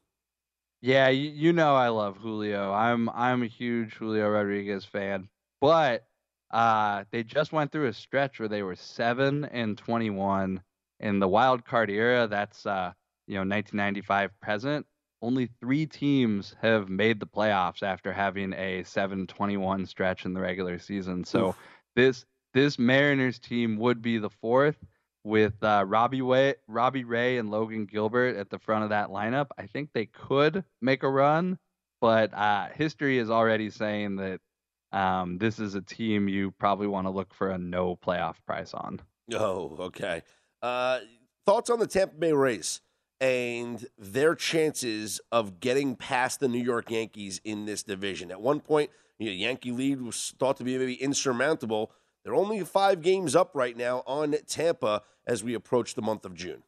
Yeah, 0.82 1.10
you, 1.10 1.30
you 1.30 1.54
know 1.54 1.76
I 1.76 1.90
love 1.90 2.18
Julio. 2.18 2.74
I'm 2.74 3.10
I'm 3.10 3.44
a 3.44 3.48
huge 3.48 3.94
Julio 3.94 4.30
Rodriguez 4.30 4.84
fan, 4.84 5.30
but 5.62 6.06
uh, 6.52 7.06
they 7.12 7.24
just 7.24 7.54
went 7.54 7.72
through 7.72 7.88
a 7.88 7.94
stretch 7.94 8.40
where 8.40 8.50
they 8.50 8.64
were 8.64 8.76
seven 8.76 9.46
and 9.46 9.78
21 9.78 10.62
in 11.00 11.20
the 11.20 11.28
wild 11.28 11.66
card 11.66 11.90
era. 11.90 12.28
That's 12.28 12.66
uh, 12.66 12.92
you 13.28 13.36
know 13.36 13.42
1995 13.42 14.32
present. 14.42 14.86
Only 15.22 15.50
three 15.62 15.86
teams 15.86 16.54
have 16.62 16.90
made 16.90 17.20
the 17.22 17.28
playoffs 17.28 17.82
after 17.82 18.12
having 18.12 18.52
a 18.52 18.84
7-21 18.84 19.88
stretch 19.88 20.26
in 20.26 20.34
the 20.34 20.42
regular 20.42 20.78
season. 20.80 21.24
So 21.24 21.50
Oof. 21.50 21.58
this 21.96 22.26
this 22.54 22.78
Mariners 22.78 23.40
team 23.40 23.78
would 23.78 24.02
be 24.02 24.18
the 24.18 24.30
fourth 24.30 24.78
with 25.24 25.54
uh, 25.64 25.86
Robbie 25.88 26.22
Way, 26.22 26.56
Robbie 26.68 27.04
Ray, 27.04 27.38
and 27.38 27.50
Logan 27.50 27.86
Gilbert 27.86 28.36
at 28.36 28.50
the 28.50 28.60
front 28.60 28.84
of 28.84 28.90
that 28.90 29.10
lineup. 29.10 29.48
I 29.58 29.68
think 29.68 29.90
they 29.94 30.06
could 30.06 30.64
make 30.82 31.04
a 31.04 31.10
run, 31.10 31.58
but 32.02 32.34
uh, 32.34 32.68
history 32.76 33.18
is 33.18 33.30
already 33.30 33.70
saying 33.70 34.18
that 34.18 34.42
um, 34.92 35.38
this 35.38 35.60
is 35.60 35.76
a 35.76 35.82
team 35.82 36.28
you 36.28 36.52
probably 36.52 36.88
want 36.88 37.08
to 37.08 37.12
look 37.12 37.34
for 37.34 37.50
a 37.50 37.58
no 37.58 37.96
playoff 37.96 38.36
price 38.46 38.74
on. 38.74 39.02
Oh, 39.34 39.78
okay. 39.80 40.22
Uh, 40.62 41.00
thoughts 41.46 41.70
on 41.70 41.80
the 41.80 41.88
Tampa 41.88 42.16
Bay 42.16 42.34
Rays 42.34 42.82
and 43.20 43.86
their 43.98 44.36
chances 44.36 45.22
of 45.32 45.60
getting 45.60 45.96
past 45.96 46.40
the 46.40 46.48
New 46.48 46.62
York 46.62 46.92
Yankees 46.92 47.42
in 47.44 47.66
this 47.66 47.82
division? 47.84 48.30
At 48.32 48.42
one 48.42 48.60
point, 48.60 48.92
you 49.18 49.28
know, 49.28 49.32
Yankee 49.32 49.72
lead 49.72 50.02
was 50.02 50.34
thought 50.38 50.58
to 50.58 50.64
be 50.64 50.78
maybe 50.78 50.96
insurmountable. 50.96 51.92
They're 52.24 52.36
only 52.36 52.64
five 52.64 53.02
games 53.02 53.36
up 53.36 53.52
right 53.54 53.76
now 53.76 54.04
on 54.08 54.36
Tampa 54.48 55.04
as 55.28 55.44
we 55.44 55.54
approach 55.54 55.96
the 55.96 56.02
month 56.02 56.26
of 56.26 56.34
June. 56.34 56.64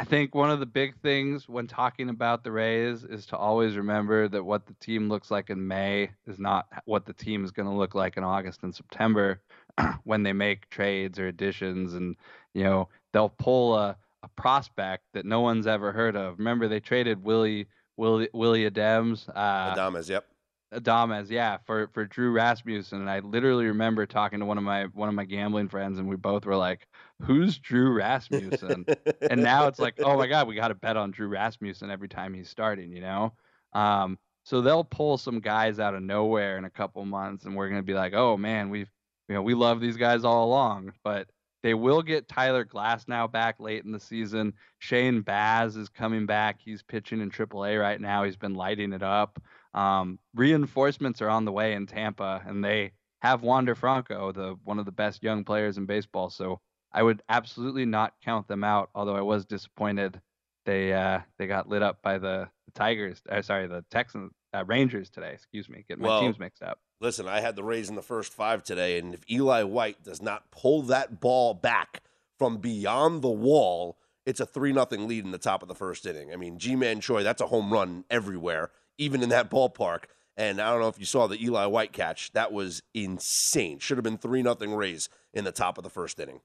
I 0.00 0.04
think 0.04 0.34
one 0.34 0.50
of 0.50 0.60
the 0.60 0.66
big 0.66 0.98
things 1.02 1.46
when 1.46 1.66
talking 1.66 2.08
about 2.08 2.42
the 2.42 2.50
Rays 2.50 3.04
is 3.04 3.26
to 3.26 3.36
always 3.36 3.76
remember 3.76 4.28
that 4.28 4.42
what 4.42 4.66
the 4.66 4.72
team 4.80 5.10
looks 5.10 5.30
like 5.30 5.50
in 5.50 5.68
May 5.68 6.10
is 6.26 6.38
not 6.38 6.66
what 6.86 7.04
the 7.04 7.12
team 7.12 7.44
is 7.44 7.50
going 7.50 7.68
to 7.68 7.74
look 7.74 7.94
like 7.94 8.16
in 8.16 8.24
August 8.24 8.62
and 8.62 8.74
September 8.74 9.42
when 10.04 10.22
they 10.22 10.32
make 10.32 10.70
trades 10.70 11.18
or 11.18 11.28
additions 11.28 11.92
and 11.92 12.16
you 12.54 12.64
know 12.64 12.88
they'll 13.12 13.28
pull 13.28 13.76
a, 13.76 13.94
a 14.22 14.28
prospect 14.36 15.04
that 15.12 15.26
no 15.26 15.42
one's 15.42 15.66
ever 15.66 15.92
heard 15.92 16.16
of. 16.16 16.38
Remember 16.38 16.66
they 16.66 16.80
traded 16.80 17.22
Willie 17.22 17.66
Willie 17.98 18.30
Willie 18.32 18.64
Adams 18.64 19.28
uh 19.34 19.74
Adames, 19.74 20.08
yep. 20.08 20.24
Adames, 20.72 21.30
yeah, 21.30 21.58
for 21.66 21.88
for 21.88 22.04
Drew 22.04 22.30
Rasmussen. 22.30 23.00
And 23.00 23.10
I 23.10 23.18
literally 23.20 23.66
remember 23.66 24.06
talking 24.06 24.38
to 24.40 24.46
one 24.46 24.58
of 24.58 24.64
my 24.64 24.84
one 24.86 25.08
of 25.08 25.14
my 25.14 25.24
gambling 25.24 25.68
friends, 25.68 25.98
and 25.98 26.08
we 26.08 26.16
both 26.16 26.46
were 26.46 26.56
like, 26.56 26.86
"Who's 27.22 27.58
Drew 27.58 27.92
Rasmussen?" 27.92 28.86
and 29.20 29.42
now 29.42 29.66
it's 29.66 29.80
like, 29.80 29.94
"Oh 30.00 30.16
my 30.16 30.28
God, 30.28 30.46
we 30.46 30.54
got 30.54 30.68
to 30.68 30.74
bet 30.74 30.96
on 30.96 31.10
Drew 31.10 31.28
Rasmussen 31.28 31.90
every 31.90 32.08
time 32.08 32.34
he's 32.34 32.48
starting," 32.48 32.92
you 32.92 33.00
know. 33.00 33.34
Um, 33.72 34.18
so 34.44 34.60
they'll 34.60 34.84
pull 34.84 35.18
some 35.18 35.40
guys 35.40 35.78
out 35.80 35.94
of 35.94 36.02
nowhere 36.02 36.56
in 36.56 36.64
a 36.64 36.70
couple 36.70 37.04
months, 37.04 37.44
and 37.44 37.56
we're 37.56 37.68
gonna 37.68 37.82
be 37.82 37.94
like, 37.94 38.14
"Oh 38.14 38.36
man, 38.36 38.70
we've 38.70 38.90
you 39.28 39.34
know 39.34 39.42
we 39.42 39.54
love 39.54 39.80
these 39.80 39.96
guys 39.96 40.24
all 40.24 40.44
along," 40.46 40.92
but 41.02 41.28
they 41.62 41.74
will 41.74 42.02
get 42.02 42.28
Tyler 42.28 42.64
Glasnow 42.64 43.30
back 43.30 43.60
late 43.60 43.84
in 43.84 43.92
the 43.92 44.00
season. 44.00 44.54
Shane 44.78 45.20
Baz 45.20 45.76
is 45.76 45.88
coming 45.88 46.26
back. 46.26 46.58
He's 46.58 46.82
pitching 46.82 47.20
in 47.20 47.30
AAA 47.30 47.78
right 47.80 48.00
now. 48.00 48.24
He's 48.24 48.36
been 48.36 48.54
lighting 48.54 48.92
it 48.92 49.02
up. 49.02 49.42
Um, 49.74 50.18
reinforcements 50.34 51.22
are 51.22 51.28
on 51.28 51.44
the 51.44 51.52
way 51.52 51.74
in 51.74 51.86
Tampa, 51.86 52.42
and 52.46 52.64
they 52.64 52.92
have 53.20 53.42
Wander 53.42 53.74
Franco, 53.74 54.32
the 54.32 54.56
one 54.64 54.78
of 54.78 54.86
the 54.86 54.92
best 54.92 55.22
young 55.22 55.44
players 55.44 55.78
in 55.78 55.86
baseball. 55.86 56.30
So 56.30 56.60
I 56.92 57.02
would 57.02 57.22
absolutely 57.28 57.86
not 57.86 58.14
count 58.24 58.48
them 58.48 58.64
out. 58.64 58.90
Although 58.94 59.16
I 59.16 59.20
was 59.20 59.44
disappointed 59.44 60.20
they 60.66 60.92
uh, 60.92 61.20
they 61.38 61.46
got 61.46 61.68
lit 61.68 61.82
up 61.82 62.02
by 62.02 62.18
the, 62.18 62.48
the 62.66 62.72
Tigers. 62.72 63.20
Uh, 63.28 63.42
sorry, 63.42 63.66
the 63.66 63.84
Texans, 63.90 64.32
uh, 64.54 64.64
Rangers 64.64 65.10
today. 65.10 65.32
Excuse 65.32 65.68
me, 65.68 65.84
getting 65.88 66.04
my 66.04 66.20
teams 66.20 66.38
mixed 66.38 66.62
up. 66.62 66.78
Listen, 67.00 67.26
I 67.26 67.40
had 67.40 67.56
the 67.56 67.64
Rays 67.64 67.88
in 67.88 67.94
the 67.94 68.02
first 68.02 68.32
five 68.32 68.62
today, 68.62 68.98
and 68.98 69.14
if 69.14 69.28
Eli 69.30 69.62
White 69.62 70.02
does 70.04 70.20
not 70.20 70.50
pull 70.50 70.82
that 70.82 71.20
ball 71.20 71.54
back 71.54 72.02
from 72.38 72.58
beyond 72.58 73.22
the 73.22 73.30
wall, 73.30 73.98
it's 74.26 74.40
a 74.40 74.46
three 74.46 74.72
nothing 74.72 75.08
lead 75.08 75.24
in 75.24 75.30
the 75.30 75.38
top 75.38 75.62
of 75.62 75.68
the 75.68 75.74
first 75.74 76.04
inning. 76.06 76.32
I 76.32 76.36
mean, 76.36 76.58
Ji-Man 76.58 77.00
Choi, 77.00 77.22
that's 77.22 77.40
a 77.40 77.46
home 77.46 77.72
run 77.72 78.04
everywhere 78.10 78.70
even 79.00 79.22
in 79.22 79.30
that 79.30 79.50
ballpark. 79.50 80.04
And 80.36 80.60
I 80.60 80.70
don't 80.70 80.80
know 80.80 80.88
if 80.88 80.98
you 80.98 81.04
saw 81.04 81.26
the 81.26 81.42
Eli 81.42 81.66
White 81.66 81.92
catch. 81.92 82.32
That 82.32 82.52
was 82.52 82.82
insane. 82.94 83.78
Should 83.78 83.98
have 83.98 84.04
been 84.04 84.18
3 84.18 84.42
nothing 84.42 84.72
Rays 84.72 85.08
in 85.34 85.44
the 85.44 85.52
top 85.52 85.76
of 85.76 85.84
the 85.84 85.90
first 85.90 86.20
inning. 86.20 86.40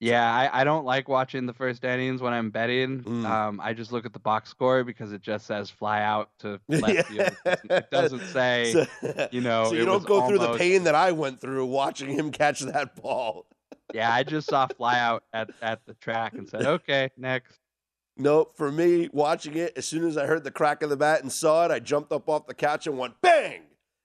Yeah, 0.00 0.30
I, 0.30 0.60
I 0.60 0.64
don't 0.64 0.84
like 0.84 1.08
watching 1.08 1.46
the 1.46 1.52
first 1.52 1.84
innings 1.84 2.20
when 2.20 2.32
I'm 2.32 2.50
betting. 2.50 3.02
Mm. 3.02 3.24
Um, 3.24 3.60
I 3.62 3.72
just 3.72 3.92
look 3.92 4.04
at 4.04 4.12
the 4.12 4.18
box 4.18 4.50
score 4.50 4.82
because 4.84 5.12
it 5.12 5.22
just 5.22 5.46
says 5.46 5.70
fly 5.70 6.02
out 6.02 6.30
to 6.40 6.60
left 6.68 7.08
field. 7.08 7.30
It 7.44 7.90
doesn't 7.90 8.24
say, 8.26 8.72
so, 8.72 9.28
you 9.30 9.40
know. 9.40 9.66
So 9.66 9.74
you 9.74 9.84
don't 9.84 10.04
go 10.04 10.20
almost... 10.20 10.28
through 10.28 10.46
the 10.46 10.58
pain 10.58 10.84
that 10.84 10.94
I 10.94 11.12
went 11.12 11.40
through 11.40 11.66
watching 11.66 12.10
him 12.10 12.32
catch 12.32 12.60
that 12.60 13.00
ball. 13.00 13.46
yeah, 13.94 14.12
I 14.12 14.24
just 14.24 14.48
saw 14.48 14.66
fly 14.66 14.98
out 14.98 15.24
at, 15.32 15.50
at 15.62 15.86
the 15.86 15.94
track 15.94 16.34
and 16.34 16.48
said, 16.48 16.66
okay, 16.66 17.10
next. 17.16 17.58
Nope. 18.16 18.56
For 18.56 18.70
me, 18.70 19.08
watching 19.12 19.56
it, 19.56 19.72
as 19.76 19.86
soon 19.86 20.06
as 20.06 20.16
I 20.16 20.26
heard 20.26 20.44
the 20.44 20.50
crack 20.50 20.82
of 20.82 20.90
the 20.90 20.96
bat 20.96 21.22
and 21.22 21.32
saw 21.32 21.64
it, 21.64 21.70
I 21.70 21.80
jumped 21.80 22.12
up 22.12 22.28
off 22.28 22.46
the 22.46 22.54
couch 22.54 22.86
and 22.86 22.98
went 22.98 23.20
bang. 23.20 23.62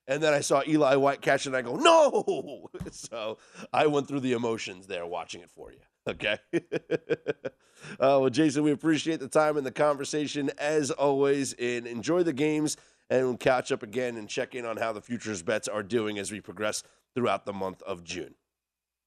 And 0.07 0.23
then 0.23 0.33
I 0.33 0.39
saw 0.39 0.63
Eli 0.67 0.95
White 0.95 1.21
catch 1.21 1.45
it, 1.45 1.49
and 1.49 1.55
I 1.55 1.61
go, 1.61 1.75
no. 1.75 2.69
So 2.91 3.37
I 3.71 3.85
went 3.85 4.07
through 4.07 4.21
the 4.21 4.33
emotions 4.33 4.87
there 4.87 5.05
watching 5.05 5.41
it 5.41 5.51
for 5.51 5.71
you. 5.71 5.77
Okay. 6.07 6.37
uh, 6.53 6.97
well, 7.99 8.29
Jason, 8.29 8.63
we 8.63 8.71
appreciate 8.71 9.19
the 9.19 9.27
time 9.27 9.57
and 9.57 9.65
the 9.65 9.71
conversation 9.71 10.49
as 10.57 10.89
always. 10.89 11.53
And 11.53 11.85
enjoy 11.85 12.23
the 12.23 12.33
games, 12.33 12.77
and 13.11 13.27
we'll 13.27 13.37
catch 13.37 13.71
up 13.71 13.83
again 13.83 14.17
and 14.17 14.27
check 14.27 14.55
in 14.55 14.65
on 14.65 14.77
how 14.77 14.91
the 14.91 15.01
futures 15.01 15.43
bets 15.43 15.67
are 15.67 15.83
doing 15.83 16.17
as 16.17 16.31
we 16.31 16.41
progress 16.41 16.81
throughout 17.13 17.45
the 17.45 17.53
month 17.53 17.83
of 17.83 18.03
June. 18.03 18.33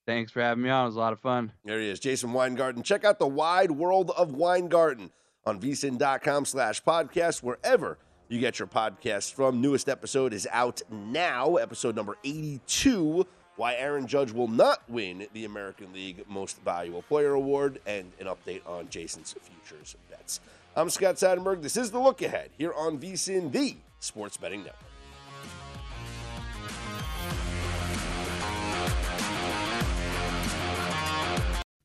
Thanks 0.04 0.32
for 0.32 0.40
having 0.40 0.64
me 0.64 0.70
on. 0.70 0.84
It 0.84 0.86
was 0.86 0.96
a 0.96 1.00
lot 1.00 1.12
of 1.12 1.20
fun. 1.20 1.52
There 1.64 1.78
he 1.78 1.88
is, 1.88 2.00
Jason 2.00 2.32
Weingarten. 2.32 2.82
Check 2.82 3.04
out 3.04 3.18
the 3.18 3.26
wide 3.26 3.70
world 3.70 4.10
of 4.16 4.34
Weingarten 4.34 5.10
on 5.46 5.60
vsin.com 5.60 6.44
slash 6.44 6.82
podcast, 6.82 7.42
wherever 7.42 7.98
you 8.28 8.40
get 8.40 8.58
your 8.58 8.68
podcasts 8.68 9.32
from. 9.32 9.60
Newest 9.60 9.88
episode 9.88 10.32
is 10.32 10.48
out 10.50 10.82
now, 10.90 11.56
episode 11.56 11.94
number 11.94 12.16
82, 12.24 13.26
why 13.56 13.74
Aaron 13.74 14.06
Judge 14.06 14.32
will 14.32 14.48
not 14.48 14.82
win 14.88 15.26
the 15.34 15.44
American 15.44 15.92
League 15.92 16.24
Most 16.28 16.60
Valuable 16.62 17.02
Player 17.02 17.34
Award, 17.34 17.80
and 17.86 18.10
an 18.18 18.26
update 18.26 18.66
on 18.66 18.88
Jason's 18.88 19.34
futures 19.42 19.96
bets. 20.10 20.40
I'm 20.74 20.90
Scott 20.90 21.16
Seidenberg. 21.16 21.62
This 21.62 21.76
is 21.76 21.90
The 21.90 22.00
Look 22.00 22.22
Ahead 22.22 22.50
here 22.56 22.72
on 22.72 22.98
VSIN, 22.98 23.52
the 23.52 23.76
Sports 24.00 24.36
Betting 24.36 24.64
Network. 24.64 24.91